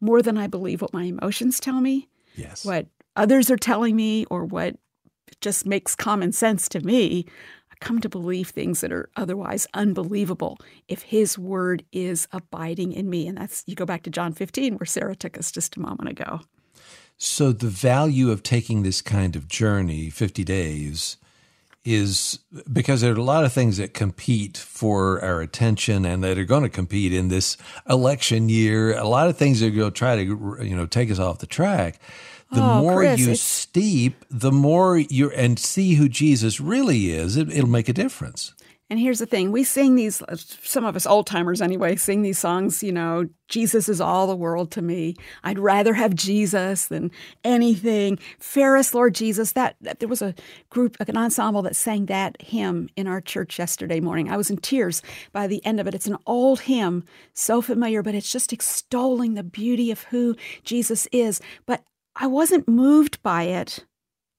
more 0.00 0.22
than 0.22 0.38
I 0.38 0.46
believe 0.46 0.80
what 0.80 0.94
my 0.94 1.04
emotions 1.04 1.60
tell 1.60 1.80
me. 1.80 2.08
Yes. 2.36 2.64
What 2.64 2.86
others 3.16 3.50
are 3.50 3.56
telling 3.56 3.96
me 3.96 4.24
or 4.26 4.44
what 4.44 4.76
just 5.40 5.66
makes 5.66 5.94
common 5.94 6.32
sense 6.32 6.68
to 6.70 6.80
me. 6.80 7.26
I 7.70 7.74
come 7.80 8.00
to 8.00 8.08
believe 8.08 8.48
things 8.48 8.80
that 8.80 8.92
are 8.92 9.10
otherwise 9.16 9.66
unbelievable 9.74 10.58
if 10.88 11.02
his 11.02 11.38
word 11.38 11.84
is 11.92 12.28
abiding 12.32 12.92
in 12.92 13.10
me. 13.10 13.26
And 13.26 13.36
that's, 13.36 13.64
you 13.66 13.74
go 13.74 13.84
back 13.84 14.02
to 14.04 14.10
John 14.10 14.32
15, 14.32 14.76
where 14.76 14.86
Sarah 14.86 15.16
took 15.16 15.36
us 15.36 15.50
just 15.50 15.76
a 15.76 15.80
moment 15.80 16.10
ago. 16.10 16.40
So 17.18 17.52
the 17.52 17.68
value 17.68 18.30
of 18.30 18.42
taking 18.42 18.82
this 18.82 19.00
kind 19.00 19.36
of 19.36 19.48
journey, 19.48 20.10
50 20.10 20.44
days, 20.44 21.16
is 21.86 22.40
because 22.70 23.00
there 23.00 23.12
are 23.12 23.16
a 23.16 23.22
lot 23.22 23.44
of 23.44 23.52
things 23.52 23.76
that 23.76 23.94
compete 23.94 24.56
for 24.56 25.22
our 25.24 25.40
attention 25.40 26.04
and 26.04 26.22
that 26.24 26.36
are 26.36 26.44
going 26.44 26.64
to 26.64 26.68
compete 26.68 27.12
in 27.12 27.28
this 27.28 27.56
election 27.88 28.48
year. 28.48 28.96
A 28.98 29.06
lot 29.06 29.28
of 29.28 29.36
things 29.36 29.60
that 29.60 29.68
are 29.68 29.70
going 29.70 29.92
to 29.92 29.98
try 29.98 30.16
to, 30.16 30.58
you 30.62 30.76
know, 30.76 30.84
take 30.84 31.10
us 31.10 31.20
off 31.20 31.38
the 31.38 31.46
track. 31.46 32.00
The 32.52 32.60
oh, 32.60 32.80
more 32.80 32.98
Chris, 32.98 33.20
you 33.20 33.30
it's... 33.30 33.40
steep, 33.40 34.24
the 34.30 34.52
more 34.52 34.98
you 34.98 35.30
and 35.30 35.58
see 35.58 35.94
who 35.94 36.08
Jesus 36.08 36.60
really 36.60 37.10
is, 37.10 37.36
it, 37.36 37.50
it'll 37.50 37.68
make 37.68 37.88
a 37.88 37.92
difference. 37.92 38.52
And 38.88 39.00
here's 39.00 39.18
the 39.18 39.26
thing 39.26 39.50
we 39.50 39.64
sing 39.64 39.96
these, 39.96 40.22
uh, 40.22 40.36
some 40.36 40.84
of 40.84 40.94
us 40.94 41.06
old 41.06 41.26
timers 41.26 41.60
anyway, 41.60 41.96
sing 41.96 42.22
these 42.22 42.38
songs, 42.38 42.84
you 42.84 42.92
know, 42.92 43.28
Jesus 43.48 43.88
is 43.88 44.00
all 44.00 44.28
the 44.28 44.36
world 44.36 44.70
to 44.72 44.82
me. 44.82 45.16
I'd 45.42 45.58
rather 45.58 45.92
have 45.94 46.14
Jesus 46.14 46.86
than 46.86 47.10
anything. 47.42 48.18
Fairest 48.38 48.94
Lord 48.94 49.14
Jesus. 49.16 49.52
That, 49.52 49.74
that, 49.80 49.98
there 49.98 50.08
was 50.08 50.22
a 50.22 50.34
group, 50.70 50.96
an 51.00 51.16
ensemble 51.16 51.62
that 51.62 51.74
sang 51.74 52.06
that 52.06 52.40
hymn 52.40 52.88
in 52.94 53.08
our 53.08 53.20
church 53.20 53.58
yesterday 53.58 53.98
morning. 53.98 54.30
I 54.30 54.36
was 54.36 54.50
in 54.50 54.58
tears 54.58 55.02
by 55.32 55.48
the 55.48 55.64
end 55.66 55.80
of 55.80 55.88
it. 55.88 55.94
It's 55.94 56.06
an 56.06 56.18
old 56.24 56.60
hymn, 56.60 57.04
so 57.34 57.60
familiar, 57.60 58.04
but 58.04 58.14
it's 58.14 58.30
just 58.30 58.52
extolling 58.52 59.34
the 59.34 59.42
beauty 59.42 59.90
of 59.90 60.04
who 60.04 60.36
Jesus 60.62 61.06
is. 61.10 61.40
But 61.66 61.82
I 62.14 62.28
wasn't 62.28 62.68
moved 62.68 63.20
by 63.24 63.44
it 63.44 63.84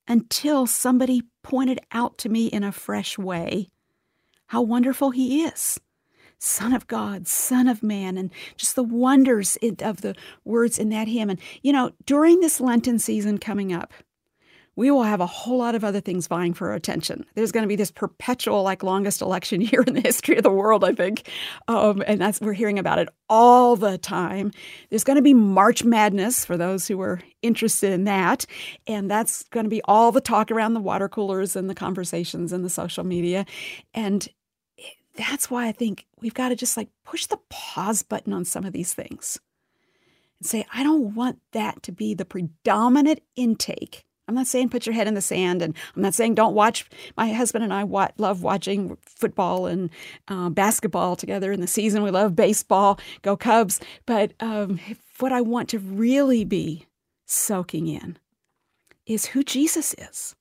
until 0.08 0.68
somebody 0.68 1.24
pointed 1.44 1.82
out 1.92 2.18
to 2.20 2.30
me 2.30 2.48
in 2.48 2.64
a 2.64 2.72
fresh 2.72 3.18
way 3.18 3.72
how 4.48 4.62
wonderful 4.62 5.12
he 5.12 5.44
is. 5.44 5.80
Son 6.40 6.74
of 6.74 6.86
God, 6.88 7.28
Son 7.28 7.68
of 7.68 7.82
Man, 7.82 8.18
and 8.18 8.32
just 8.58 8.76
the 8.76 8.84
wonders 8.84 9.58
of 9.82 10.02
the 10.02 10.16
words 10.46 10.78
in 10.78 10.90
that 10.90 11.08
hymn. 11.08 11.30
And, 11.30 11.40
you 11.64 11.74
know, 11.74 11.92
during 12.06 12.40
this 12.40 12.62
Lenten 12.62 13.00
season 13.00 13.40
coming 13.40 13.74
up, 13.74 13.92
we 14.78 14.92
will 14.92 15.04
have 15.04 15.20
a 15.20 15.26
whole 15.26 15.58
lot 15.58 15.74
of 15.74 15.84
other 15.84 16.00
things 16.00 16.28
vying 16.28 16.54
for 16.54 16.70
our 16.70 16.76
attention. 16.76 17.26
There's 17.34 17.52
going 17.52 17.64
to 17.64 17.68
be 17.68 17.76
this 17.76 17.90
perpetual, 17.90 18.62
like, 18.62 18.84
longest 18.84 19.22
election 19.24 19.60
year 19.62 19.84
in 19.86 19.96
the 19.96 20.02
history 20.02 20.38
of 20.38 20.44
the 20.44 20.52
world, 20.52 20.86
I 20.86 20.94
think. 20.94 21.28
Um, 21.68 22.04
and 22.06 22.22
that's, 22.22 22.40
we're 22.40 22.54
hearing 22.54 22.78
about 22.78 23.00
it 23.00 23.10
all 23.28 23.76
the 23.76 23.98
time. 23.98 24.52
There's 24.90 25.04
going 25.04 25.16
to 25.16 25.24
be 25.24 25.34
March 25.34 25.84
Madness 25.84 26.46
for 26.46 26.56
those 26.56 26.88
who 26.88 27.02
are 27.02 27.20
interested 27.42 27.92
in 27.92 28.04
that. 28.04 28.46
And 28.86 29.10
that's 29.10 29.44
going 29.46 29.66
to 29.66 29.70
be 29.70 29.82
all 29.86 30.12
the 30.12 30.22
talk 30.22 30.52
around 30.52 30.76
the 30.76 30.80
water 30.80 31.10
coolers 31.10 31.56
and 31.56 31.68
the 31.68 31.76
conversations 31.76 32.54
and 32.54 32.64
the 32.64 32.70
social 32.70 33.04
media. 33.04 33.48
And 33.96 34.28
that's 35.16 35.50
why 35.50 35.68
I 35.68 35.72
think 35.72 36.06
we've 36.22 36.36
got 36.36 36.50
to 36.50 36.56
just 36.56 36.78
like 36.78 36.90
push 37.04 37.26
the 37.26 37.40
pause 37.50 38.04
button 38.04 38.32
on 38.32 38.46
some 38.46 38.64
of 38.64 38.74
these 38.74 38.94
things 38.94 39.40
and 40.40 40.48
say, 40.48 40.68
I 40.72 40.84
don't 40.84 41.16
want 41.16 41.40
that 41.54 41.82
to 41.84 41.92
be 41.92 42.14
the 42.14 42.26
predominant 42.26 43.22
intake. 43.36 44.04
I'm 44.28 44.36
not 44.36 44.48
saying 44.48 44.70
put 44.70 44.86
your 44.86 44.94
head 44.96 45.08
in 45.08 45.14
the 45.14 45.22
sand, 45.22 45.62
and 45.62 45.74
I'm 45.96 46.02
not 46.02 46.14
saying 46.14 46.36
don't 46.36 46.54
watch. 46.54 46.90
My 47.16 47.32
husband 47.32 47.64
and 47.64 47.74
I 47.74 47.84
wa- 47.84 48.10
love 48.18 48.44
watching 48.44 48.98
football 49.06 49.68
and 49.68 49.90
uh, 50.28 50.50
basketball 50.50 51.16
together 51.16 51.52
in 51.52 51.62
the 51.62 51.68
season. 51.68 52.04
We 52.04 52.12
love 52.12 52.36
baseball. 52.36 53.00
Go 53.22 53.38
Cubs! 53.38 53.80
But 54.06 54.34
um, 54.40 54.80
what 55.20 55.32
I 55.32 55.42
want 55.42 55.70
to 55.70 55.80
really 55.80 56.44
be 56.44 56.88
soaking 57.26 57.88
in 57.88 58.18
is 59.06 59.28
who 59.28 59.44
Jesus 59.44 59.94
is, 59.98 60.36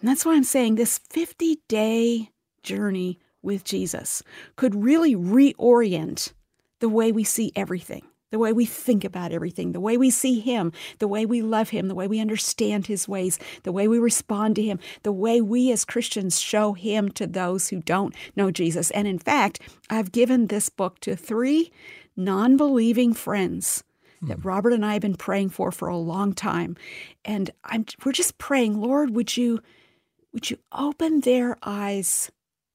and 0.00 0.08
that's 0.08 0.24
why 0.24 0.34
I'm 0.34 0.44
saying 0.44 0.74
this 0.74 0.98
50 0.98 1.60
day 1.68 2.30
journey 2.62 3.18
with 3.42 3.64
Jesus 3.64 4.22
could 4.56 4.74
really 4.74 5.14
reorient 5.14 6.32
the 6.80 6.88
way 6.88 7.12
we 7.12 7.24
see 7.24 7.52
everything, 7.54 8.02
the 8.32 8.38
way 8.38 8.52
we 8.52 8.64
think 8.64 9.04
about 9.04 9.30
everything, 9.30 9.72
the 9.72 9.80
way 9.80 9.96
we 9.96 10.10
see 10.10 10.40
Him, 10.40 10.72
the 10.98 11.06
way 11.06 11.24
we 11.26 11.42
love 11.42 11.68
Him, 11.68 11.86
the 11.86 11.94
way 11.94 12.08
we 12.08 12.18
understand 12.18 12.86
His 12.86 13.06
ways, 13.06 13.38
the 13.62 13.70
way 13.70 13.86
we 13.86 13.98
respond 13.98 14.56
to 14.56 14.62
Him, 14.62 14.80
the 15.02 15.12
way 15.12 15.40
we 15.40 15.70
as 15.70 15.84
Christians 15.84 16.40
show 16.40 16.72
Him 16.72 17.10
to 17.10 17.26
those 17.26 17.68
who 17.68 17.80
don't 17.80 18.14
know 18.34 18.50
Jesus. 18.50 18.90
And 18.92 19.06
in 19.06 19.18
fact, 19.18 19.60
I've 19.90 20.12
given 20.12 20.46
this 20.46 20.70
book 20.70 20.98
to 21.00 21.14
three 21.14 21.70
non 22.16 22.56
believing 22.56 23.12
friends 23.12 23.84
that 24.22 24.38
hmm. 24.38 24.48
Robert 24.48 24.72
and 24.72 24.84
I 24.84 24.94
have 24.94 25.02
been 25.02 25.14
praying 25.14 25.50
for 25.50 25.70
for 25.70 25.88
a 25.88 25.96
long 25.98 26.32
time. 26.32 26.74
And 27.26 27.50
I'm, 27.64 27.84
we're 28.04 28.12
just 28.12 28.38
praying, 28.38 28.80
Lord, 28.80 29.14
would 29.14 29.36
you, 29.36 29.60
would 30.32 30.50
you 30.50 30.56
open 30.72 31.20
their 31.20 31.58
eyes 31.62 32.30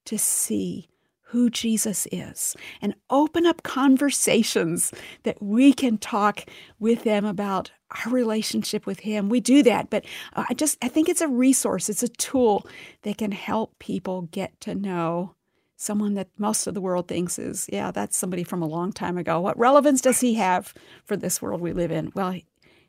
to 0.05 0.19
see 0.19 0.87
who 1.29 1.49
Jesus 1.49 2.07
is 2.11 2.55
and 2.81 2.95
open 3.09 3.45
up 3.45 3.63
conversations 3.63 4.93
that 5.23 5.41
we 5.41 5.73
can 5.73 5.97
talk 5.97 6.45
with 6.79 7.03
them 7.03 7.25
about 7.25 7.71
our 8.05 8.11
relationship 8.11 8.85
with 8.85 9.01
him. 9.01 9.27
We 9.27 9.41
do 9.41 9.61
that, 9.63 9.89
but 9.89 10.05
uh, 10.35 10.45
I 10.49 10.53
just 10.53 10.77
I 10.81 10.87
think 10.87 11.09
it's 11.09 11.21
a 11.21 11.27
resource, 11.27 11.89
it's 11.89 12.03
a 12.03 12.07
tool 12.07 12.65
that 13.01 13.17
can 13.17 13.31
help 13.31 13.77
people 13.79 14.23
get 14.23 14.59
to 14.61 14.75
know 14.75 15.35
someone 15.75 16.15
that 16.15 16.29
most 16.37 16.65
of 16.65 16.73
the 16.73 16.81
world 16.81 17.07
thinks 17.07 17.37
is, 17.37 17.67
yeah, 17.71 17.91
that's 17.91 18.17
somebody 18.17 18.43
from 18.43 18.61
a 18.61 18.67
long 18.67 18.91
time 18.91 19.17
ago. 19.17 19.39
What 19.39 19.59
relevance 19.59 20.01
does 20.01 20.21
he 20.21 20.33
have 20.35 20.73
for 21.05 21.15
this 21.15 21.41
world 21.41 21.61
we 21.61 21.71
live 21.71 21.91
in? 21.91 22.11
Well, 22.15 22.39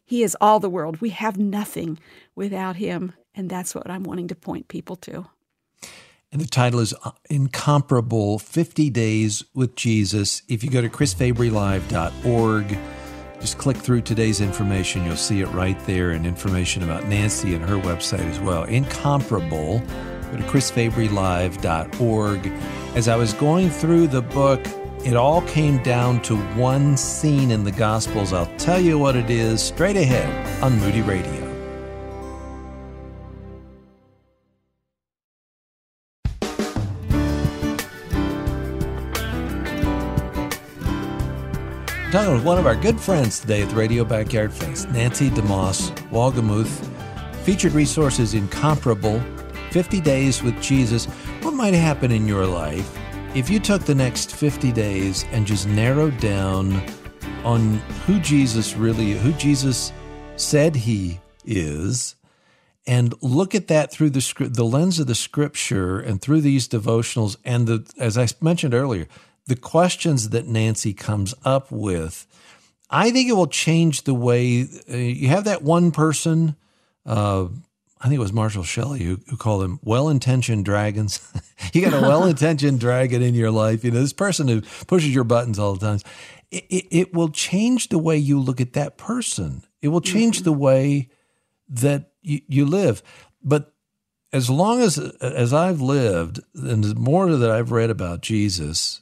he 0.04 0.22
is 0.22 0.36
all 0.40 0.58
the 0.58 0.70
world. 0.70 1.00
We 1.00 1.10
have 1.10 1.36
nothing 1.38 1.98
without 2.34 2.76
him, 2.76 3.12
and 3.34 3.50
that's 3.50 3.74
what 3.74 3.90
I'm 3.90 4.04
wanting 4.04 4.28
to 4.28 4.34
point 4.34 4.68
people 4.68 4.96
to. 4.96 5.26
And 6.30 6.42
the 6.42 6.46
title 6.46 6.80
is 6.80 6.92
uh, 7.04 7.12
Incomparable 7.30 8.38
50 8.38 8.90
Days 8.90 9.44
with 9.54 9.74
Jesus. 9.76 10.42
If 10.46 10.62
you 10.62 10.68
go 10.68 10.82
to 10.82 10.90
chrisfabrylive.org, 10.90 12.78
just 13.40 13.56
click 13.56 13.78
through 13.78 14.02
today's 14.02 14.42
information. 14.42 15.06
You'll 15.06 15.16
see 15.16 15.40
it 15.40 15.46
right 15.46 15.78
there 15.86 16.10
and 16.10 16.26
information 16.26 16.82
about 16.82 17.06
Nancy 17.06 17.54
and 17.54 17.64
her 17.64 17.76
website 17.76 18.28
as 18.28 18.38
well. 18.40 18.64
Incomparable. 18.64 19.78
Go 19.78 20.36
to 20.36 20.42
chrisfabrylive.org. 20.42 22.52
As 22.94 23.08
I 23.08 23.16
was 23.16 23.32
going 23.32 23.70
through 23.70 24.08
the 24.08 24.22
book, 24.22 24.60
it 25.06 25.16
all 25.16 25.40
came 25.42 25.82
down 25.82 26.20
to 26.22 26.36
one 26.36 26.98
scene 26.98 27.50
in 27.50 27.64
the 27.64 27.72
Gospels. 27.72 28.34
I'll 28.34 28.54
tell 28.56 28.80
you 28.80 28.98
what 28.98 29.16
it 29.16 29.30
is 29.30 29.62
straight 29.62 29.96
ahead 29.96 30.62
on 30.62 30.78
Moody 30.78 31.00
Radio. 31.00 31.47
Talking 42.10 42.32
with 42.32 42.44
one 42.44 42.56
of 42.56 42.64
our 42.64 42.74
good 42.74 42.98
friends 42.98 43.38
today 43.38 43.60
at 43.60 43.68
the 43.68 43.76
Radio 43.76 44.02
Backyard 44.02 44.50
Fence, 44.50 44.86
Nancy 44.86 45.28
DeMoss, 45.28 45.90
Wolgemuth. 46.08 46.86
Featured 47.44 47.72
resources 47.72 48.32
incomparable 48.32 49.20
50 49.72 50.00
days 50.00 50.42
with 50.42 50.58
Jesus. 50.62 51.04
What 51.42 51.52
might 51.52 51.74
happen 51.74 52.10
in 52.10 52.26
your 52.26 52.46
life 52.46 52.98
if 53.34 53.50
you 53.50 53.60
took 53.60 53.82
the 53.82 53.94
next 53.94 54.34
50 54.34 54.72
days 54.72 55.26
and 55.32 55.46
just 55.46 55.68
narrowed 55.68 56.18
down 56.18 56.82
on 57.44 57.74
who 58.06 58.18
Jesus 58.20 58.74
really, 58.74 59.12
who 59.12 59.32
Jesus 59.32 59.92
said 60.36 60.76
he 60.76 61.20
is, 61.44 62.14
and 62.86 63.14
look 63.20 63.54
at 63.54 63.68
that 63.68 63.92
through 63.92 64.10
the 64.10 64.48
the 64.50 64.64
lens 64.64 64.98
of 64.98 65.08
the 65.08 65.14
scripture 65.14 66.00
and 66.00 66.22
through 66.22 66.40
these 66.40 66.66
devotionals 66.66 67.36
and 67.44 67.66
the 67.66 67.92
as 67.98 68.16
I 68.16 68.28
mentioned 68.40 68.72
earlier, 68.72 69.08
the 69.48 69.56
questions 69.56 70.28
that 70.30 70.46
Nancy 70.46 70.92
comes 70.92 71.34
up 71.44 71.72
with, 71.72 72.26
I 72.90 73.10
think 73.10 73.28
it 73.28 73.32
will 73.32 73.46
change 73.46 74.04
the 74.04 74.14
way 74.14 74.66
uh, 74.90 74.96
you 74.96 75.28
have 75.28 75.44
that 75.44 75.62
one 75.62 75.90
person. 75.90 76.54
Uh, 77.04 77.48
I 78.00 78.04
think 78.04 78.14
it 78.14 78.20
was 78.20 78.32
Marshall 78.32 78.62
Shelley 78.62 79.00
who, 79.00 79.18
who 79.28 79.36
called 79.36 79.62
them 79.62 79.80
well-intentioned 79.82 80.64
dragons. 80.64 81.20
you 81.72 81.82
got 81.82 81.94
a 81.94 82.06
well-intentioned 82.06 82.78
dragon 82.80 83.22
in 83.22 83.34
your 83.34 83.50
life. 83.50 83.84
You 83.84 83.90
know 83.90 84.00
this 84.00 84.12
person 84.12 84.48
who 84.48 84.62
pushes 84.86 85.14
your 85.14 85.24
buttons 85.24 85.58
all 85.58 85.74
the 85.74 85.84
time. 85.84 86.00
It, 86.50 86.64
it, 86.70 86.86
it 86.90 87.14
will 87.14 87.30
change 87.30 87.88
the 87.88 87.98
way 87.98 88.16
you 88.16 88.38
look 88.38 88.60
at 88.60 88.74
that 88.74 88.96
person. 88.96 89.64
It 89.82 89.88
will 89.88 90.00
change 90.00 90.38
mm-hmm. 90.38 90.44
the 90.44 90.52
way 90.52 91.08
that 91.70 92.12
you, 92.22 92.40
you 92.46 92.66
live. 92.66 93.02
But 93.42 93.72
as 94.32 94.50
long 94.50 94.82
as 94.82 94.98
as 94.98 95.52
I've 95.54 95.80
lived, 95.80 96.40
and 96.54 96.84
the 96.84 96.94
more 96.94 97.34
that 97.34 97.50
I've 97.50 97.72
read 97.72 97.90
about 97.90 98.20
Jesus, 98.20 99.00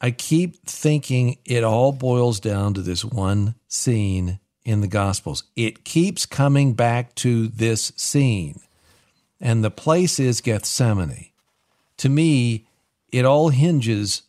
I 0.00 0.10
keep 0.10 0.66
thinking 0.66 1.38
it 1.44 1.64
all 1.64 1.92
boils 1.92 2.40
down 2.40 2.74
to 2.74 2.82
this 2.82 3.04
one 3.04 3.54
scene 3.68 4.40
in 4.64 4.80
the 4.80 4.88
Gospels. 4.88 5.44
It 5.54 5.84
keeps 5.84 6.26
coming 6.26 6.74
back 6.74 7.14
to 7.16 7.48
this 7.48 7.92
scene, 7.96 8.60
and 9.40 9.64
the 9.64 9.70
place 9.70 10.18
is 10.18 10.40
Gethsemane. 10.40 11.30
To 11.98 12.08
me, 12.08 12.66
it 13.10 13.24
all 13.24 13.48
hinges 13.48 14.22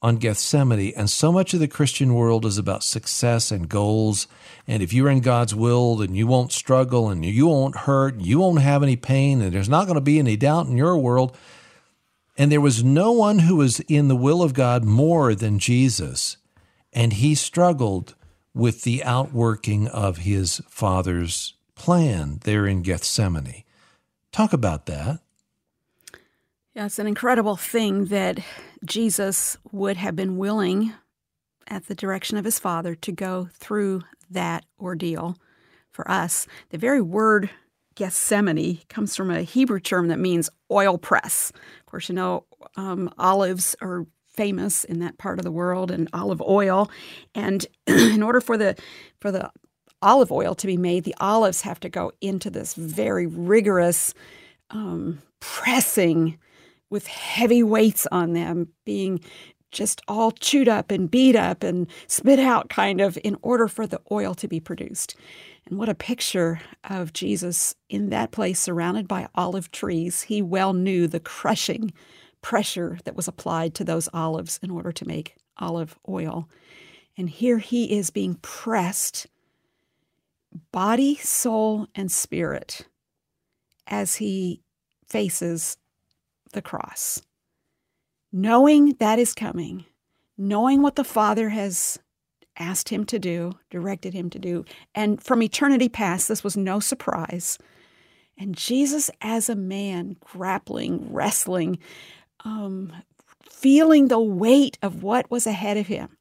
on 0.00 0.16
Gethsemane, 0.16 0.92
and 0.96 1.10
so 1.10 1.32
much 1.32 1.52
of 1.52 1.60
the 1.60 1.68
Christian 1.68 2.14
world 2.14 2.46
is 2.46 2.58
about 2.58 2.84
success 2.84 3.50
and 3.50 3.68
goals. 3.68 4.28
And 4.66 4.82
if 4.82 4.92
you're 4.92 5.10
in 5.10 5.20
God's 5.20 5.54
will, 5.54 5.96
then 5.96 6.14
you 6.14 6.26
won't 6.26 6.52
struggle 6.52 7.08
and 7.08 7.24
you 7.24 7.46
won't 7.48 7.76
hurt, 7.76 8.20
you 8.20 8.38
won't 8.38 8.60
have 8.60 8.82
any 8.82 8.96
pain, 8.96 9.40
and 9.40 9.52
there's 9.52 9.68
not 9.68 9.86
going 9.86 9.96
to 9.96 10.00
be 10.00 10.18
any 10.18 10.36
doubt 10.36 10.66
in 10.66 10.76
your 10.76 10.96
world. 10.96 11.36
And 12.38 12.52
there 12.52 12.60
was 12.60 12.84
no 12.84 13.12
one 13.12 13.40
who 13.40 13.56
was 13.56 13.80
in 13.80 14.08
the 14.08 14.16
will 14.16 14.42
of 14.42 14.54
God 14.54 14.84
more 14.84 15.34
than 15.34 15.58
Jesus. 15.58 16.36
And 16.92 17.14
he 17.14 17.34
struggled 17.34 18.14
with 18.54 18.82
the 18.82 19.02
outworking 19.04 19.88
of 19.88 20.18
his 20.18 20.62
Father's 20.68 21.54
plan 21.74 22.40
there 22.44 22.66
in 22.66 22.82
Gethsemane. 22.82 23.64
Talk 24.32 24.52
about 24.52 24.86
that. 24.86 25.20
Yeah, 26.74 26.86
it's 26.86 26.98
an 26.98 27.06
incredible 27.06 27.56
thing 27.56 28.06
that 28.06 28.40
Jesus 28.84 29.56
would 29.72 29.96
have 29.96 30.14
been 30.14 30.36
willing, 30.36 30.92
at 31.68 31.86
the 31.86 31.94
direction 31.94 32.36
of 32.36 32.44
his 32.44 32.58
Father, 32.58 32.94
to 32.94 33.12
go 33.12 33.48
through 33.54 34.02
that 34.30 34.64
ordeal 34.78 35.36
for 35.90 36.08
us. 36.10 36.46
The 36.68 36.78
very 36.78 37.00
word 37.00 37.50
Gethsemane 37.96 38.78
comes 38.88 39.16
from 39.16 39.30
a 39.30 39.42
Hebrew 39.42 39.80
term 39.80 40.08
that 40.08 40.18
means 40.18 40.48
oil 40.70 40.98
press. 40.98 41.50
Of 41.80 41.86
course, 41.86 42.08
you 42.08 42.14
know, 42.14 42.44
um, 42.76 43.10
olives 43.18 43.74
are 43.80 44.06
famous 44.28 44.84
in 44.84 45.00
that 45.00 45.18
part 45.18 45.38
of 45.38 45.44
the 45.44 45.50
world 45.50 45.90
and 45.90 46.08
olive 46.12 46.42
oil. 46.42 46.90
And 47.34 47.66
in 47.86 48.22
order 48.22 48.40
for 48.40 48.56
the 48.56 48.76
for 49.20 49.32
the 49.32 49.50
olive 50.02 50.30
oil 50.30 50.54
to 50.54 50.66
be 50.66 50.76
made, 50.76 51.04
the 51.04 51.14
olives 51.18 51.62
have 51.62 51.80
to 51.80 51.88
go 51.88 52.12
into 52.20 52.50
this 52.50 52.74
very 52.74 53.26
rigorous 53.26 54.14
um, 54.70 55.22
pressing 55.40 56.38
with 56.90 57.06
heavy 57.06 57.62
weights 57.62 58.06
on 58.12 58.34
them, 58.34 58.68
being 58.84 59.20
just 59.72 60.00
all 60.06 60.30
chewed 60.30 60.68
up 60.68 60.90
and 60.90 61.10
beat 61.10 61.34
up 61.34 61.62
and 61.62 61.86
spit 62.06 62.38
out, 62.38 62.68
kind 62.68 63.00
of, 63.00 63.18
in 63.24 63.36
order 63.42 63.68
for 63.68 63.86
the 63.86 64.00
oil 64.10 64.34
to 64.34 64.46
be 64.48 64.60
produced. 64.60 65.16
And 65.66 65.78
what 65.78 65.88
a 65.88 65.94
picture 65.94 66.60
of 66.88 67.12
Jesus 67.12 67.74
in 67.88 68.10
that 68.10 68.30
place 68.30 68.60
surrounded 68.60 69.08
by 69.08 69.28
olive 69.34 69.72
trees. 69.72 70.22
He 70.22 70.40
well 70.40 70.72
knew 70.72 71.08
the 71.08 71.20
crushing 71.20 71.92
pressure 72.40 72.98
that 73.04 73.16
was 73.16 73.26
applied 73.26 73.74
to 73.74 73.84
those 73.84 74.08
olives 74.12 74.60
in 74.62 74.70
order 74.70 74.92
to 74.92 75.08
make 75.08 75.34
olive 75.58 75.98
oil. 76.08 76.48
And 77.16 77.28
here 77.28 77.58
he 77.58 77.96
is 77.96 78.10
being 78.10 78.36
pressed, 78.36 79.26
body, 80.70 81.16
soul, 81.16 81.88
and 81.94 82.12
spirit, 82.12 82.86
as 83.86 84.16
he 84.16 84.62
faces 85.08 85.78
the 86.52 86.62
cross. 86.62 87.22
Knowing 88.30 88.94
that 89.00 89.18
is 89.18 89.34
coming, 89.34 89.86
knowing 90.38 90.82
what 90.82 90.96
the 90.96 91.04
Father 91.04 91.48
has 91.48 91.98
asked 92.58 92.88
him 92.88 93.04
to 93.06 93.18
do, 93.18 93.52
directed 93.70 94.14
him 94.14 94.30
to 94.30 94.38
do. 94.38 94.64
And 94.94 95.22
from 95.22 95.42
eternity 95.42 95.88
past, 95.88 96.28
this 96.28 96.44
was 96.44 96.56
no 96.56 96.80
surprise. 96.80 97.58
And 98.38 98.54
Jesus, 98.54 99.10
as 99.20 99.48
a 99.48 99.56
man, 99.56 100.16
grappling, 100.20 101.12
wrestling, 101.12 101.78
um, 102.44 102.92
feeling 103.42 104.08
the 104.08 104.20
weight 104.20 104.78
of 104.82 105.02
what 105.02 105.30
was 105.30 105.46
ahead 105.46 105.76
of 105.76 105.86
him. 105.86 106.16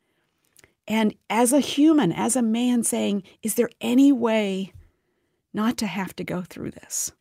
And 0.88 1.16
as 1.30 1.52
a 1.52 1.60
human, 1.60 2.12
as 2.12 2.36
a 2.36 2.42
man, 2.42 2.84
saying, 2.84 3.24
Is 3.42 3.56
there 3.56 3.70
any 3.82 4.12
way 4.12 4.72
not 5.54 5.78
to 5.78 5.88
have 5.88 6.16
to 6.18 6.24
go 6.24 6.42
through 6.42 6.72
this? 6.72 7.12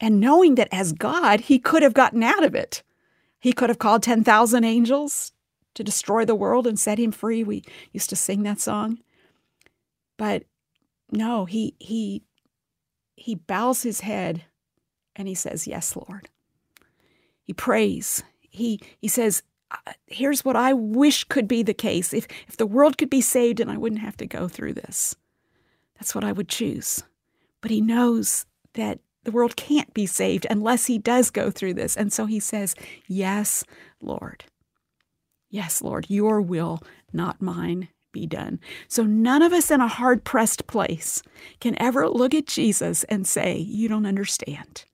And 0.00 0.20
knowing 0.20 0.56
that 0.56 0.68
as 0.72 0.92
God, 0.92 1.40
he 1.40 1.58
could 1.58 1.82
have 1.82 1.94
gotten 1.94 2.22
out 2.22 2.44
of 2.44 2.54
it. 2.54 2.82
He 3.38 3.52
could 3.52 3.70
have 3.70 3.78
called 3.78 4.02
10,000 4.02 4.64
angels 4.64 5.32
to 5.74 5.84
destroy 5.84 6.24
the 6.24 6.34
world 6.34 6.66
and 6.66 6.78
set 6.78 6.98
him 6.98 7.12
free. 7.12 7.44
We 7.44 7.64
used 7.92 8.10
to 8.10 8.16
sing 8.16 8.42
that 8.42 8.60
song. 8.60 8.98
But 10.16 10.44
no, 11.10 11.44
he 11.44 11.74
he 11.78 12.22
he 13.16 13.34
bows 13.34 13.82
his 13.82 14.00
head 14.00 14.44
and 15.16 15.28
he 15.28 15.34
says, 15.34 15.66
"Yes, 15.66 15.96
Lord." 15.96 16.28
He 17.44 17.52
prays. 17.52 18.22
He, 18.40 18.80
he 19.00 19.08
says, 19.08 19.42
uh, 19.70 19.92
Here's 20.06 20.44
what 20.44 20.56
I 20.56 20.72
wish 20.72 21.24
could 21.24 21.46
be 21.46 21.62
the 21.62 21.74
case. 21.74 22.12
If, 22.12 22.26
if 22.48 22.56
the 22.56 22.66
world 22.66 22.98
could 22.98 23.10
be 23.10 23.20
saved 23.20 23.60
and 23.60 23.70
I 23.70 23.76
wouldn't 23.76 24.00
have 24.00 24.16
to 24.18 24.26
go 24.26 24.48
through 24.48 24.74
this, 24.74 25.14
that's 25.96 26.14
what 26.14 26.24
I 26.24 26.32
would 26.32 26.48
choose. 26.48 27.04
But 27.60 27.70
he 27.70 27.80
knows 27.80 28.46
that 28.74 28.98
the 29.24 29.30
world 29.30 29.56
can't 29.56 29.92
be 29.94 30.06
saved 30.06 30.46
unless 30.50 30.86
he 30.86 30.98
does 30.98 31.30
go 31.30 31.50
through 31.50 31.74
this. 31.74 31.96
And 31.96 32.12
so 32.12 32.26
he 32.26 32.40
says, 32.40 32.74
Yes, 33.06 33.64
Lord. 34.00 34.44
Yes, 35.54 35.82
Lord, 35.82 36.06
your 36.08 36.40
will, 36.40 36.82
not 37.12 37.40
mine, 37.40 37.86
be 38.10 38.26
done. 38.26 38.58
So 38.88 39.04
none 39.04 39.40
of 39.40 39.52
us 39.52 39.70
in 39.70 39.80
a 39.80 39.86
hard 39.86 40.24
pressed 40.24 40.66
place 40.66 41.22
can 41.60 41.80
ever 41.80 42.08
look 42.08 42.34
at 42.34 42.48
Jesus 42.48 43.04
and 43.04 43.24
say, 43.24 43.58
You 43.58 43.88
don't 43.88 44.04
understand. 44.04 44.84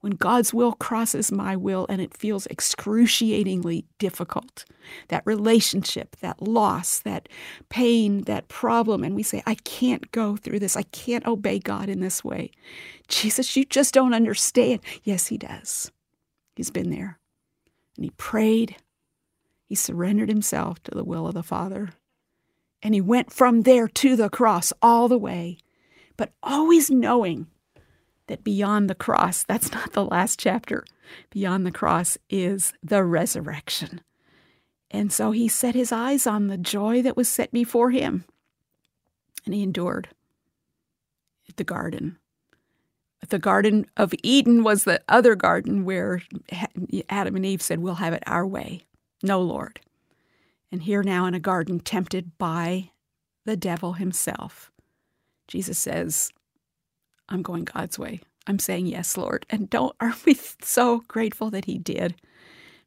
When 0.00 0.12
God's 0.12 0.54
will 0.54 0.72
crosses 0.72 1.30
my 1.30 1.56
will 1.56 1.84
and 1.90 2.00
it 2.00 2.16
feels 2.16 2.46
excruciatingly 2.46 3.84
difficult, 3.98 4.64
that 5.08 5.26
relationship, 5.26 6.16
that 6.20 6.40
loss, 6.40 6.98
that 7.00 7.28
pain, 7.68 8.22
that 8.22 8.48
problem, 8.48 9.04
and 9.04 9.14
we 9.14 9.22
say, 9.22 9.42
I 9.44 9.56
can't 9.56 10.10
go 10.10 10.36
through 10.36 10.60
this. 10.60 10.74
I 10.74 10.84
can't 10.84 11.26
obey 11.26 11.58
God 11.58 11.90
in 11.90 12.00
this 12.00 12.24
way. 12.24 12.50
Jesus, 13.08 13.54
you 13.58 13.66
just 13.66 13.92
don't 13.92 14.14
understand. 14.14 14.80
Yes, 15.04 15.26
He 15.26 15.36
does. 15.36 15.92
He's 16.56 16.70
been 16.70 16.88
there. 16.88 17.18
And 17.96 18.06
He 18.06 18.10
prayed. 18.12 18.76
He 19.72 19.76
surrendered 19.76 20.28
Himself 20.28 20.82
to 20.82 20.90
the 20.90 21.02
will 21.02 21.26
of 21.26 21.32
the 21.32 21.42
Father. 21.42 21.94
And 22.82 22.92
he 22.92 23.00
went 23.00 23.32
from 23.32 23.62
there 23.62 23.88
to 23.88 24.16
the 24.16 24.28
cross 24.28 24.70
all 24.82 25.08
the 25.08 25.16
way, 25.16 25.56
but 26.18 26.34
always 26.42 26.90
knowing 26.90 27.46
that 28.26 28.44
beyond 28.44 28.90
the 28.90 28.94
cross, 28.94 29.44
that's 29.44 29.72
not 29.72 29.94
the 29.94 30.04
last 30.04 30.38
chapter. 30.38 30.84
Beyond 31.30 31.64
the 31.64 31.70
cross 31.70 32.18
is 32.28 32.74
the 32.82 33.02
resurrection. 33.02 34.02
And 34.90 35.10
so 35.10 35.30
he 35.30 35.48
set 35.48 35.74
his 35.74 35.90
eyes 35.90 36.26
on 36.26 36.48
the 36.48 36.58
joy 36.58 37.00
that 37.00 37.16
was 37.16 37.30
set 37.30 37.50
before 37.50 37.92
him, 37.92 38.26
and 39.46 39.54
he 39.54 39.62
endured 39.62 40.10
at 41.48 41.56
the 41.56 41.64
garden. 41.64 42.18
The 43.26 43.38
Garden 43.38 43.86
of 43.96 44.12
Eden 44.22 44.64
was 44.64 44.84
the 44.84 45.00
other 45.08 45.34
garden 45.34 45.86
where 45.86 46.20
Adam 47.08 47.36
and 47.36 47.46
Eve 47.46 47.62
said, 47.62 47.78
We'll 47.78 47.94
have 47.94 48.12
it 48.12 48.22
our 48.26 48.46
way. 48.46 48.84
No, 49.22 49.40
Lord 49.40 49.80
and 50.72 50.82
here 50.82 51.02
now 51.02 51.26
in 51.26 51.34
a 51.34 51.40
garden 51.40 51.78
tempted 51.78 52.36
by 52.38 52.90
the 53.44 53.56
devil 53.56 53.92
himself. 53.92 54.72
Jesus 55.46 55.78
says, 55.78 56.32
I'm 57.28 57.42
going 57.42 57.64
God's 57.64 57.98
way. 57.98 58.20
I'm 58.46 58.58
saying 58.58 58.86
yes, 58.86 59.16
Lord. 59.16 59.44
And 59.50 59.68
don't 59.68 59.94
aren't 60.00 60.24
we 60.24 60.34
so 60.62 61.02
grateful 61.06 61.50
that 61.50 61.66
he 61.66 61.78
did? 61.78 62.14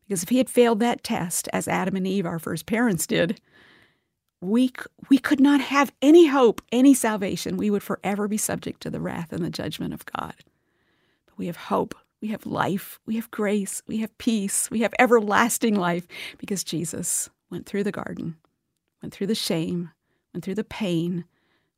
Because 0.08 0.24
if 0.24 0.30
he 0.30 0.40
had 0.40 0.50
failed 0.50 0.80
that 0.80 1.04
test, 1.04 1.48
as 1.54 1.68
Adam 1.68 1.96
and 1.96 2.08
Eve, 2.08 2.26
our 2.26 2.40
first 2.40 2.66
parents, 2.66 3.08
did, 3.08 3.40
we, 4.42 4.72
we 5.10 5.18
could 5.18 5.40
not 5.40 5.62
have 5.62 5.94
any 6.02 6.28
hope, 6.28 6.62
any 6.72 6.94
salvation. 6.94 7.58
We 7.58 7.70
would 7.70 7.82
forever 7.84 8.28
be 8.28 8.38
subject 8.38 8.82
to 8.82 8.90
the 8.90 9.00
wrath 9.00 9.32
and 9.32 9.44
the 9.44 9.50
judgment 9.50 9.94
of 9.94 10.06
God. 10.06 10.36
But 11.26 11.38
we 11.38 11.48
have 11.48 11.58
hope, 11.58 11.96
we 12.26 12.32
have 12.32 12.48
life, 12.48 13.00
we 13.06 13.18
have 13.18 13.30
grace, 13.30 13.84
we 13.86 13.98
have 13.98 14.18
peace, 14.18 14.68
we 14.72 14.80
have 14.80 14.96
everlasting 14.98 15.76
life 15.76 16.08
because 16.40 16.64
Jesus 16.64 17.30
went 17.52 17.68
through 17.68 17.84
the 17.84 17.92
garden, 17.92 18.36
went 19.04 19.14
through 19.14 19.28
the 19.28 19.36
shame, 19.36 19.92
went 20.34 20.44
through 20.44 20.56
the 20.56 20.64
pain, 20.64 21.26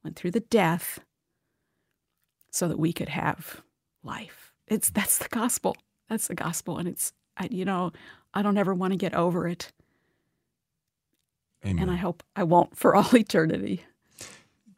went 0.05 0.15
through 0.15 0.31
the 0.31 0.39
death, 0.39 0.99
so 2.49 2.69
that 2.69 2.79
we 2.79 2.93
could 2.93 3.09
have 3.09 3.61
life. 4.03 4.53
It's 4.67 4.89
that's 4.89 5.17
the 5.17 5.27
gospel. 5.27 5.75
That's 6.09 6.29
the 6.29 6.35
gospel, 6.35 6.77
and 6.77 6.87
it's 6.87 7.11
I, 7.35 7.49
you 7.51 7.65
know 7.65 7.91
I 8.33 8.41
don't 8.41 8.57
ever 8.57 8.73
want 8.73 8.93
to 8.93 8.97
get 8.97 9.13
over 9.13 9.49
it, 9.49 9.73
Amen. 11.65 11.79
and 11.83 11.91
I 11.91 11.97
hope 11.97 12.23
I 12.37 12.43
won't 12.43 12.77
for 12.77 12.95
all 12.95 13.13
eternity. 13.13 13.83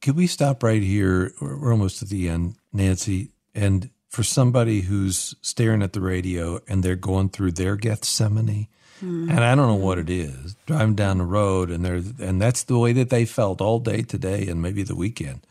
Could 0.02 0.16
we 0.16 0.26
stop 0.26 0.64
right 0.64 0.82
here? 0.82 1.32
We're 1.40 1.72
almost 1.72 2.02
at 2.02 2.10
the 2.10 2.28
end, 2.28 2.56
Nancy. 2.74 3.30
And 3.54 3.92
for 4.10 4.24
somebody 4.24 4.82
who's 4.82 5.36
staring 5.42 5.82
at 5.82 5.94
the 5.94 6.02
radio 6.02 6.60
and 6.68 6.84
they're 6.84 6.96
going 6.96 7.30
through 7.30 7.54
their 7.54 7.78
Gethsemane, 7.78 8.68
Mm-hmm. 9.04 9.30
And 9.30 9.40
I 9.40 9.56
don't 9.56 9.68
know 9.68 9.76
what 9.76 9.98
it 9.98 10.10
is. 10.10 10.56
Driving 10.66 10.96
down 10.96 11.20
the 11.20 11.26
road 11.26 11.70
and 11.70 11.86
they're 11.86 12.02
and 12.20 12.42
that's 12.42 12.64
the 12.64 12.78
way 12.78 12.92
that 12.94 13.10
they 13.10 13.26
felt 13.26 13.62
all 13.62 13.80
day 13.80 14.02
today 14.02 14.48
and 14.48 14.62
maybe 14.62 14.84
the 14.84 14.96
weekend. 14.96 15.46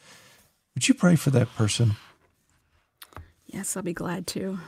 Would 0.74 0.88
you 0.88 0.94
pray 0.94 1.16
for 1.16 1.30
that 1.30 1.54
person? 1.56 1.96
Yes, 3.46 3.76
I'll 3.76 3.82
be 3.82 3.94
glad 3.94 4.26
to. 4.28 4.58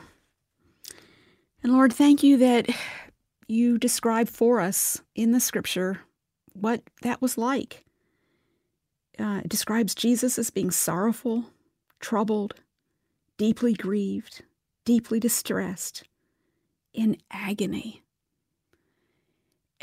And 1.63 1.73
Lord, 1.73 1.93
thank 1.93 2.23
you 2.23 2.37
that 2.37 2.69
you 3.47 3.77
describe 3.77 4.27
for 4.27 4.59
us 4.59 4.99
in 5.13 5.31
the 5.31 5.39
scripture 5.39 6.01
what 6.53 6.81
that 7.03 7.21
was 7.21 7.37
like. 7.37 7.85
Uh, 9.19 9.41
it 9.43 9.49
describes 9.49 9.93
Jesus 9.93 10.39
as 10.39 10.49
being 10.49 10.71
sorrowful, 10.71 11.45
troubled, 11.99 12.55
deeply 13.41 13.73
grieved, 13.73 14.43
deeply 14.85 15.19
distressed, 15.19 16.03
in 16.93 17.17
agony. 17.31 18.03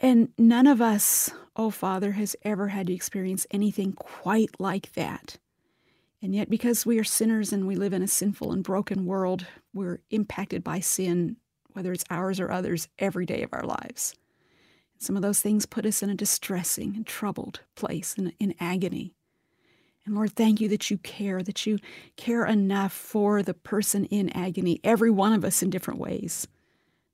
And 0.01 0.29
none 0.39 0.69
of 0.69 0.81
us, 0.81 1.33
oh 1.57 1.71
Father, 1.71 2.13
has 2.13 2.37
ever 2.45 2.69
had 2.69 2.87
to 2.87 2.95
experience 2.95 3.49
anything 3.51 3.95
quite 3.95 4.61
like 4.61 4.93
that. 4.93 5.39
And 6.23 6.37
yet, 6.37 6.49
because 6.49 6.87
we 6.87 7.01
are 7.01 7.05
sinners 7.05 7.53
and 7.53 7.67
we 7.67 7.75
live 7.75 7.93
in 7.93 8.01
a 8.01 8.07
sinful 8.07 8.53
and 8.53 8.63
broken 8.63 9.07
world, 9.07 9.45
we're 9.75 10.03
impacted 10.11 10.63
by 10.63 10.79
sin, 10.79 11.35
whether 11.73 11.93
it's 11.93 12.05
ours 12.11 12.39
or 12.39 12.53
others, 12.53 12.87
every 13.01 13.27
day 13.27 13.43
of 13.43 13.53
our 13.53 13.65
lives. 13.65 14.15
Some 15.01 15.17
of 15.17 15.23
those 15.23 15.41
things 15.41 15.67
put 15.67 15.85
us 15.85 16.01
in 16.01 16.11
a 16.11 16.15
distressing 16.15 16.95
and 16.95 17.05
troubled 17.05 17.63
place, 17.75 18.15
in, 18.17 18.33
in 18.39 18.55
agony. 18.61 19.17
And 20.09 20.17
Lord, 20.17 20.33
thank 20.33 20.63
you 20.63 20.71
that 20.71 20.91
you 20.91 20.97
care, 20.97 21.43
that 21.43 21.67
you 21.67 21.79
care 22.17 22.47
enough 22.47 22.95
for 22.95 23.43
the 23.43 23.53
person 23.53 24.07
in 24.07 24.31
agony, 24.31 24.81
every 24.83 25.11
one 25.11 25.35
of 25.35 25.45
us 25.45 25.63
in 25.63 25.69
different 25.69 26.01
ways, 26.01 26.49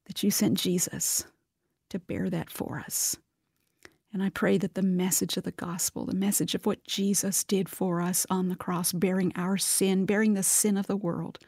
that 0.07 0.22
you 0.22 0.30
sent 0.30 0.59
Jesus 0.59 1.26
to 1.88 1.99
bear 1.99 2.30
that 2.30 2.51
for 2.51 2.78
us. 2.78 3.16
And 4.12 4.22
I 4.22 4.28
pray 4.28 4.59
that 4.59 4.74
the 4.74 4.82
message 4.82 5.36
of 5.36 5.42
the 5.42 5.51
gospel, 5.51 6.07
the 6.07 6.14
message 6.14 6.55
of 6.55 6.66
what 6.66 6.84
Jesus 6.84 7.42
did 7.42 7.68
for 7.68 8.01
us 8.01 8.26
on 8.30 8.49
the 8.49 8.55
cross, 8.55 8.92
bearing 8.92 9.32
our 9.34 9.57
sin, 9.57 10.07
bearing 10.07 10.34
the 10.34 10.45
sin 10.45 10.76
of 10.76 10.86
the 10.86 10.97
world, 10.97 11.40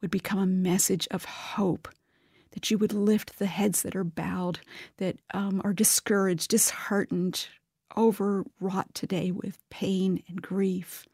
would 0.00 0.10
become 0.10 0.38
a 0.38 0.46
message 0.46 1.06
of 1.10 1.26
hope. 1.26 1.88
That 2.52 2.70
you 2.70 2.78
would 2.78 2.94
lift 2.94 3.38
the 3.38 3.44
heads 3.44 3.82
that 3.82 3.94
are 3.94 4.02
bowed, 4.02 4.60
that 4.96 5.18
um, 5.34 5.60
are 5.62 5.74
discouraged, 5.74 6.48
disheartened, 6.48 7.48
overwrought 7.96 8.94
today 8.94 9.30
with 9.30 9.58
pain 9.70 10.22
and 10.28 10.42
grief, 10.42 11.06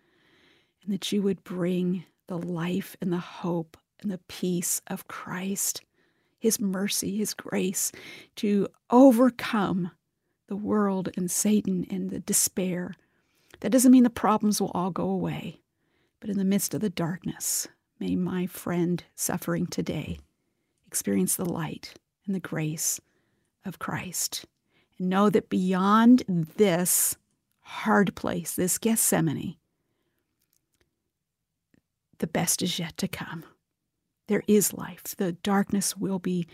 and 0.82 0.92
that 0.92 1.12
you 1.12 1.22
would 1.22 1.44
bring 1.44 2.04
the 2.26 2.38
life 2.38 2.96
and 3.00 3.12
the 3.12 3.18
hope 3.18 3.76
and 4.00 4.10
the 4.10 4.20
peace 4.28 4.82
of 4.88 5.08
Christ 5.08 5.82
his 6.38 6.60
mercy, 6.60 7.16
His 7.16 7.34
grace 7.34 7.92
to 8.36 8.68
overcome 8.90 9.90
the 10.46 10.56
world 10.56 11.08
and 11.16 11.30
Satan 11.30 11.86
and 11.90 12.10
the 12.10 12.20
despair. 12.20 12.94
That 13.60 13.72
doesn't 13.72 13.90
mean 13.90 14.04
the 14.04 14.10
problems 14.10 14.60
will 14.60 14.70
all 14.72 14.90
go 14.90 15.08
away, 15.08 15.60
but 16.20 16.30
in 16.30 16.38
the 16.38 16.44
midst 16.44 16.74
of 16.74 16.80
the 16.80 16.90
darkness, 16.90 17.66
may 17.98 18.14
my 18.14 18.46
friend 18.46 19.02
suffering 19.14 19.66
today 19.66 20.18
experience 20.86 21.34
the 21.34 21.44
light 21.44 21.94
and 22.26 22.34
the 22.34 22.40
grace 22.40 23.00
of 23.64 23.78
Christ. 23.78 24.44
Know 24.98 25.28
that 25.30 25.50
beyond 25.50 26.24
this 26.56 27.16
hard 27.60 28.14
place, 28.14 28.54
this 28.54 28.78
Gethsemane, 28.78 29.56
the 32.18 32.26
best 32.26 32.62
is 32.62 32.78
yet 32.78 32.96
to 32.98 33.08
come 33.08 33.44
there 34.28 34.42
is 34.46 34.72
life. 34.72 35.14
The 35.16 35.32
darkness 35.32 35.96
will 35.96 36.18
be 36.18 36.46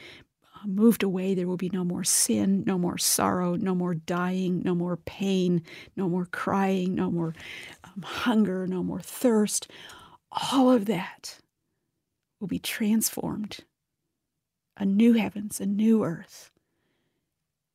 uh, 0.54 0.66
moved 0.66 1.02
away. 1.02 1.34
There 1.34 1.46
will 1.46 1.56
be 1.56 1.70
no 1.70 1.84
more 1.84 2.04
sin, 2.04 2.64
no 2.66 2.78
more 2.78 2.98
sorrow, 2.98 3.56
no 3.56 3.74
more 3.74 3.94
dying, 3.94 4.62
no 4.64 4.74
more 4.74 4.96
pain, 4.96 5.62
no 5.96 6.08
more 6.08 6.26
crying, 6.26 6.94
no 6.94 7.10
more 7.10 7.34
um, 7.84 8.02
hunger, 8.02 8.66
no 8.66 8.82
more 8.82 9.00
thirst. 9.00 9.70
All 10.30 10.70
of 10.70 10.86
that 10.86 11.38
will 12.40 12.48
be 12.48 12.58
transformed. 12.58 13.60
A 14.76 14.84
new 14.84 15.12
heavens, 15.14 15.60
a 15.60 15.66
new 15.66 16.02
earth, 16.02 16.50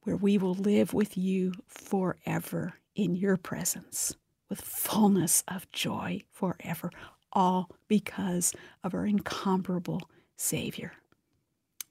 where 0.08 0.16
we 0.16 0.38
will 0.38 0.54
live 0.54 0.94
with 0.94 1.18
you 1.18 1.52
forever 1.68 2.76
in 2.96 3.14
your 3.14 3.36
presence 3.36 4.16
with 4.50 4.62
fullness 4.62 5.44
of 5.50 5.70
joy 5.74 6.22
forever 6.32 6.90
all 7.34 7.70
because 7.90 8.54
of 8.86 8.94
our 8.94 9.06
incomparable 9.06 10.00
Savior. 10.38 10.94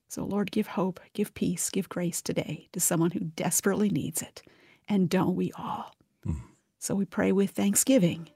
So, 0.08 0.24
Lord, 0.24 0.50
give 0.50 0.66
hope, 0.66 0.98
give 1.12 1.34
peace, 1.34 1.68
give 1.68 1.90
grace 1.90 2.22
today 2.22 2.68
to 2.72 2.80
someone 2.80 3.10
who 3.10 3.20
desperately 3.20 3.90
needs 3.90 4.22
it. 4.22 4.42
And 4.88 5.10
don't 5.10 5.36
we 5.36 5.52
all? 5.52 5.94
Mm. 6.26 6.40
So 6.78 6.94
we 6.94 7.04
pray 7.04 7.32
with 7.32 7.50
thanksgiving 7.50 8.30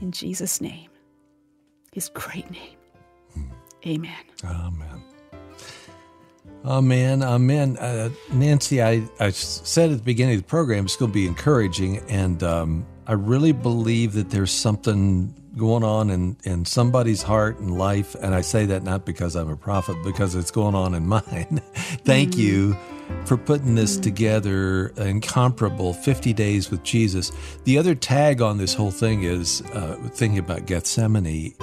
in 0.00 0.12
Jesus' 0.12 0.62
name, 0.62 0.88
his 1.92 2.08
great 2.08 2.50
name. 2.50 2.78
Mm. 3.36 3.50
Amen. 3.86 4.24
Amen. 4.44 5.09
Amen. 6.64 7.22
Amen. 7.22 7.76
Uh, 7.78 8.10
Nancy, 8.32 8.82
I, 8.82 9.02
I 9.18 9.30
said 9.30 9.90
at 9.90 9.98
the 9.98 10.04
beginning 10.04 10.34
of 10.34 10.42
the 10.42 10.46
program 10.46 10.84
it's 10.84 10.96
going 10.96 11.10
to 11.10 11.14
be 11.14 11.26
encouraging, 11.26 11.98
and 12.08 12.42
um, 12.42 12.86
I 13.06 13.12
really 13.12 13.52
believe 13.52 14.12
that 14.12 14.30
there's 14.30 14.52
something 14.52 15.34
going 15.56 15.82
on 15.82 16.10
in, 16.10 16.36
in 16.44 16.64
somebody's 16.64 17.22
heart 17.22 17.58
and 17.58 17.76
life. 17.76 18.14
And 18.14 18.34
I 18.34 18.40
say 18.40 18.66
that 18.66 18.82
not 18.82 19.04
because 19.04 19.34
I'm 19.34 19.50
a 19.50 19.56
prophet, 19.56 19.96
because 20.04 20.34
it's 20.34 20.50
going 20.50 20.74
on 20.74 20.94
in 20.94 21.06
mine. 21.08 21.60
Thank 22.04 22.34
mm. 22.34 22.38
you 22.38 22.76
for 23.24 23.36
putting 23.36 23.74
this 23.74 23.96
mm. 23.96 24.02
together, 24.02 24.88
incomparable 24.96 25.92
50 25.92 26.32
days 26.32 26.70
with 26.70 26.82
Jesus. 26.82 27.32
The 27.64 27.78
other 27.78 27.94
tag 27.94 28.40
on 28.42 28.58
this 28.58 28.74
whole 28.74 28.90
thing 28.90 29.24
is 29.24 29.62
uh, 29.72 29.96
thinking 30.12 30.38
about 30.38 30.66
Gethsemane 30.66 31.54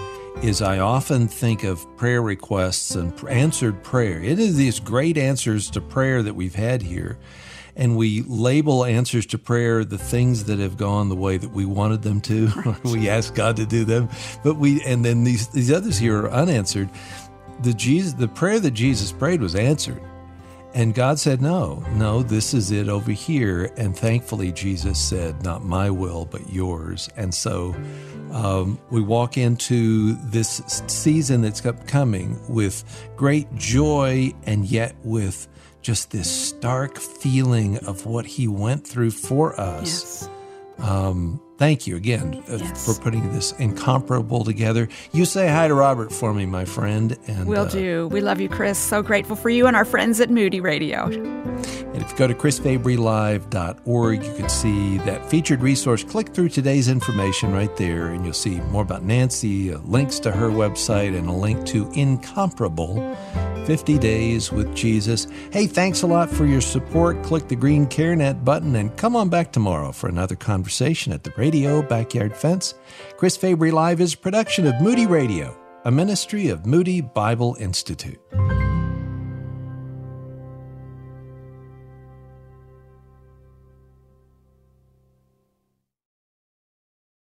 is 0.44 0.62
I 0.62 0.80
often 0.80 1.28
think 1.28 1.64
of 1.64 1.86
prayer 1.98 2.22
requests 2.22 2.96
and 2.96 3.14
answered 3.28 3.84
prayer. 3.84 4.22
It 4.22 4.38
is 4.38 4.56
these 4.56 4.80
great 4.80 5.18
answers 5.18 5.70
to 5.72 5.82
prayer 5.82 6.22
that 6.22 6.36
we've 6.36 6.56
had 6.56 6.82
here. 6.82 7.18
And 7.76 7.98
we 7.98 8.22
label 8.24 8.86
answers 8.86 9.26
to 9.28 9.38
prayer 9.38 9.84
the 9.84 9.98
things 9.98 10.46
that 10.46 10.60
have 10.60 10.78
gone 10.78 11.10
the 11.10 11.16
way 11.16 11.38
that 11.38 11.50
we 11.50 11.66
wanted 11.66 12.02
them 12.04 12.22
to. 12.22 12.48
Right. 12.66 12.84
we 12.84 13.10
ask 13.10 13.34
God 13.34 13.56
to 13.58 13.66
do 13.66 13.84
them. 13.84 14.10
But 14.44 14.58
we 14.58 14.82
and 14.84 15.04
then 15.04 15.24
these 15.24 15.48
these 15.48 15.72
others 15.72 15.98
here 15.98 16.20
are 16.20 16.32
unanswered. 16.32 16.90
The 17.64 17.74
Jesus 17.74 18.14
the 18.14 18.28
prayer 18.28 18.60
that 18.60 18.72
Jesus 18.72 19.12
prayed 19.12 19.42
was 19.42 19.56
answered. 19.56 20.02
And 20.78 20.94
God 20.94 21.18
said, 21.18 21.42
No, 21.42 21.84
no, 21.94 22.22
this 22.22 22.54
is 22.54 22.70
it 22.70 22.88
over 22.88 23.12
here. 23.12 23.72
And 23.78 23.98
thankfully, 23.98 24.52
Jesus 24.52 25.00
said, 25.00 25.42
Not 25.44 25.66
my 25.66 25.90
will, 25.90 26.26
but 26.26 26.54
yours. 26.54 27.10
And 27.18 27.34
so 27.34 27.76
um, 28.32 28.80
we 28.92 29.02
walk 29.02 29.40
into 29.40 30.14
this 30.30 30.62
season 30.86 31.42
that's 31.42 31.66
upcoming 31.66 32.40
with 32.48 32.84
great 33.16 33.52
joy 33.56 34.32
and 34.44 34.66
yet 34.66 34.96
with 35.04 35.48
just 35.82 36.12
this 36.12 36.30
stark 36.30 37.00
feeling 37.00 37.80
of 37.80 38.06
what 38.06 38.28
he 38.28 38.48
went 38.48 38.86
through 38.86 39.12
for 39.12 39.60
us. 39.60 40.30
Yes. 40.78 40.88
Um, 40.88 41.42
thank 41.58 41.88
you 41.88 41.96
again 41.96 42.44
uh, 42.50 42.58
yes. 42.58 42.86
for 42.86 43.00
putting 43.02 43.32
this 43.34 43.52
incomparable 43.54 44.44
together. 44.44 44.88
You 45.12 45.26
say 45.26 45.48
hi 45.48 45.68
to 45.68 45.74
Robert 45.74 46.12
for 46.12 46.34
me, 46.34 46.46
my 46.46 46.66
friend. 46.66 47.18
And 47.28 47.48
we'll 47.48 47.62
uh, 47.62 47.70
do. 47.70 48.08
We 48.08 48.22
love 48.22 48.40
you, 48.40 48.50
Chris. 48.50 48.78
So 48.78 49.02
grateful 49.02 49.36
for 49.36 49.50
you 49.50 49.68
and 49.68 49.76
our 49.76 49.86
friends 49.86 50.20
at 50.20 50.30
Moody 50.30 50.62
Radio. 50.62 51.10
And 51.98 52.06
if 52.06 52.12
you 52.12 52.18
go 52.20 52.28
to 52.28 52.36
chrisfabrylive.org, 52.36 54.24
you 54.24 54.34
can 54.36 54.50
see 54.50 55.00
that 55.00 55.28
featured 55.28 55.64
resource. 55.64 56.04
Click 56.04 56.30
through 56.30 56.50
today's 56.50 56.90
information 56.90 57.52
right 57.52 57.76
there, 57.76 58.10
and 58.10 58.24
you'll 58.24 58.36
see 58.36 58.62
more 58.70 58.84
about 58.84 59.02
Nancy, 59.02 59.74
uh, 59.74 59.80
links 59.80 60.20
to 60.20 60.32
her 60.32 60.50
website, 60.50 61.18
and 61.18 61.28
a 61.28 61.32
link 61.32 61.66
to 61.66 61.90
Incomparable 61.94 63.18
50 63.66 63.98
Days 63.98 64.52
with 64.52 64.76
Jesus. 64.76 65.26
Hey, 65.52 65.66
thanks 65.66 66.04
a 66.04 66.08
lot 66.08 66.30
for 66.30 66.46
your 66.46 66.62
support. 66.62 67.24
Click 67.24 67.48
the 67.48 67.56
green 67.56 67.88
CareNet 67.88 68.46
button 68.46 68.76
and 68.76 68.96
come 68.96 69.16
on 69.16 69.28
back 69.28 69.52
tomorrow 69.52 69.92
for 69.92 70.08
another 70.08 70.36
conversation 70.36 71.12
at 71.12 71.24
the 71.24 71.34
Radio 71.36 71.82
Backyard 71.82 72.38
Fence. 72.38 72.76
Chris 73.18 73.36
Fabry 73.36 73.72
Live 73.72 74.02
is 74.02 74.14
a 74.14 74.18
production 74.18 74.68
of 74.68 74.80
Moody 74.82 75.08
Radio, 75.08 75.58
a 75.84 75.90
ministry 75.90 76.50
of 76.50 76.68
Moody 76.68 77.02
Bible 77.02 77.58
Institute. 77.60 78.20